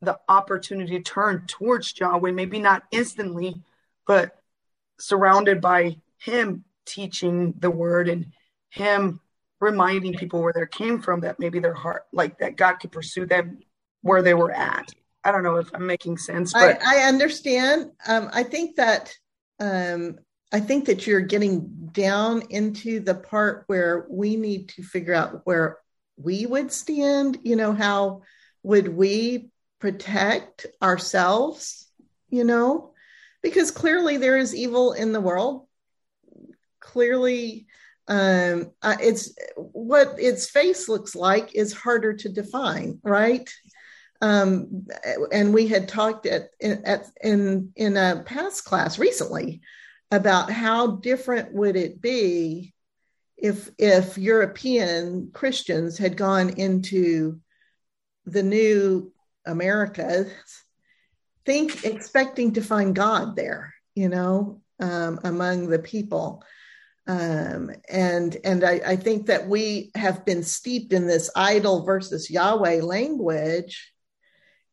the 0.01 0.19
opportunity 0.27 0.97
to 0.97 1.03
turn 1.03 1.45
towards 1.47 1.93
Yahweh, 1.99 2.31
maybe 2.31 2.59
not 2.59 2.83
instantly, 2.91 3.61
but 4.07 4.37
surrounded 4.99 5.61
by 5.61 5.97
him 6.17 6.63
teaching 6.85 7.53
the 7.59 7.71
word 7.71 8.09
and 8.09 8.27
him 8.69 9.19
reminding 9.61 10.13
people 10.15 10.41
where 10.41 10.53
they 10.53 10.65
came 10.69 10.99
from 10.99 11.21
that 11.21 11.39
maybe 11.39 11.59
their 11.59 11.73
heart 11.73 12.03
like 12.11 12.39
that 12.39 12.57
God 12.57 12.75
could 12.75 12.91
pursue 12.91 13.25
them 13.25 13.59
where 14.01 14.21
they 14.21 14.33
were 14.33 14.51
at. 14.51 14.91
I 15.23 15.31
don't 15.31 15.43
know 15.43 15.57
if 15.57 15.69
I'm 15.73 15.85
making 15.85 16.17
sense, 16.17 16.51
but 16.51 16.79
I, 16.83 17.03
I 17.03 17.07
understand. 17.07 17.91
Um, 18.07 18.29
I 18.33 18.43
think 18.43 18.75
that 18.77 19.13
um, 19.59 20.17
I 20.51 20.59
think 20.59 20.85
that 20.85 21.05
you're 21.05 21.21
getting 21.21 21.89
down 21.91 22.43
into 22.49 22.99
the 22.99 23.15
part 23.15 23.63
where 23.67 24.07
we 24.09 24.35
need 24.35 24.69
to 24.69 24.83
figure 24.83 25.13
out 25.13 25.41
where 25.45 25.77
we 26.17 26.47
would 26.47 26.71
stand. 26.71 27.37
You 27.43 27.55
know, 27.55 27.73
how 27.73 28.23
would 28.63 28.87
we 28.87 29.51
protect 29.79 30.65
ourselves? 30.81 31.87
You 32.29 32.43
know, 32.43 32.93
because 33.43 33.69
clearly 33.69 34.17
there 34.17 34.37
is 34.37 34.55
evil 34.55 34.93
in 34.93 35.13
the 35.13 35.21
world. 35.21 35.67
Clearly, 36.79 37.67
um, 38.11 38.71
uh, 38.81 38.97
it's 38.99 39.33
what 39.55 40.15
its 40.19 40.49
face 40.49 40.89
looks 40.89 41.15
like 41.15 41.55
is 41.55 41.71
harder 41.71 42.13
to 42.13 42.27
define, 42.27 42.99
right? 43.03 43.49
Um, 44.21 44.85
and 45.31 45.53
we 45.53 45.67
had 45.67 45.87
talked 45.87 46.25
at, 46.25 46.49
at 46.61 47.05
in 47.23 47.71
in 47.77 47.95
a 47.95 48.21
past 48.25 48.65
class 48.65 48.99
recently 48.99 49.61
about 50.11 50.51
how 50.51 50.97
different 50.97 51.53
would 51.53 51.77
it 51.77 52.01
be 52.01 52.73
if 53.37 53.71
if 53.77 54.17
European 54.17 55.31
Christians 55.31 55.97
had 55.97 56.17
gone 56.17 56.49
into 56.49 57.39
the 58.25 58.43
new 58.43 59.13
America, 59.45 60.25
think 61.45 61.85
expecting 61.85 62.51
to 62.53 62.61
find 62.61 62.93
God 62.93 63.37
there, 63.37 63.73
you 63.95 64.09
know, 64.09 64.59
um, 64.81 65.21
among 65.23 65.67
the 65.67 65.79
people. 65.79 66.43
Um, 67.11 67.71
and 67.89 68.37
and 68.45 68.63
I, 68.63 68.79
I 68.85 68.95
think 68.95 69.25
that 69.25 69.45
we 69.45 69.91
have 69.95 70.23
been 70.23 70.43
steeped 70.43 70.93
in 70.93 71.07
this 71.07 71.29
idol 71.35 71.83
versus 71.83 72.29
Yahweh 72.29 72.81
language, 72.83 73.91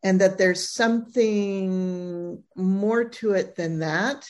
and 0.04 0.20
that 0.20 0.38
there's 0.38 0.72
something 0.72 2.44
more 2.54 3.04
to 3.08 3.32
it 3.32 3.56
than 3.56 3.80
that. 3.80 4.24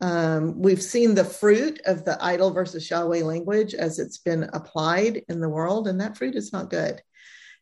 Um, 0.00 0.62
we've 0.62 0.82
seen 0.82 1.14
the 1.14 1.26
fruit 1.26 1.82
of 1.84 2.06
the 2.06 2.16
idol 2.24 2.52
versus 2.52 2.88
Yahweh 2.88 3.22
language 3.22 3.74
as 3.74 3.98
it's 3.98 4.16
been 4.16 4.44
applied 4.54 5.22
in 5.28 5.40
the 5.40 5.48
world, 5.50 5.88
and 5.88 6.00
that 6.00 6.16
fruit 6.16 6.36
is 6.36 6.54
not 6.54 6.70
good. 6.70 7.02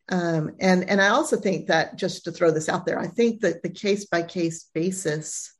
Um, 0.09 0.53
and 0.61 0.89
and 0.89 1.01
I 1.01 1.09
also 1.09 1.37
think 1.37 1.67
that 1.67 1.97
just 1.97 2.25
to 2.25 2.31
throw 2.31 2.53
this 2.53 2.69
out 2.69 2.87
there, 2.87 3.01
I 3.01 3.09
think 3.09 3.41
that 3.41 3.65
the 3.65 3.71
case 3.71 4.05
by 4.05 4.23
case 4.23 4.71
basis 4.73 5.53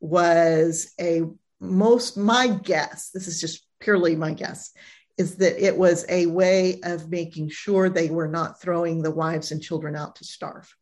was 0.00 0.92
a 1.00 1.22
most 1.62 2.16
my 2.16 2.48
guess 2.48 3.10
this 3.10 3.28
is 3.28 3.40
just 3.40 3.64
purely 3.78 4.16
my 4.16 4.32
guess 4.32 4.72
is 5.16 5.36
that 5.36 5.64
it 5.64 5.76
was 5.76 6.04
a 6.08 6.26
way 6.26 6.80
of 6.82 7.10
making 7.10 7.48
sure 7.48 7.88
they 7.88 8.10
were 8.10 8.28
not 8.28 8.60
throwing 8.60 9.02
the 9.02 9.10
wives 9.10 9.52
and 9.52 9.62
children 9.62 9.94
out 9.94 10.16
to 10.16 10.24
starve. 10.24 10.74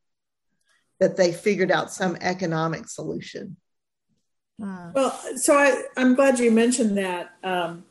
That 1.00 1.16
they 1.16 1.32
figured 1.32 1.70
out 1.70 1.92
some 1.92 2.16
economic 2.20 2.88
solution. 2.88 3.56
Well 4.58 5.18
so 5.36 5.56
I, 5.56 5.82
i'm 5.96 6.14
glad 6.14 6.38
you 6.38 6.50
mentioned 6.50 6.98
that. 6.98 7.30
Um, 7.42 7.84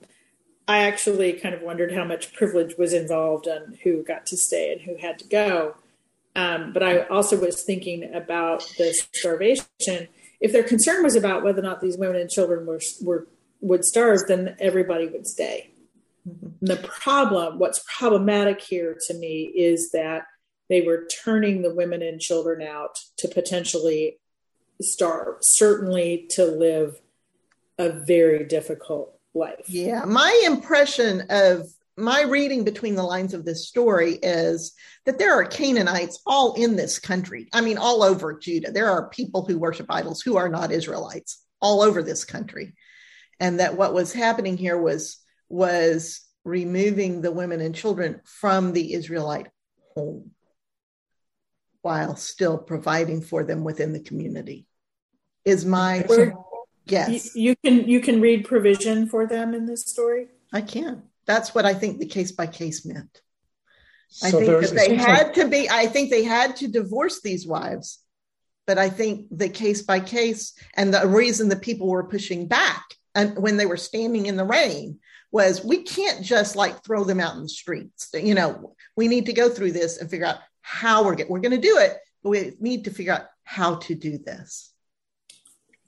i 0.68 0.80
actually 0.80 1.34
kind 1.34 1.56
of 1.56 1.62
wondered 1.62 1.92
how 1.92 2.04
much 2.04 2.34
privilege 2.34 2.78
was 2.78 2.94
involved 2.94 3.48
and 3.48 3.76
who 3.84 4.04
got 4.04 4.28
to 4.28 4.38
stay 4.38 4.74
and 4.74 4.82
who 4.82 4.96
had 4.98 5.18
to 5.20 5.28
go. 5.28 5.76
Um, 6.36 6.72
but 6.74 6.84
i 6.84 7.02
also 7.08 7.40
was 7.40 7.64
thinking 7.64 8.14
about 8.14 8.62
the 8.78 8.94
starvation 8.94 10.08
if 10.40 10.54
their 10.54 10.64
concern 10.64 11.04
was 11.04 11.16
about 11.16 11.44
whether 11.44 11.60
or 11.60 11.64
not 11.64 11.82
these 11.82 11.98
women 11.98 12.22
and 12.22 12.30
children 12.30 12.66
were, 12.66 12.82
were 13.02 13.28
would 13.62 13.84
starve, 13.84 14.20
then 14.28 14.56
everybody 14.60 15.08
would 15.08 15.28
stay. 15.28 15.72
Mm-hmm. 16.28 16.66
The 16.66 16.78
problem, 16.78 17.60
what's 17.60 17.84
problematic 17.98 18.62
here 18.62 18.98
to 19.08 19.14
me, 19.14 19.44
is 19.44 19.92
that 19.92 20.24
they 20.70 20.82
were 20.82 21.08
turning 21.24 21.62
the 21.62 21.74
women 21.74 22.02
and 22.02 22.22
children 22.22 22.62
out 22.62 23.00
to 23.18 23.28
potentially 23.28 24.18
starve, 24.82 25.38
certainly 25.42 26.28
to 26.32 26.46
live 26.46 27.02
a 27.78 27.90
very 27.90 28.46
difficult 28.46 29.18
life. 29.34 29.68
Yeah, 29.68 30.06
my 30.06 30.44
impression 30.46 31.24
of 31.30 31.68
my 32.00 32.24
reading 32.24 32.64
between 32.64 32.96
the 32.96 33.04
lines 33.04 33.34
of 33.34 33.46
this 33.46 33.68
story 33.68 34.14
is 34.14 34.74
that 35.06 35.20
there 35.20 35.34
are 35.34 35.46
Canaanites 35.46 36.20
all 36.26 36.54
in 36.54 36.76
this 36.76 37.00
country. 37.00 37.48
I 37.54 37.62
mean, 37.62 37.78
all 37.78 38.04
over 38.04 38.38
Judah. 38.38 38.72
There 38.72 38.90
are 38.90 39.10
people 39.10 39.46
who 39.46 39.60
worship 39.60 39.88
idols 39.90 40.22
who 40.22 40.38
are 40.38 40.50
not 40.50 40.72
Israelites 40.72 41.44
all 41.62 41.82
over 41.82 42.02
this 42.02 42.26
country. 42.26 42.74
And 43.40 43.60
that 43.60 43.78
what 43.78 43.94
was 43.94 44.14
happening 44.14 44.58
here 44.58 44.80
was 44.80 45.18
was 45.48 46.22
removing 46.44 47.22
the 47.22 47.32
women 47.32 47.62
and 47.62 47.76
children 47.76 48.22
from 48.24 48.74
the 48.74 48.94
Israelite 48.94 49.48
home 49.96 50.32
while 51.82 52.16
still 52.16 52.58
providing 52.58 53.22
for 53.22 53.44
them 53.44 53.64
within 53.64 53.94
the 53.94 54.00
community. 54.00 54.66
Is 55.46 55.66
my 55.66 56.06
guess. 56.86 57.36
You, 57.36 57.42
you 57.50 57.56
can 57.64 57.88
you 57.88 58.02
can 58.02 58.22
read 58.22 58.46
provision 58.46 59.08
for 59.08 59.26
them 59.26 59.54
in 59.54 59.66
this 59.66 59.86
story? 59.86 60.28
I 60.52 60.62
can. 60.62 61.04
That's 61.30 61.54
what 61.54 61.64
I 61.64 61.76
think 61.76 62.00
the 62.00 62.08
case 62.08 62.32
by 62.32 62.48
case 62.48 62.88
meant. 62.88 63.22
So 64.08 64.30
I 64.30 64.32
think 64.32 64.48
that 64.48 64.74
they 64.74 64.96
had 64.96 65.28
like- 65.28 65.34
to 65.36 65.48
be, 65.48 65.70
I 65.70 65.86
think 65.86 66.10
they 66.10 66.24
had 66.24 66.56
to 66.56 66.68
divorce 66.68 67.22
these 67.22 67.46
wives. 67.46 68.00
But 68.66 68.80
I 68.80 68.90
think 68.90 69.28
the 69.30 69.48
case 69.50 69.84
by 69.84 70.00
case 70.00 70.54
and 70.74 70.92
the 70.92 71.08
reason 71.08 71.48
the 71.48 71.56
people 71.56 71.88
were 71.88 72.10
pushing 72.16 72.48
back 72.48 72.84
and 73.14 73.38
when 73.38 73.58
they 73.58 73.68
were 73.68 73.78
standing 73.78 74.26
in 74.26 74.38
the 74.38 74.44
rain 74.44 75.00
was 75.32 75.64
we 75.64 75.84
can't 75.84 76.24
just 76.24 76.56
like 76.56 76.84
throw 76.84 77.04
them 77.04 77.20
out 77.20 77.36
in 77.36 77.44
the 77.44 77.50
streets. 77.50 78.10
You 78.14 78.34
know, 78.34 78.74
we 78.96 79.08
need 79.08 79.28
to 79.28 79.34
go 79.34 79.50
through 79.50 79.74
this 79.74 79.98
and 80.00 80.10
figure 80.10 80.26
out 80.26 80.40
how 80.62 81.04
we're 81.04 81.14
get, 81.14 81.30
we're 81.30 81.42
going 81.42 81.62
to 81.62 81.70
do 81.72 81.78
it, 81.78 81.96
but 82.24 82.30
we 82.32 82.54
need 82.60 82.86
to 82.86 82.92
figure 82.92 83.14
out 83.14 83.28
how 83.44 83.76
to 83.76 83.94
do 83.94 84.18
this. 84.18 84.74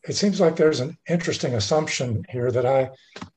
It 0.03 0.15
seems 0.15 0.39
like 0.39 0.55
there's 0.55 0.81
an 0.81 0.97
interesting 1.09 1.55
assumption 1.55 2.25
here 2.29 2.51
that 2.51 2.67
I 2.67 2.91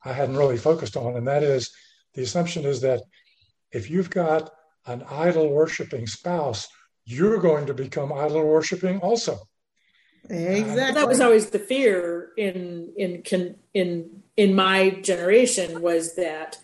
I 0.05 0.13
hadn't 0.13 0.37
really 0.37 0.59
focused 0.59 0.99
on, 0.99 1.17
and 1.17 1.27
that 1.29 1.43
is 1.43 1.71
the 2.15 2.23
assumption 2.23 2.65
is 2.65 2.81
that 2.83 3.03
if 3.73 3.91
you've 3.91 4.11
got 4.11 4.51
an 4.87 5.03
idol 5.11 5.51
worshiping 5.51 6.07
spouse, 6.07 6.69
you're 7.05 7.39
going 7.39 7.67
to 7.67 7.75
become 7.75 8.13
idol 8.13 8.47
worshiping 8.47 8.99
also. 9.01 9.39
Exactly. 10.31 10.95
that 10.95 11.09
was 11.09 11.21
always 11.21 11.51
the 11.51 11.59
fear 11.59 12.31
in 12.39 12.95
in 12.97 13.23
in 13.75 14.23
in 14.37 14.55
my 14.55 14.91
generation 15.03 15.83
was 15.83 16.17
that 16.17 16.59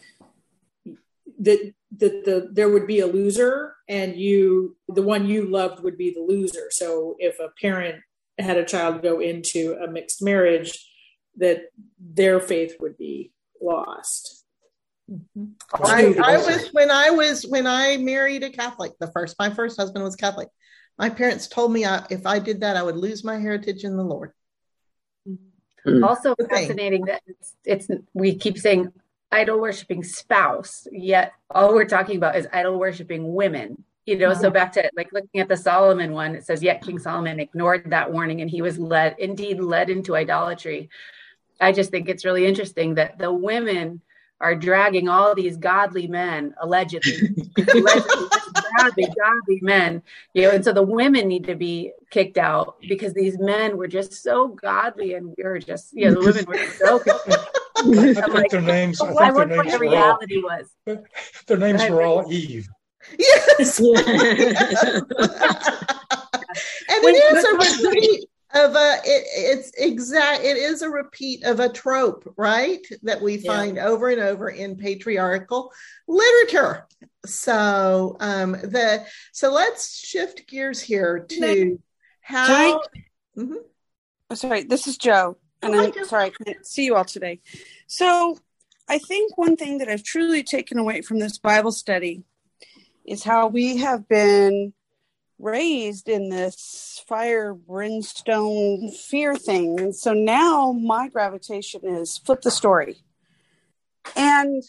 that 1.39 1.75
that 1.99 2.25
the 2.25 2.49
there 2.51 2.71
would 2.71 2.87
be 2.87 3.01
a 3.01 3.07
loser 3.07 3.75
and 3.87 4.17
you 4.17 4.77
the 4.89 5.03
one 5.03 5.27
you 5.27 5.47
loved 5.47 5.83
would 5.83 5.99
be 5.99 6.11
the 6.11 6.23
loser. 6.23 6.69
So 6.71 7.17
if 7.19 7.39
a 7.39 7.51
parent 7.61 8.03
had 8.39 8.57
a 8.57 8.65
child 8.65 9.03
go 9.03 9.21
into 9.21 9.75
a 9.75 9.91
mixed 9.91 10.23
marriage, 10.23 10.89
that 11.37 11.65
their 11.99 12.41
faith 12.41 12.77
would 12.81 12.97
be 12.97 13.33
lost. 13.61 14.40
Mm-hmm. 15.11 15.45
I, 15.75 16.15
I 16.23 16.37
was 16.37 16.69
when 16.73 16.91
I 16.91 17.11
was 17.11 17.45
when 17.45 17.67
I 17.67 17.97
married 17.97 18.45
a 18.45 18.51
Catholic. 18.51 18.93
The 19.01 19.11
first 19.11 19.37
my 19.39 19.51
first 19.51 19.77
husband 19.79 20.05
was 20.05 20.15
Catholic. 20.15 20.49
My 20.99 21.09
parents 21.09 21.49
told 21.49 21.73
me 21.73 21.85
I, 21.85 22.07
if 22.11 22.27
I 22.27 22.39
did 22.39 22.61
that, 22.61 22.77
I 22.77 22.83
would 22.83 22.97
lose 22.97 23.25
my 23.25 23.39
heritage 23.39 23.85
in 23.85 23.97
the 23.97 24.05
Lord. 24.05 24.33
Mm-hmm. 25.27 26.05
Also 26.05 26.35
fascinating 26.49 27.07
that 27.07 27.23
it's, 27.27 27.55
it's 27.65 27.89
we 28.13 28.35
keep 28.35 28.59
saying 28.59 28.93
idol 29.33 29.61
worshiping 29.61 30.05
spouse, 30.05 30.87
yet 30.93 31.33
all 31.51 31.75
we're 31.75 31.85
talking 31.87 32.17
about 32.17 32.37
is 32.37 32.47
idol 32.53 32.79
worshiping 32.79 33.35
women. 33.35 33.85
You 34.07 34.19
know, 34.19 34.31
mm-hmm. 34.31 34.41
so 34.41 34.51
back 34.51 34.73
to 34.73 34.91
like 34.97 35.13
looking 35.13 35.41
at 35.41 35.49
the 35.49 35.57
Solomon 35.57 36.13
one, 36.13 36.35
it 36.35 36.45
says, 36.45 36.63
yet 36.63 36.83
King 36.83 36.99
Solomon 36.99 37.39
ignored 37.39 37.91
that 37.91 38.13
warning 38.13 38.41
and 38.41 38.51
he 38.51 38.61
was 38.61 38.79
led, 38.79 39.17
indeed 39.19 39.61
led 39.61 39.89
into 39.89 40.17
idolatry. 40.17 40.91
I 41.61 41.73
just 41.73 41.91
think 41.91 42.09
it's 42.09 42.25
really 42.25 42.47
interesting 42.47 42.95
that 42.95 43.19
the 43.19 43.33
women 43.33 44.01
are 44.41 44.55
dragging 44.55 45.09
all 45.09 45.35
these 45.35 45.57
godly 45.57 46.07
men 46.07 46.55
allegedly, 46.61 47.13
allegedly 47.75 48.29
godly, 48.79 49.05
godly 49.05 49.59
men, 49.63 50.03
you 50.35 50.43
know, 50.43 50.51
and 50.51 50.65
so 50.65 50.73
the 50.73 50.83
women 50.83 51.29
need 51.29 51.45
to 51.45 51.55
be 51.55 51.93
kicked 52.11 52.39
out 52.39 52.77
because 52.89 53.13
these 53.15 53.39
men 53.39 53.77
were 53.77 53.87
just 53.87 54.13
so 54.15 54.49
godly 54.49 55.15
and 55.15 55.35
we 55.37 55.45
were 55.45 55.59
just, 55.59 55.93
you 55.93 56.11
know, 56.11 56.21
the 56.21 56.27
women 56.27 56.45
were 56.47 56.67
so. 56.67 57.01
I 57.77 58.13
think 58.15 58.29
like, 58.29 58.51
their 58.51 58.61
names. 58.61 59.01
I, 59.01 59.07
think 59.07 59.21
I 59.21 59.33
wonder 59.33 59.57
what 59.57 59.71
the 59.71 59.79
reality 59.79 60.37
all, 60.37 60.43
was. 60.43 60.71
Their 61.47 61.57
names 61.57 61.89
were 61.89 62.03
all 62.03 62.31
Eve. 62.31 62.69
Yes. 63.19 63.79
and 63.79 63.89
it 67.03 67.37
is 67.37 67.45
a 67.45 67.55
repeat 67.89 68.29
of 68.53 68.75
a 68.75 68.97
it, 69.05 69.25
it's 69.33 69.71
exact 69.79 70.43
it 70.43 70.57
is 70.57 70.83
a 70.83 70.91
repeat 70.91 71.45
of 71.45 71.61
a 71.61 71.69
trope 71.69 72.33
right 72.37 72.85
that 73.03 73.23
we 73.23 73.39
find 73.39 73.77
yeah. 73.77 73.87
over 73.87 74.09
and 74.09 74.21
over 74.21 74.49
in 74.49 74.77
patriarchal 74.77 75.73
literature 76.09 76.87
so 77.25 78.17
um 78.19 78.53
the 78.53 79.05
so 79.33 79.53
let's 79.53 80.05
shift 80.05 80.49
gears 80.49 80.81
here 80.81 81.27
to 81.29 81.79
how 82.21 82.47
I, 82.47 82.81
mm-hmm. 83.39 83.55
oh, 84.31 84.35
sorry 84.35 84.65
this 84.65 84.89
is 84.89 84.99
joe 84.99 85.37
and 85.63 85.75
oh, 85.77 85.85
i'm 85.85 86.05
sorry 86.05 86.27
i 86.27 86.45
can't 86.45 86.67
see 86.67 86.87
you 86.87 86.97
all 86.97 87.05
today 87.05 87.41
so 87.87 88.37
i 88.89 88.99
think 88.99 89.39
one 89.39 89.57
thing 89.57 89.79
that 89.79 89.89
i've 89.89 90.05
truly 90.05 90.43
taken 90.43 90.77
away 90.77 91.03
from 91.03 91.21
this 91.21 91.39
bible 91.39 91.73
study 91.73 92.25
is 93.05 93.23
how 93.23 93.47
we 93.47 93.77
have 93.77 94.09
been 94.09 94.73
raised 95.41 96.09
in 96.09 96.29
this 96.29 97.03
fire, 97.09 97.55
brimstone, 97.55 98.91
fear 98.91 99.35
thing. 99.35 99.81
And 99.81 99.97
so 99.97 100.13
now 100.13 100.73
my 100.73 101.09
gravitation 101.09 101.81
is 101.85 102.19
flip 102.19 102.43
the 102.43 102.51
story. 102.51 102.99
And, 104.17 104.63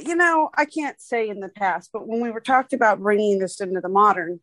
you 0.00 0.16
know, 0.16 0.50
I 0.54 0.64
can't 0.64 1.00
say 1.00 1.28
in 1.28 1.40
the 1.40 1.48
past, 1.48 1.90
but 1.92 2.06
when 2.06 2.20
we 2.20 2.30
were 2.30 2.40
talked 2.40 2.72
about 2.72 3.00
bringing 3.00 3.38
this 3.38 3.60
into 3.60 3.80
the 3.80 3.88
modern, 3.88 4.40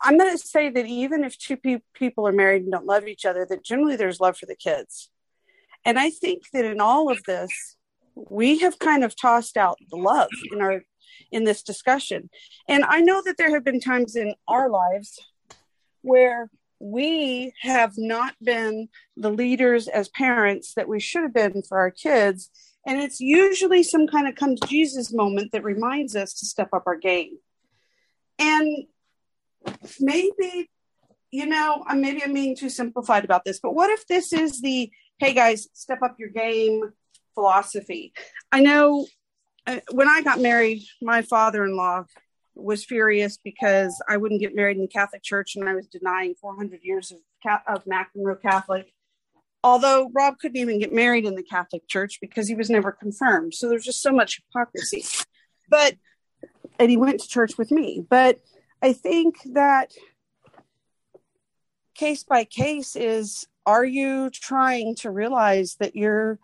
I'm 0.00 0.18
going 0.18 0.32
to 0.32 0.38
say 0.38 0.68
that 0.68 0.86
even 0.86 1.24
if 1.24 1.38
two 1.38 1.56
pe- 1.56 1.82
people 1.94 2.28
are 2.28 2.32
married 2.32 2.62
and 2.62 2.72
don't 2.72 2.86
love 2.86 3.06
each 3.06 3.24
other, 3.24 3.46
that 3.48 3.64
generally 3.64 3.96
there's 3.96 4.20
love 4.20 4.36
for 4.36 4.46
the 4.46 4.56
kids. 4.56 5.10
And 5.84 5.98
I 5.98 6.10
think 6.10 6.42
that 6.52 6.64
in 6.64 6.80
all 6.80 7.10
of 7.10 7.22
this, 7.24 7.76
we 8.14 8.58
have 8.58 8.78
kind 8.78 9.02
of 9.02 9.16
tossed 9.16 9.56
out 9.56 9.78
the 9.90 9.96
love 9.96 10.28
in 10.52 10.60
our 10.60 10.82
in 11.30 11.44
this 11.44 11.62
discussion. 11.62 12.30
And 12.68 12.84
I 12.84 13.00
know 13.00 13.22
that 13.24 13.36
there 13.36 13.52
have 13.54 13.64
been 13.64 13.80
times 13.80 14.16
in 14.16 14.34
our 14.48 14.68
lives 14.68 15.18
where 16.02 16.50
we 16.80 17.52
have 17.62 17.94
not 17.96 18.34
been 18.42 18.88
the 19.16 19.30
leaders 19.30 19.88
as 19.88 20.08
parents 20.10 20.74
that 20.74 20.88
we 20.88 21.00
should 21.00 21.22
have 21.22 21.34
been 21.34 21.62
for 21.62 21.78
our 21.78 21.90
kids. 21.90 22.50
And 22.86 23.00
it's 23.00 23.20
usually 23.20 23.82
some 23.82 24.06
kind 24.06 24.28
of 24.28 24.34
come 24.34 24.56
to 24.56 24.68
Jesus 24.68 25.12
moment 25.12 25.52
that 25.52 25.64
reminds 25.64 26.14
us 26.14 26.34
to 26.34 26.46
step 26.46 26.68
up 26.74 26.82
our 26.86 26.98
game. 26.98 27.38
And 28.38 28.86
maybe, 29.98 30.70
you 31.30 31.46
know, 31.46 31.84
maybe 31.94 32.22
I'm 32.22 32.34
being 32.34 32.56
too 32.56 32.68
simplified 32.68 33.24
about 33.24 33.44
this, 33.44 33.60
but 33.62 33.74
what 33.74 33.90
if 33.90 34.06
this 34.06 34.32
is 34.32 34.60
the 34.60 34.90
hey 35.18 35.32
guys, 35.32 35.68
step 35.72 36.02
up 36.02 36.16
your 36.18 36.28
game 36.28 36.92
philosophy? 37.34 38.12
I 38.52 38.60
know 38.60 39.06
when 39.90 40.08
I 40.08 40.22
got 40.22 40.40
married, 40.40 40.82
my 41.00 41.22
father 41.22 41.64
in 41.64 41.76
law 41.76 42.04
was 42.54 42.84
furious 42.84 43.38
because 43.42 44.00
I 44.08 44.16
wouldn't 44.16 44.40
get 44.40 44.54
married 44.54 44.76
in 44.76 44.82
the 44.82 44.88
Catholic 44.88 45.22
Church 45.22 45.56
and 45.56 45.68
I 45.68 45.74
was 45.74 45.86
denying 45.86 46.34
400 46.40 46.80
years 46.82 47.12
of, 47.12 47.18
of 47.66 47.84
McEnroe 47.84 48.40
Catholic. 48.40 48.92
Although 49.62 50.10
Rob 50.14 50.38
couldn't 50.38 50.58
even 50.58 50.78
get 50.78 50.92
married 50.92 51.24
in 51.24 51.34
the 51.34 51.42
Catholic 51.42 51.88
Church 51.88 52.18
because 52.20 52.46
he 52.46 52.54
was 52.54 52.68
never 52.68 52.92
confirmed. 52.92 53.54
So 53.54 53.68
there's 53.68 53.84
just 53.84 54.02
so 54.02 54.12
much 54.12 54.42
hypocrisy. 54.46 55.04
But, 55.70 55.94
and 56.78 56.90
he 56.90 56.98
went 56.98 57.20
to 57.20 57.28
church 57.28 57.56
with 57.56 57.70
me. 57.70 58.04
But 58.08 58.40
I 58.82 58.92
think 58.92 59.36
that 59.54 59.92
case 61.94 62.24
by 62.24 62.44
case 62.44 62.96
is 62.96 63.46
are 63.64 63.84
you 63.84 64.28
trying 64.30 64.96
to 64.96 65.10
realize 65.10 65.76
that 65.80 65.96
you're 65.96 66.38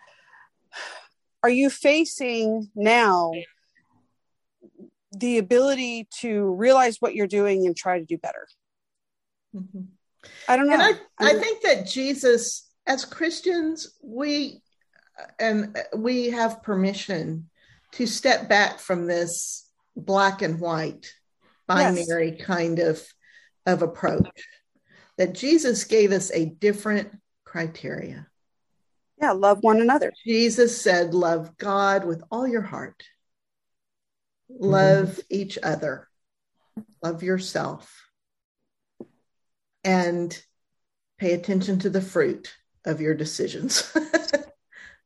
are 1.43 1.51
you 1.51 1.70
facing 1.70 2.68
now 2.74 3.32
the 5.12 5.38
ability 5.38 6.09
to 6.20 6.55
realize 6.55 6.99
what 7.01 7.14
you're 7.14 7.26
doing 7.26 7.66
and 7.66 7.76
try 7.76 7.99
to 7.99 8.05
do 8.05 8.18
better? 8.18 8.47
Mm-hmm. 9.55 9.82
I 10.49 10.57
don't 10.57 10.68
know. 10.68 10.74
And 10.74 10.82
I, 11.18 11.30
I 11.30 11.34
think 11.34 11.62
that 11.62 11.86
Jesus, 11.86 12.68
as 12.86 13.05
Christians, 13.05 13.97
we 14.03 14.62
and 15.38 15.76
we 15.97 16.30
have 16.30 16.62
permission 16.62 17.49
to 17.93 18.07
step 18.07 18.49
back 18.49 18.78
from 18.78 19.07
this 19.07 19.68
black 19.97 20.43
and 20.43 20.61
white 20.61 21.12
binary 21.66 22.36
yes. 22.36 22.47
kind 22.47 22.78
of 22.78 23.03
of 23.66 23.82
approach. 23.82 24.28
That 25.18 25.34
Jesus 25.34 25.84
gave 25.84 26.12
us 26.12 26.30
a 26.32 26.47
different 26.47 27.18
criteria. 27.45 28.26
Yeah, 29.20 29.32
love 29.32 29.62
one 29.62 29.80
another. 29.80 30.12
Jesus 30.24 30.80
said, 30.80 31.14
Love 31.14 31.56
God 31.58 32.04
with 32.04 32.22
all 32.30 32.46
your 32.46 32.62
heart, 32.62 33.04
love 34.48 35.08
mm-hmm. 35.08 35.20
each 35.28 35.58
other, 35.62 36.08
love 37.02 37.22
yourself, 37.22 38.06
and 39.84 40.40
pay 41.18 41.34
attention 41.34 41.80
to 41.80 41.90
the 41.90 42.00
fruit 42.00 42.54
of 42.84 43.00
your 43.00 43.14
decisions. 43.14 43.94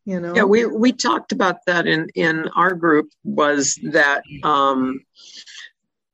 you 0.04 0.20
know 0.20 0.34
yeah 0.34 0.44
we 0.44 0.66
we 0.66 0.92
talked 0.92 1.32
about 1.32 1.64
that 1.66 1.86
in 1.86 2.08
in 2.14 2.48
our 2.48 2.74
group 2.74 3.10
was 3.24 3.78
that 3.82 4.22
um 4.42 5.00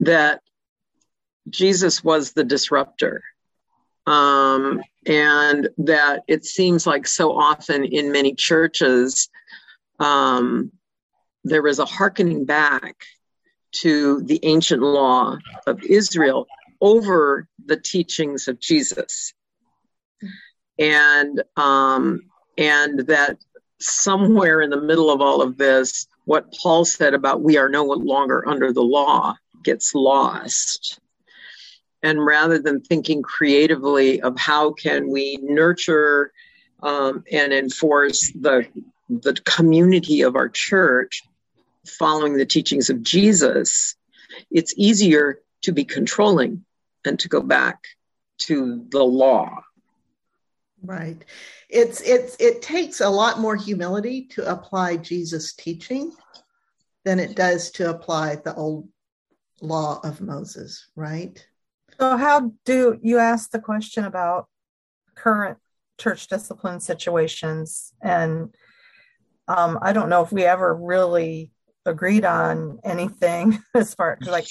that 0.00 0.40
jesus 1.48 2.02
was 2.02 2.32
the 2.32 2.44
disruptor 2.44 3.22
um 4.06 4.80
and 5.06 5.68
that 5.78 6.22
it 6.28 6.44
seems 6.44 6.86
like 6.86 7.06
so 7.06 7.32
often 7.32 7.84
in 7.84 8.12
many 8.12 8.34
churches 8.34 9.28
um, 9.98 10.72
there 11.44 11.66
is 11.66 11.78
a 11.78 11.84
hearkening 11.84 12.44
back 12.44 12.96
to 13.72 14.20
the 14.22 14.40
ancient 14.42 14.82
law 14.82 15.36
of 15.66 15.82
Israel 15.82 16.46
over 16.80 17.48
the 17.64 17.76
teachings 17.76 18.48
of 18.48 18.58
Jesus, 18.58 19.32
and 20.78 21.42
um, 21.56 22.22
and 22.58 23.00
that 23.06 23.38
somewhere 23.78 24.60
in 24.60 24.70
the 24.70 24.80
middle 24.80 25.10
of 25.10 25.20
all 25.20 25.40
of 25.40 25.56
this, 25.56 26.06
what 26.24 26.52
Paul 26.62 26.84
said 26.84 27.14
about 27.14 27.42
we 27.42 27.56
are 27.56 27.68
no 27.68 27.84
longer 27.84 28.46
under 28.48 28.72
the 28.72 28.82
law 28.82 29.34
gets 29.62 29.94
lost 29.94 31.00
and 32.02 32.24
rather 32.24 32.58
than 32.58 32.80
thinking 32.80 33.22
creatively 33.22 34.20
of 34.22 34.38
how 34.38 34.72
can 34.72 35.10
we 35.10 35.38
nurture 35.42 36.32
um, 36.82 37.24
and 37.30 37.52
enforce 37.52 38.32
the 38.32 38.66
the 39.08 39.34
community 39.44 40.22
of 40.22 40.36
our 40.36 40.48
church 40.48 41.22
following 41.86 42.36
the 42.36 42.46
teachings 42.46 42.90
of 42.90 43.02
Jesus, 43.02 43.96
it's 44.50 44.72
easier 44.76 45.40
to 45.62 45.72
be 45.72 45.84
controlling 45.84 46.64
and 47.04 47.18
to 47.18 47.28
go 47.28 47.42
back 47.42 47.80
to 48.38 48.86
the 48.90 49.02
law. 49.02 49.62
Right. 50.82 51.24
It's 51.68 52.00
it's 52.00 52.36
it 52.38 52.62
takes 52.62 53.00
a 53.00 53.08
lot 53.08 53.38
more 53.38 53.56
humility 53.56 54.26
to 54.28 54.50
apply 54.50 54.96
Jesus' 54.96 55.54
teaching 55.54 56.12
than 57.04 57.18
it 57.18 57.36
does 57.36 57.70
to 57.72 57.90
apply 57.90 58.36
the 58.36 58.54
old 58.54 58.88
law 59.60 60.00
of 60.02 60.20
Moses, 60.20 60.88
right? 60.96 61.44
So, 62.00 62.16
how 62.16 62.52
do 62.64 62.98
you 63.02 63.18
ask 63.18 63.50
the 63.50 63.58
question 63.58 64.06
about 64.06 64.48
current 65.16 65.58
church 65.98 66.28
discipline 66.28 66.80
situations? 66.80 67.92
And 68.00 68.54
um, 69.46 69.78
I 69.82 69.92
don't 69.92 70.08
know 70.08 70.22
if 70.22 70.32
we 70.32 70.44
ever 70.44 70.74
really 70.74 71.52
agreed 71.84 72.24
on 72.24 72.78
anything 72.84 73.58
as 73.74 73.92
far 73.92 74.16
as 74.18 74.26
like, 74.26 74.46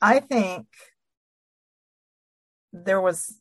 I 0.00 0.18
think 0.18 0.66
there 2.72 3.00
was 3.00 3.38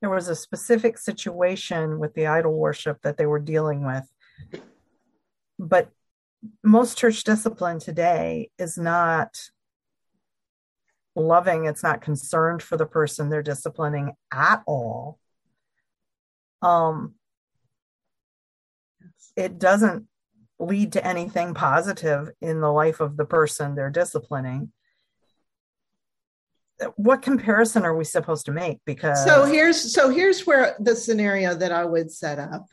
there 0.00 0.10
was 0.10 0.28
a 0.28 0.36
specific 0.36 0.98
situation 0.98 1.98
with 1.98 2.14
the 2.14 2.28
idol 2.28 2.56
worship 2.56 2.98
that 3.02 3.16
they 3.16 3.26
were 3.26 3.40
dealing 3.40 3.84
with 3.84 4.06
but 5.58 5.90
most 6.62 6.98
church 6.98 7.24
discipline 7.24 7.80
today 7.80 8.50
is 8.58 8.76
not 8.76 9.36
loving 11.18 11.66
it's 11.66 11.82
not 11.82 12.00
concerned 12.00 12.62
for 12.62 12.76
the 12.76 12.86
person 12.86 13.28
they're 13.28 13.42
disciplining 13.42 14.12
at 14.32 14.62
all. 14.66 15.18
Um 16.62 17.14
it 19.36 19.58
doesn't 19.58 20.06
lead 20.58 20.92
to 20.92 21.06
anything 21.06 21.54
positive 21.54 22.30
in 22.40 22.60
the 22.60 22.72
life 22.72 23.00
of 23.00 23.16
the 23.16 23.24
person 23.24 23.74
they're 23.74 23.90
disciplining. 23.90 24.72
What 26.96 27.22
comparison 27.22 27.84
are 27.84 27.96
we 27.96 28.04
supposed 28.04 28.46
to 28.46 28.52
make? 28.52 28.78
Because 28.84 29.24
so 29.24 29.44
here's 29.44 29.92
so 29.92 30.10
here's 30.10 30.46
where 30.46 30.76
the 30.78 30.94
scenario 30.94 31.54
that 31.54 31.72
i 31.72 31.84
would 31.84 32.10
set 32.10 32.38
up. 32.38 32.66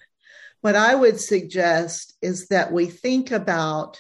What 0.62 0.76
i 0.76 0.94
would 0.94 1.20
suggest 1.20 2.16
is 2.22 2.48
that 2.48 2.72
we 2.72 2.86
think 2.88 3.32
about 3.32 4.00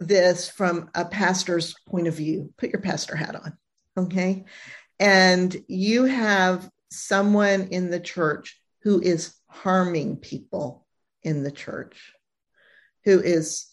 this 0.00 0.48
from 0.48 0.90
a 0.94 1.04
pastor's 1.04 1.74
point 1.88 2.08
of 2.08 2.14
view. 2.14 2.52
Put 2.56 2.70
your 2.70 2.80
pastor 2.80 3.14
hat 3.14 3.36
on, 3.36 3.56
okay? 3.96 4.44
And 4.98 5.54
you 5.68 6.04
have 6.04 6.68
someone 6.90 7.68
in 7.70 7.90
the 7.90 8.00
church 8.00 8.60
who 8.82 9.00
is 9.00 9.34
harming 9.48 10.16
people 10.16 10.86
in 11.22 11.42
the 11.42 11.52
church, 11.52 12.12
who 13.04 13.20
is 13.20 13.66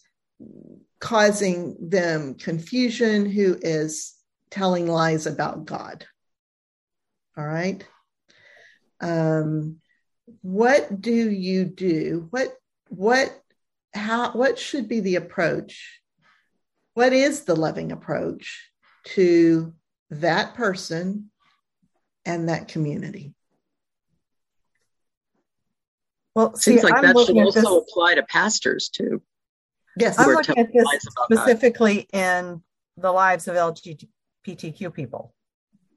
causing 1.00 1.76
them 1.80 2.34
confusion, 2.34 3.26
who 3.26 3.56
is 3.60 4.14
telling 4.50 4.86
lies 4.86 5.26
about 5.26 5.64
God. 5.64 6.06
All 7.36 7.46
right. 7.46 7.84
Um, 9.00 9.76
what 10.42 11.00
do 11.00 11.30
you 11.30 11.64
do? 11.64 12.26
What 12.30 12.54
what 12.88 13.40
how 13.94 14.32
what 14.32 14.58
should 14.58 14.88
be 14.88 15.00
the 15.00 15.16
approach? 15.16 16.00
What 16.98 17.12
is 17.12 17.42
the 17.42 17.54
loving 17.54 17.92
approach 17.92 18.72
to 19.10 19.72
that 20.10 20.54
person 20.54 21.30
and 22.26 22.48
that 22.48 22.66
community? 22.66 23.34
Well, 26.34 26.56
seems 26.56 26.82
like 26.82 26.94
I'm 26.94 27.02
that 27.02 27.24
should 27.24 27.38
also 27.38 27.60
this, 27.60 27.84
apply 27.88 28.16
to 28.16 28.24
pastors 28.24 28.88
too. 28.88 29.22
Yes, 29.96 30.18
I'm 30.18 30.30
looking 30.30 30.58
at 30.58 30.72
this 30.72 30.88
specifically 31.22 32.08
God. 32.12 32.18
in 32.18 32.62
the 32.96 33.12
lives 33.12 33.46
of 33.46 33.54
LGBTQ 33.54 34.92
people, 34.92 35.32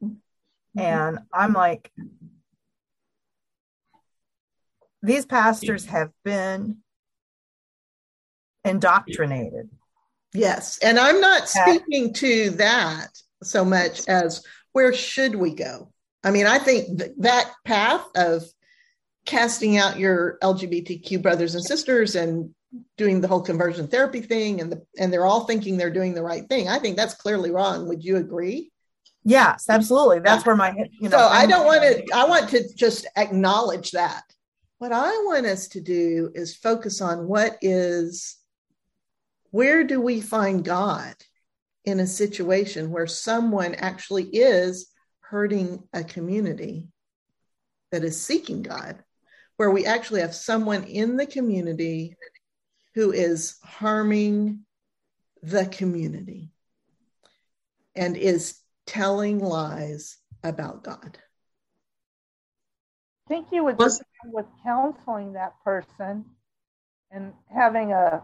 mm-hmm. 0.04 0.80
and 0.80 1.18
I'm 1.34 1.54
like, 1.54 1.92
these 5.02 5.26
pastors 5.26 5.88
have 5.88 6.12
been 6.24 6.84
indoctrinated. 8.64 9.72
Yes, 10.34 10.78
and 10.80 10.98
I'm 10.98 11.20
not 11.20 11.50
speaking 11.50 12.14
to 12.14 12.52
that 12.52 13.10
so 13.44 13.66
much 13.66 14.08
as 14.08 14.44
where 14.72 14.94
should 14.94 15.36
we 15.36 15.54
go? 15.54 15.92
I 16.24 16.32
mean, 16.32 16.46
I 16.46 16.60
think 16.60 17.00
th- 17.00 17.12
that 17.18 17.52
path 17.66 18.06
of 18.16 18.44
casting 19.26 19.78
out 19.78 20.00
your 20.00 20.38
LGBTQ 20.42 21.22
brothers 21.22 21.56
and 21.56 21.64
sisters 21.64 22.16
and 22.16 22.54
doing 22.98 23.22
the 23.22 23.28
whole 23.28 23.42
conversion 23.42 23.88
therapy 23.88 24.22
thing 24.22 24.62
and 24.62 24.72
the, 24.72 24.86
and 24.98 25.12
they're 25.12 25.26
all 25.26 25.46
thinking 25.46 25.78
they're 25.78 25.92
doing 25.92 26.14
the 26.14 26.24
right 26.24 26.48
thing. 26.48 26.70
I 26.70 26.80
think 26.80 26.96
that's 26.96 27.16
clearly 27.16 27.52
wrong. 27.52 27.88
Would 27.88 28.04
you 28.04 28.18
agree? 28.18 28.72
Yes, 29.24 29.66
absolutely. 29.70 30.20
That's 30.20 30.46
where 30.46 30.56
my 30.56 30.74
you 31.00 31.10
know. 31.10 31.18
So 31.18 31.28
I 31.28 31.46
don't 31.46 31.66
want 31.66 31.84
to. 31.84 32.04
I 32.14 32.26
want 32.26 32.50
to 32.50 32.74
just 32.74 33.06
acknowledge 33.16 33.92
that. 33.92 34.24
What 34.80 34.92
I 34.92 35.10
want 35.26 35.46
us 35.46 35.68
to 35.70 35.82
do 35.82 36.32
is 36.34 36.56
focus 36.56 37.02
on 37.02 37.28
what 37.28 37.58
is. 37.62 38.38
Where 39.52 39.84
do 39.84 40.02
we 40.02 40.22
find 40.22 40.66
God 40.66 41.16
in 41.86 42.00
a 42.00 42.08
situation 42.08 42.92
where 42.92 43.08
someone 43.08 43.76
actually 43.76 44.26
is 44.26 44.88
hurting 45.20 45.88
a 45.94 46.04
community 46.04 46.88
that 47.92 48.04
is 48.04 48.22
seeking 48.22 48.64
God? 48.64 49.04
where 49.62 49.70
we 49.70 49.86
actually 49.86 50.22
have 50.22 50.34
someone 50.34 50.84
in 50.86 51.18
the 51.18 51.26
community 51.28 52.18
who 52.96 53.12
is 53.12 53.60
harming 53.64 54.66
the 55.44 55.68
community 55.68 56.50
and 57.96 58.18
is 58.18 58.58
telling 58.88 59.38
lies 59.38 60.18
about 60.44 60.84
God. 60.84 61.20
I 63.28 63.36
think 63.36 63.50
you 63.52 63.64
would 63.64 63.78
just 63.78 64.02
with 64.26 64.48
counseling 64.64 65.34
that 65.34 65.54
person 65.64 66.26
and 67.12 67.32
having 67.54 67.92
a 67.92 68.24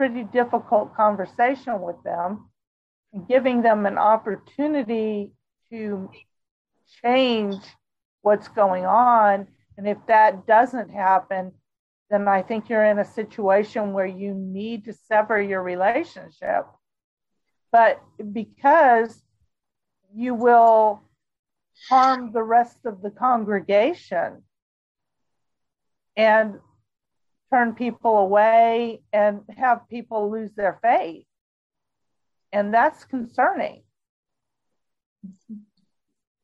pretty 0.00 0.24
difficult 0.24 0.94
conversation 0.96 1.82
with 1.82 2.02
them 2.04 2.48
giving 3.28 3.60
them 3.60 3.84
an 3.84 3.98
opportunity 3.98 5.32
to 5.70 6.08
change 7.02 7.62
what's 8.22 8.48
going 8.48 8.86
on 8.86 9.46
and 9.80 9.88
if 9.88 9.96
that 10.08 10.46
doesn't 10.46 10.90
happen, 10.90 11.52
then 12.10 12.28
I 12.28 12.42
think 12.42 12.68
you're 12.68 12.84
in 12.84 12.98
a 12.98 13.04
situation 13.04 13.94
where 13.94 14.04
you 14.04 14.34
need 14.34 14.84
to 14.84 14.92
sever 14.92 15.40
your 15.40 15.62
relationship. 15.62 16.66
But 17.72 17.98
because 18.30 19.22
you 20.14 20.34
will 20.34 21.00
harm 21.88 22.32
the 22.32 22.42
rest 22.42 22.84
of 22.84 23.00
the 23.00 23.10
congregation 23.10 24.42
and 26.14 26.58
turn 27.50 27.74
people 27.74 28.18
away 28.18 29.02
and 29.12 29.42
have 29.56 29.88
people 29.88 30.30
lose 30.30 30.52
their 30.52 30.78
faith. 30.82 31.24
And 32.52 32.72
that's 32.72 33.04
concerning. 33.04 33.82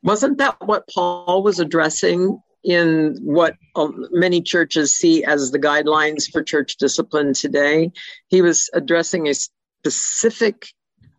Wasn't 0.03 0.39
that 0.39 0.57
what 0.61 0.89
Paul 0.93 1.43
was 1.43 1.59
addressing 1.59 2.41
in 2.67 3.17
what 3.23 3.55
um, 3.77 4.07
many 4.11 4.43
churches 4.43 4.97
see 4.97 5.25
as 5.25 5.53
the 5.53 5.59
guidelines 5.59 6.31
for 6.31 6.43
church 6.43 6.77
discipline 6.77 7.33
today. 7.33 7.93
He 8.27 8.43
was 8.43 8.69
addressing 8.75 9.29
a 9.29 9.35
specific 9.35 10.67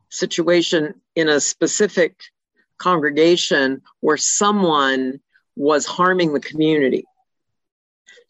situation 0.10 0.96
in 1.16 1.30
a 1.30 1.40
specific 1.40 2.20
congregation 2.78 3.82
where 4.02 4.18
someone 4.18 5.22
was 5.56 5.86
harming 5.86 6.34
the 6.34 6.40
community 6.40 7.06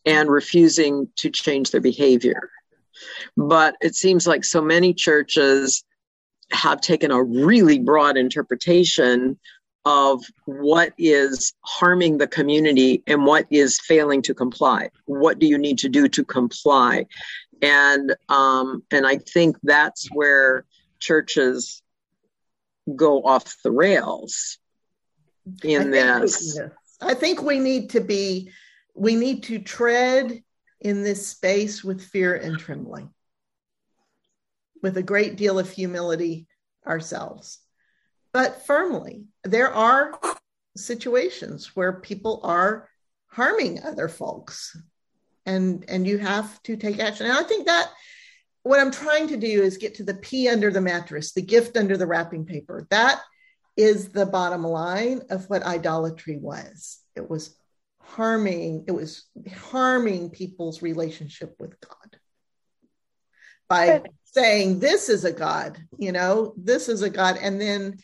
and 0.08 0.30
refusing 0.30 1.10
to 1.18 1.30
change 1.30 1.72
their 1.72 1.82
behavior. 1.82 2.50
But 3.36 3.76
it 3.82 3.94
seems 3.94 4.26
like 4.26 4.44
so 4.44 4.62
many 4.62 4.94
churches 4.94 5.84
have 6.52 6.80
taken 6.80 7.12
a 7.12 7.22
really 7.22 7.78
broad 7.78 8.18
interpretation 8.18 9.38
of 9.84 10.24
what 10.46 10.94
is 10.98 11.54
harming 11.62 12.18
the 12.18 12.28
community 12.28 13.04
and 13.06 13.26
what 13.26 13.46
is 13.50 13.80
failing 13.82 14.22
to 14.22 14.34
comply. 14.34 14.90
What 15.06 15.40
do 15.40 15.46
you 15.46 15.58
need 15.58 15.78
to 15.80 15.90
do 15.90 16.08
to 16.08 16.24
comply? 16.24 17.06
And 17.62 18.16
um, 18.30 18.84
and 18.92 19.06
I 19.06 19.18
think 19.18 19.58
that's 19.64 20.08
where 20.14 20.66
churches 21.00 21.82
go 22.96 23.24
off 23.24 23.56
the 23.64 23.72
rails 23.72 24.58
in 25.64 25.88
I 25.88 26.20
this. 26.20 26.60
I 27.02 27.14
think 27.14 27.42
we 27.42 27.60
need 27.60 27.90
to 27.92 28.02
be 28.02 28.52
we 28.98 29.16
need 29.16 29.44
to 29.44 29.60
tread 29.60 30.44
in 30.80 31.04
this 31.04 31.28
space 31.28 31.84
with 31.84 32.04
fear 32.04 32.36
and 32.36 32.60
trembling, 32.60 33.10
with 34.82 34.98
a 34.98 35.04
great 35.04 35.36
deal 35.36 35.60
of 35.60 35.70
humility 35.70 36.48
ourselves 36.86 37.60
but 38.38 38.68
firmly. 38.68 39.24
There 39.44 39.74
are 39.74 40.20
situations 40.76 41.76
where 41.76 41.94
people 41.94 42.40
are 42.44 42.88
harming 43.30 43.82
other 43.82 44.08
folks 44.08 44.80
and 45.48 45.84
and 45.88 46.06
you 46.06 46.20
have 46.20 46.62
to 46.64 46.78
take 46.78 47.00
action. 47.00 47.26
And 47.26 47.36
I 47.36 47.42
think 47.42 47.66
that 47.66 47.90
what 48.62 48.80
I'm 48.80 48.92
trying 48.92 49.30
to 49.30 49.38
do 49.38 49.64
is 49.64 49.78
get 49.78 49.96
to 49.96 50.04
the 50.04 50.14
pea 50.14 50.50
under 50.50 50.70
the 50.70 50.82
mattress, 50.82 51.32
the 51.32 51.42
gift 51.42 51.78
under 51.78 51.98
the 51.98 52.06
wrapping 52.06 52.46
paper. 52.46 52.86
That 52.92 53.22
is 53.76 54.10
the 54.10 54.28
bottom 54.28 54.64
line 54.64 55.22
of 55.32 55.50
what 55.50 55.64
idolatry 55.64 56.38
was. 56.38 57.00
It 57.16 57.28
was 57.28 57.56
harming, 58.08 58.86
it 58.88 58.92
was 58.92 59.26
harming 59.72 60.30
people's 60.32 60.82
relationship 60.82 61.56
with 61.60 61.80
God 61.80 62.20
by 63.70 64.02
saying 64.24 64.80
this 64.80 65.10
is 65.10 65.26
a 65.26 65.32
God, 65.32 65.78
you 65.98 66.12
know, 66.12 66.54
this 66.58 66.90
is 66.90 67.02
a 67.02 67.10
God. 67.10 67.38
And 67.42 67.60
then 67.60 67.98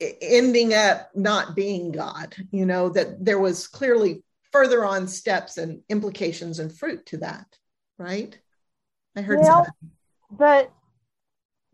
ending 0.00 0.74
up 0.74 1.10
not 1.14 1.54
being 1.54 1.92
God, 1.92 2.34
you 2.50 2.66
know, 2.66 2.90
that 2.90 3.24
there 3.24 3.38
was 3.38 3.66
clearly 3.66 4.22
further 4.52 4.84
on 4.84 5.08
steps 5.08 5.58
and 5.58 5.82
implications 5.88 6.58
and 6.58 6.72
fruit 6.76 7.06
to 7.06 7.18
that, 7.18 7.46
right? 7.98 8.38
I 9.16 9.22
heard 9.22 9.40
well, 9.40 9.66
But 10.30 10.72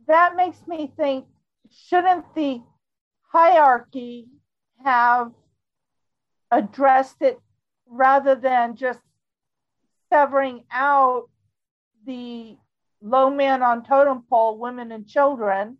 that 0.06 0.34
makes 0.36 0.66
me 0.66 0.90
think 0.96 1.26
shouldn't 1.70 2.34
the 2.34 2.62
hierarchy 3.32 4.28
have 4.84 5.32
addressed 6.50 7.16
it 7.20 7.38
rather 7.90 8.34
than 8.34 8.76
just 8.76 9.00
severing 10.10 10.64
out 10.70 11.28
the 12.06 12.56
low 13.02 13.30
man 13.30 13.62
on 13.62 13.84
totem 13.84 14.22
pole, 14.28 14.58
women 14.58 14.92
and 14.92 15.06
children, 15.06 15.78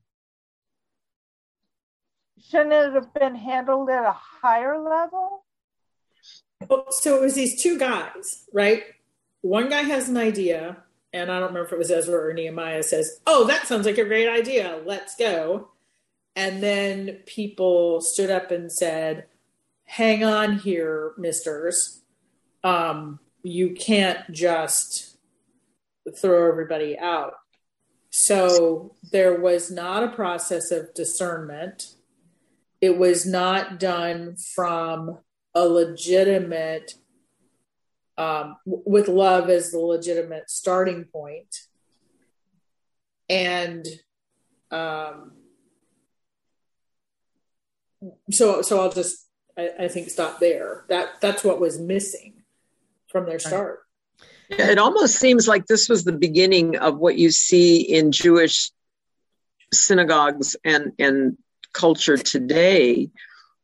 shouldn't 2.49 2.73
it 2.73 2.93
have 2.93 3.15
been 3.15 3.35
handled 3.35 3.91
at 3.91 4.05
a 4.05 4.17
higher 4.43 4.79
level? 4.79 5.45
So 6.91 7.17
it 7.17 7.23
was 7.23 7.35
these 7.35 7.63
two 7.63 7.79
guys, 7.79 8.45
right? 8.53 8.83
One 9.41 9.71
guy 9.71 9.83
has 9.83 10.09
an 10.09 10.17
idea, 10.17 10.77
and 11.13 11.31
I 11.31 11.39
don't 11.39 11.49
remember 11.49 11.67
if 11.67 11.73
it 11.73 11.79
was 11.79 11.91
Ezra 11.91 12.29
or 12.29 12.33
Nehemiah 12.35 12.83
says, 12.83 13.21
Oh, 13.27 13.47
that 13.47 13.67
sounds 13.67 13.87
like 13.87 13.99
a 13.99 14.05
great 14.05 14.29
idea. 14.29 14.81
Let's 14.85 15.17
go. 15.17 15.71
And 16.37 16.63
then 16.63 17.21
people 17.27 18.01
stood 18.01 18.31
up 18.31 18.51
and 18.51 18.71
said, 18.71 19.27
Hang 19.85 20.23
on 20.23 20.59
here, 20.59 21.13
misters. 21.17 22.00
Um, 22.63 23.21
you 23.43 23.75
can't 23.75 24.31
just 24.31 25.17
throw 26.17 26.49
everybody 26.49 26.99
out. 26.99 27.35
So 28.11 28.97
there 29.13 29.41
was 29.41 29.71
not 29.71 30.03
a 30.03 30.09
process 30.09 30.71
of 30.71 30.93
discernment. 30.95 31.95
It 32.81 32.99
was 32.99 33.25
not 33.25 33.79
done 33.79 34.37
from 34.37 35.19
a 35.55 35.67
legitimate, 35.67 36.95
um, 38.19 38.57
with 38.65 39.09
love 39.09 39.49
as 39.49 39.71
the 39.71 39.79
legitimate 39.79 40.51
starting 40.51 41.05
point. 41.05 41.57
And 43.29 43.87
um, 44.73 45.33
so, 48.33 48.63
so 48.63 48.81
I'll 48.81 48.91
just, 48.91 49.29
I, 49.57 49.71
I 49.81 49.89
think, 49.89 50.11
stop 50.11 50.41
there. 50.41 50.85
That 50.89 51.21
that's 51.21 51.45
what 51.45 51.61
was 51.61 51.79
missing 51.79 52.40
from 53.11 53.27
their 53.27 53.39
start. 53.39 53.81
It 54.49 54.79
almost 54.79 55.17
seems 55.17 55.47
like 55.47 55.67
this 55.67 55.89
was 55.89 56.05
the 56.05 56.13
beginning 56.13 56.77
of 56.77 56.99
what 56.99 57.17
you 57.17 57.31
see 57.31 57.81
in 57.83 58.11
Jewish 58.11 58.73
synagogues 59.73 60.57
and, 60.65 60.93
and 60.99 61.39
culture 61.73 62.17
today, 62.17 63.11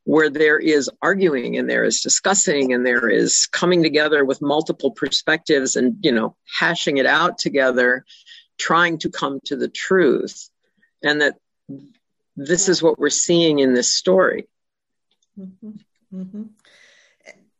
where 0.05 0.29
there 0.29 0.57
is 0.57 0.89
arguing 1.01 1.57
and 1.57 1.69
there 1.69 1.83
is 1.83 1.99
discussing 1.99 2.73
and 2.73 2.85
there 2.85 3.09
is 3.09 3.47
coming 3.47 3.83
together 3.83 4.23
with 4.23 4.41
multiple 4.41 4.91
perspectives 4.91 5.75
and, 5.75 5.97
you 6.01 6.13
know, 6.13 6.37
hashing 6.59 6.95
it 6.97 7.05
out 7.05 7.37
together, 7.37 8.05
trying 8.57 8.97
to 8.99 9.09
come 9.09 9.41
to 9.43 9.57
the 9.57 9.67
truth. 9.67 10.49
And 11.03 11.21
that 11.21 11.35
this 12.37 12.69
is 12.69 12.81
what 12.81 12.97
we're 12.97 13.09
seeing 13.09 13.59
in 13.59 13.73
this 13.73 13.91
story. 13.91 14.47
Mm-hmm. 15.37 15.71
Mm-hmm. 16.13 16.43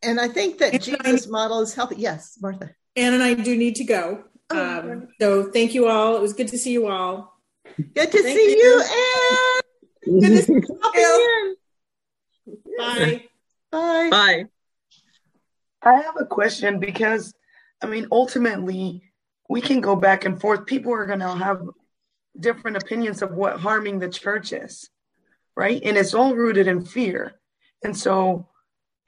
And 0.07 0.21
I 0.21 0.29
think 0.29 0.57
that 0.59 0.81
Jesus' 0.81 1.27
model 1.27 1.59
is 1.59 1.73
healthy. 1.73 1.97
Yes, 1.97 2.37
Martha. 2.41 2.71
Anne 2.95 3.13
and 3.13 3.21
I 3.21 3.33
do 3.33 3.57
need 3.57 3.75
to 3.75 3.83
go. 3.83 4.23
Oh, 4.49 4.79
um, 4.79 5.09
so 5.19 5.51
thank 5.51 5.73
you 5.73 5.89
all. 5.89 6.15
It 6.15 6.21
was 6.21 6.31
good 6.31 6.47
to 6.47 6.57
see 6.57 6.71
you 6.71 6.87
all. 6.87 7.37
Good 7.75 8.11
to 8.13 8.23
thank 8.23 8.39
see 8.39 8.51
you, 8.51 8.57
you 8.57 9.61
Anne. 10.07 10.21
Good 10.21 10.29
to 10.29 10.43
see 10.43 10.53
you. 10.95 11.57
Bye. 12.77 13.23
Bye. 13.69 14.09
Bye. 14.09 14.45
I 15.83 15.93
have 16.01 16.15
a 16.17 16.25
question 16.25 16.79
because, 16.79 17.33
I 17.81 17.87
mean, 17.87 18.07
ultimately, 18.09 19.03
we 19.49 19.59
can 19.59 19.81
go 19.81 19.97
back 19.97 20.23
and 20.23 20.39
forth. 20.39 20.65
People 20.65 20.93
are 20.93 21.05
going 21.05 21.19
to 21.19 21.35
have 21.35 21.61
different 22.39 22.77
opinions 22.77 23.21
of 23.21 23.33
what 23.33 23.59
harming 23.59 23.99
the 23.99 24.07
church 24.07 24.53
is, 24.53 24.89
right? 25.57 25.81
And 25.83 25.97
it's 25.97 26.13
all 26.13 26.33
rooted 26.33 26.67
in 26.67 26.85
fear. 26.85 27.33
And 27.83 27.95
so, 27.95 28.47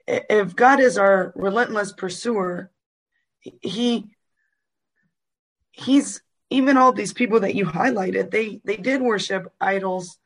if 0.06 0.56
God 0.56 0.80
is 0.80 0.98
our 0.98 1.32
relentless 1.36 1.92
pursuer, 1.92 2.70
he 3.40 4.10
he's 5.72 6.22
even 6.50 6.76
all 6.76 6.92
these 6.92 7.12
people 7.12 7.40
that 7.40 7.54
you 7.54 7.64
highlighted 7.64 8.30
they 8.30 8.60
they 8.64 8.76
did 8.76 9.00
worship 9.00 9.52
idols 9.60 10.18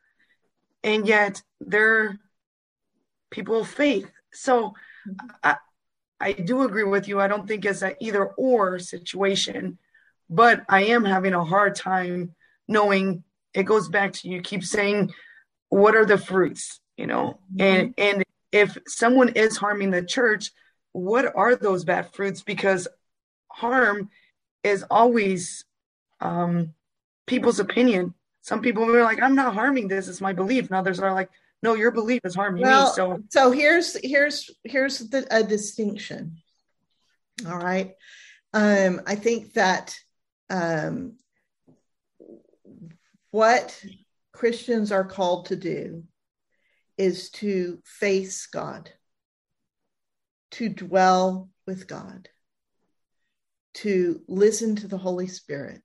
and 0.83 1.07
yet 1.07 1.41
they're 1.61 2.19
people 3.29 3.61
of 3.61 3.67
faith. 3.67 4.09
So 4.33 4.73
i 5.43 5.55
i 6.19 6.33
do 6.33 6.63
agree 6.63 6.83
with 6.83 7.07
you. 7.07 7.19
I 7.19 7.27
don't 7.27 7.47
think 7.47 7.65
it's 7.65 7.81
an 7.81 7.95
either 7.99 8.25
or 8.25 8.79
situation 8.79 9.77
but 10.27 10.63
i 10.69 10.85
am 10.85 11.05
having 11.05 11.33
a 11.33 11.45
hard 11.45 11.75
time 11.75 12.33
knowing. 12.67 13.23
It 13.53 13.63
goes 13.63 13.87
back 13.87 14.11
to 14.13 14.27
you 14.27 14.41
keep 14.41 14.65
saying 14.65 15.13
what 15.69 15.95
are 15.95 16.05
the 16.05 16.17
fruits? 16.17 16.79
You 16.97 17.07
know 17.07 17.39
mm-hmm. 17.55 17.61
and 17.61 17.93
and 17.97 18.24
if 18.51 18.77
someone 18.87 19.29
is 19.29 19.57
harming 19.57 19.91
the 19.91 20.03
church 20.03 20.51
what 20.95 21.35
are 21.35 21.57
those 21.57 21.83
bad 21.83 22.13
fruits 22.13 22.41
because 22.41 22.87
harm 23.51 24.09
is 24.63 24.85
always 24.89 25.65
um, 26.21 26.73
people's 27.27 27.59
opinion. 27.59 28.13
Some 28.41 28.61
people 28.61 28.83
are 28.83 29.03
like, 29.03 29.21
"I'm 29.21 29.35
not 29.35 29.53
harming 29.53 29.89
this; 29.89 30.07
it's 30.07 30.21
my 30.21 30.31
belief." 30.31 30.67
And 30.67 30.75
others 30.75 31.01
are 31.01 31.13
like, 31.13 31.29
"No, 31.61 31.73
your 31.73 31.91
belief 31.91 32.21
is 32.23 32.33
harming 32.33 32.61
well, 32.61 32.87
me." 32.87 32.93
So, 32.95 33.23
so 33.29 33.51
here's 33.51 33.97
here's 34.03 34.49
here's 34.63 34.99
the, 34.99 35.27
a 35.29 35.43
distinction. 35.43 36.37
All 37.45 37.57
right, 37.57 37.93
um, 38.53 39.01
I 39.05 39.15
think 39.15 39.53
that 39.53 39.99
um, 40.49 41.17
what 43.31 43.83
Christians 44.31 44.93
are 44.93 45.03
called 45.03 45.47
to 45.47 45.57
do 45.57 46.03
is 46.97 47.29
to 47.31 47.79
face 47.85 48.47
God, 48.47 48.91
to 50.51 50.69
dwell 50.69 51.49
with 51.65 51.87
God 51.87 52.29
to 53.75 54.21
listen 54.27 54.75
to 54.77 54.87
the 54.87 54.97
Holy 54.97 55.27
Spirit, 55.27 55.81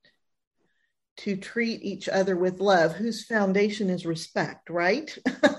to 1.19 1.37
treat 1.37 1.83
each 1.83 2.09
other 2.09 2.37
with 2.37 2.61
love, 2.61 2.95
whose 2.95 3.25
foundation 3.25 3.91
is 3.91 4.07
respect, 4.07 4.71
right? 4.71 5.17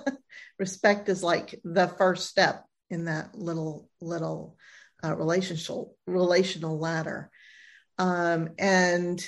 respect 0.60 1.10
is 1.10 1.22
like 1.22 1.60
the 1.64 1.88
first 1.88 2.30
step 2.30 2.66
in 2.90 3.06
that 3.06 3.36
little, 3.36 3.90
little 4.00 4.58
uh, 5.04 5.16
relational, 5.16 5.96
relational 6.08 6.80
ladder. 6.80 7.30
Um, 7.98 8.50
and 8.58 9.24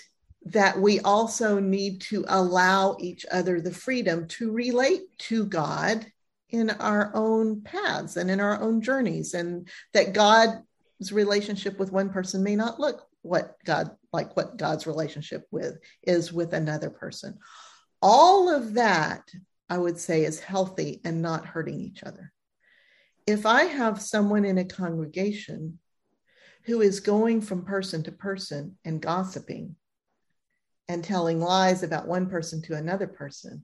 that 0.45 0.79
we 0.79 0.99
also 1.01 1.59
need 1.59 2.01
to 2.01 2.25
allow 2.27 2.97
each 2.99 3.25
other 3.31 3.61
the 3.61 3.73
freedom 3.73 4.27
to 4.27 4.51
relate 4.51 5.01
to 5.17 5.45
God 5.45 6.05
in 6.53 6.69
our 6.69 7.11
own 7.13 7.61
paths 7.61 8.15
and 8.15 8.31
in 8.31 8.39
our 8.39 8.61
own 8.61 8.81
journeys, 8.81 9.33
and 9.33 9.67
that 9.93 10.13
god's 10.13 11.11
relationship 11.11 11.77
with 11.79 11.91
one 11.91 12.09
person 12.09 12.43
may 12.43 12.55
not 12.55 12.79
look 12.79 13.05
what 13.23 13.57
God 13.65 13.91
like 14.11 14.35
what 14.35 14.57
God's 14.57 14.85
relationship 14.85 15.47
with 15.49 15.79
is 16.03 16.31
with 16.31 16.53
another 16.53 16.89
person. 16.89 17.39
All 18.01 18.53
of 18.53 18.75
that 18.75 19.23
I 19.69 19.77
would 19.77 19.97
say 19.97 20.23
is 20.23 20.39
healthy 20.39 21.01
and 21.03 21.21
not 21.21 21.45
hurting 21.45 21.79
each 21.79 22.03
other. 22.03 22.31
If 23.25 23.45
I 23.45 23.63
have 23.63 24.01
someone 24.01 24.45
in 24.45 24.57
a 24.57 24.65
congregation 24.65 25.79
who 26.65 26.81
is 26.81 26.99
going 26.99 27.41
from 27.41 27.65
person 27.65 28.03
to 28.03 28.11
person 28.11 28.77
and 28.85 29.01
gossiping 29.01 29.75
and 30.87 31.03
telling 31.03 31.39
lies 31.39 31.81
about 31.81 32.07
one 32.07 32.29
person 32.29 32.61
to 32.63 32.75
another 32.75 33.07
person 33.07 33.63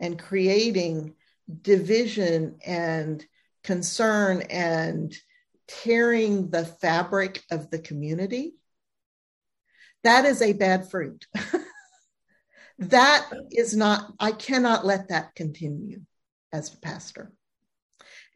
and 0.00 0.18
creating 0.18 1.14
division 1.60 2.56
and 2.64 3.24
concern 3.64 4.42
and 4.42 5.14
tearing 5.68 6.50
the 6.50 6.64
fabric 6.64 7.42
of 7.50 7.70
the 7.70 7.78
community, 7.78 8.54
that 10.04 10.24
is 10.24 10.42
a 10.42 10.52
bad 10.52 10.90
fruit. 10.90 11.26
that 12.78 13.28
is 13.50 13.76
not, 13.76 14.12
I 14.18 14.32
cannot 14.32 14.84
let 14.84 15.08
that 15.08 15.34
continue 15.34 16.00
as 16.52 16.74
a 16.74 16.78
pastor. 16.78 17.32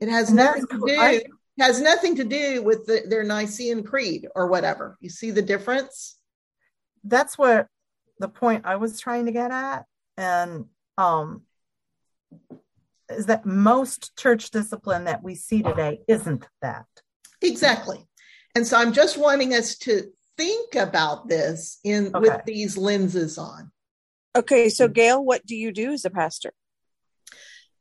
It 0.00 0.08
has 0.08 0.32
nothing 0.32 0.66
to 0.66 0.82
do, 0.86 0.96
I, 0.98 1.24
has 1.58 1.80
nothing 1.80 2.16
to 2.16 2.24
do 2.24 2.62
with 2.62 2.86
the, 2.86 3.02
their 3.08 3.24
Nicene 3.24 3.82
creed 3.82 4.28
or 4.34 4.46
whatever. 4.48 4.96
You 5.00 5.08
see 5.08 5.30
the 5.30 5.42
difference? 5.42 6.16
That's 7.02 7.38
what 7.38 7.68
the 8.18 8.28
point 8.28 8.66
I 8.66 8.76
was 8.76 9.00
trying 9.00 9.26
to 9.26 9.32
get 9.32 9.50
at. 9.50 9.86
And 10.16 10.66
um 10.98 11.42
is 13.08 13.26
that 13.26 13.46
most 13.46 14.16
church 14.16 14.50
discipline 14.50 15.04
that 15.04 15.22
we 15.22 15.34
see 15.34 15.62
today 15.62 16.00
isn't 16.08 16.46
that. 16.62 16.86
Exactly. 17.40 18.06
And 18.54 18.66
so 18.66 18.78
I'm 18.78 18.92
just 18.92 19.18
wanting 19.18 19.54
us 19.54 19.76
to 19.78 20.10
think 20.36 20.74
about 20.74 21.28
this 21.28 21.78
in 21.84 22.14
okay. 22.14 22.18
with 22.18 22.44
these 22.44 22.76
lenses 22.76 23.38
on. 23.38 23.70
Okay, 24.34 24.68
so 24.68 24.88
Gail, 24.88 25.24
what 25.24 25.46
do 25.46 25.56
you 25.56 25.72
do 25.72 25.92
as 25.92 26.04
a 26.04 26.10
pastor? 26.10 26.52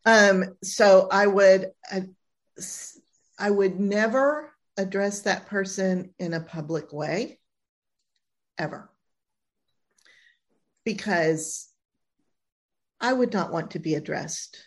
Um, 0.06 0.56
so 0.64 1.08
I 1.12 1.28
would 1.28 1.72
I, 1.92 2.04
I 3.38 3.50
would 3.50 3.80
never 3.80 4.54
address 4.78 5.22
that 5.22 5.48
person 5.48 6.14
in 6.20 6.34
a 6.34 6.42
public 6.42 6.94
way 6.94 7.40
ever. 8.58 8.90
Because 10.84 11.70
I 13.02 13.12
would 13.12 13.34
not 13.34 13.52
want 13.52 13.72
to 13.72 13.80
be 13.80 13.96
addressed 13.96 14.58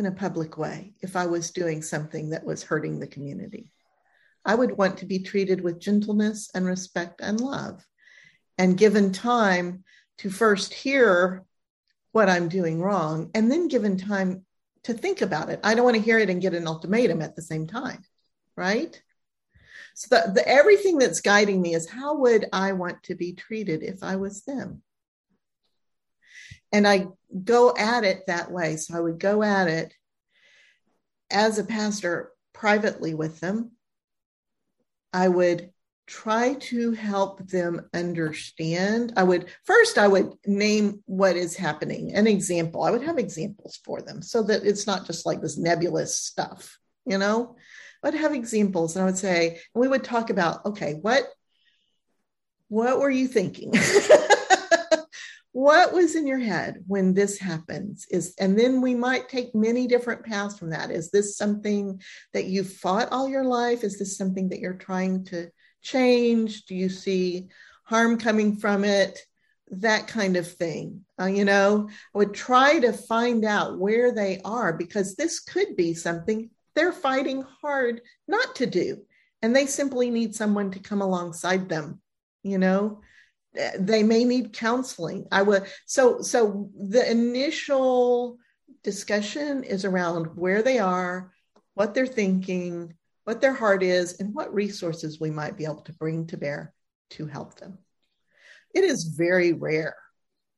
in 0.00 0.06
a 0.06 0.12
public 0.12 0.56
way 0.56 0.94
if 1.00 1.14
I 1.14 1.26
was 1.26 1.50
doing 1.50 1.82
something 1.82 2.30
that 2.30 2.44
was 2.44 2.62
hurting 2.62 2.98
the 2.98 3.06
community. 3.06 3.70
I 4.46 4.54
would 4.54 4.72
want 4.72 4.96
to 4.98 5.06
be 5.06 5.18
treated 5.18 5.60
with 5.60 5.78
gentleness 5.78 6.50
and 6.54 6.64
respect 6.64 7.20
and 7.20 7.38
love, 7.38 7.86
and 8.56 8.78
given 8.78 9.12
time 9.12 9.84
to 10.18 10.30
first 10.30 10.72
hear 10.72 11.44
what 12.12 12.30
I'm 12.30 12.48
doing 12.48 12.80
wrong, 12.80 13.30
and 13.34 13.52
then 13.52 13.68
given 13.68 13.98
time 13.98 14.46
to 14.84 14.94
think 14.94 15.20
about 15.20 15.50
it. 15.50 15.60
I 15.62 15.74
don't 15.74 15.84
want 15.84 15.96
to 15.96 16.02
hear 16.02 16.18
it 16.18 16.30
and 16.30 16.40
get 16.40 16.54
an 16.54 16.66
ultimatum 16.66 17.20
at 17.20 17.36
the 17.36 17.42
same 17.42 17.66
time, 17.66 18.02
right? 18.56 19.00
So 19.94 20.08
the, 20.16 20.32
the 20.32 20.48
everything 20.48 20.96
that's 20.96 21.20
guiding 21.20 21.60
me 21.60 21.74
is 21.74 21.86
how 21.86 22.16
would 22.16 22.46
I 22.54 22.72
want 22.72 23.02
to 23.04 23.14
be 23.14 23.34
treated 23.34 23.82
if 23.82 24.02
I 24.02 24.16
was 24.16 24.42
them? 24.44 24.82
And 26.72 26.86
I 26.86 27.08
go 27.44 27.74
at 27.76 28.04
it 28.04 28.26
that 28.26 28.50
way. 28.50 28.76
So 28.76 28.96
I 28.96 29.00
would 29.00 29.18
go 29.18 29.42
at 29.42 29.68
it 29.68 29.94
as 31.30 31.58
a 31.58 31.64
pastor 31.64 32.32
privately 32.52 33.14
with 33.14 33.40
them 33.40 33.72
I 35.12 35.28
would 35.28 35.70
try 36.06 36.54
to 36.54 36.92
help 36.92 37.46
them 37.48 37.88
understand. 37.94 39.12
I 39.16 39.22
would 39.22 39.48
first 39.64 39.96
I 39.96 40.08
would 40.08 40.32
name 40.44 41.02
what 41.06 41.36
is 41.36 41.56
happening, 41.56 42.14
an 42.14 42.26
example. 42.26 42.82
I 42.82 42.90
would 42.90 43.02
have 43.02 43.18
examples 43.18 43.78
for 43.84 44.02
them 44.02 44.22
so 44.22 44.42
that 44.44 44.64
it's 44.64 44.86
not 44.86 45.06
just 45.06 45.24
like 45.24 45.40
this 45.40 45.56
nebulous 45.56 46.16
stuff, 46.16 46.78
you 47.06 47.18
know. 47.18 47.56
I'd 48.02 48.14
have 48.14 48.32
examples 48.32 48.96
and 48.96 49.02
I 49.02 49.06
would 49.06 49.18
say, 49.18 49.60
we 49.74 49.86
would 49.86 50.04
talk 50.04 50.30
about, 50.30 50.64
okay, 50.66 50.94
what 50.94 51.24
what 52.68 52.98
were 52.98 53.10
you 53.10 53.28
thinking? 53.28 53.72
what 55.52 55.92
was 55.92 56.14
in 56.14 56.26
your 56.26 56.38
head 56.38 56.84
when 56.86 57.12
this 57.12 57.38
happens 57.38 58.06
is 58.10 58.34
and 58.38 58.58
then 58.58 58.80
we 58.80 58.94
might 58.94 59.28
take 59.28 59.54
many 59.54 59.86
different 59.88 60.24
paths 60.24 60.58
from 60.58 60.70
that. 60.70 60.90
Is 60.90 61.10
this 61.10 61.36
something 61.36 62.00
that 62.32 62.44
you've 62.44 62.72
fought 62.72 63.08
all 63.10 63.28
your 63.28 63.44
life? 63.44 63.82
Is 63.82 63.98
this 63.98 64.16
something 64.16 64.50
that 64.50 64.60
you're 64.60 64.74
trying 64.74 65.24
to 65.26 65.50
change? 65.82 66.66
Do 66.66 66.76
you 66.76 66.88
see 66.88 67.48
harm 67.84 68.18
coming 68.18 68.56
from 68.56 68.84
it? 68.84 69.18
That 69.72 70.06
kind 70.06 70.36
of 70.36 70.50
thing. 70.50 71.04
Uh, 71.20 71.26
you 71.26 71.44
know 71.44 71.88
i 71.90 72.18
would 72.18 72.32
try 72.32 72.78
to 72.78 72.92
find 72.92 73.44
out 73.44 73.78
where 73.78 74.12
they 74.12 74.40
are 74.44 74.72
because 74.72 75.16
this 75.16 75.40
could 75.40 75.76
be 75.76 75.94
something 75.94 76.50
they're 76.74 76.92
fighting 76.92 77.44
hard 77.60 78.00
not 78.28 78.54
to 78.56 78.66
do. 78.66 79.02
And 79.42 79.56
they 79.56 79.66
simply 79.66 80.10
need 80.10 80.34
someone 80.34 80.70
to 80.72 80.78
come 80.78 81.02
alongside 81.02 81.68
them 81.68 82.00
you 82.42 82.58
know 82.58 83.00
they 83.54 84.02
may 84.02 84.24
need 84.24 84.52
counseling. 84.52 85.26
I 85.32 85.42
would 85.42 85.66
so 85.86 86.20
so 86.22 86.70
the 86.78 87.10
initial 87.10 88.38
discussion 88.82 89.64
is 89.64 89.84
around 89.84 90.36
where 90.36 90.62
they 90.62 90.78
are 90.78 91.32
what 91.74 91.94
they're 91.94 92.06
thinking 92.06 92.94
what 93.24 93.40
their 93.40 93.54
heart 93.54 93.82
is 93.82 94.18
and 94.18 94.34
what 94.34 94.52
resources 94.52 95.20
we 95.20 95.30
might 95.30 95.56
be 95.56 95.64
able 95.64 95.82
to 95.82 95.92
bring 95.92 96.26
to 96.26 96.36
bear 96.36 96.72
to 97.10 97.26
help 97.26 97.56
them. 97.56 97.78
It 98.74 98.84
is 98.84 99.04
very 99.04 99.52
rare 99.52 99.96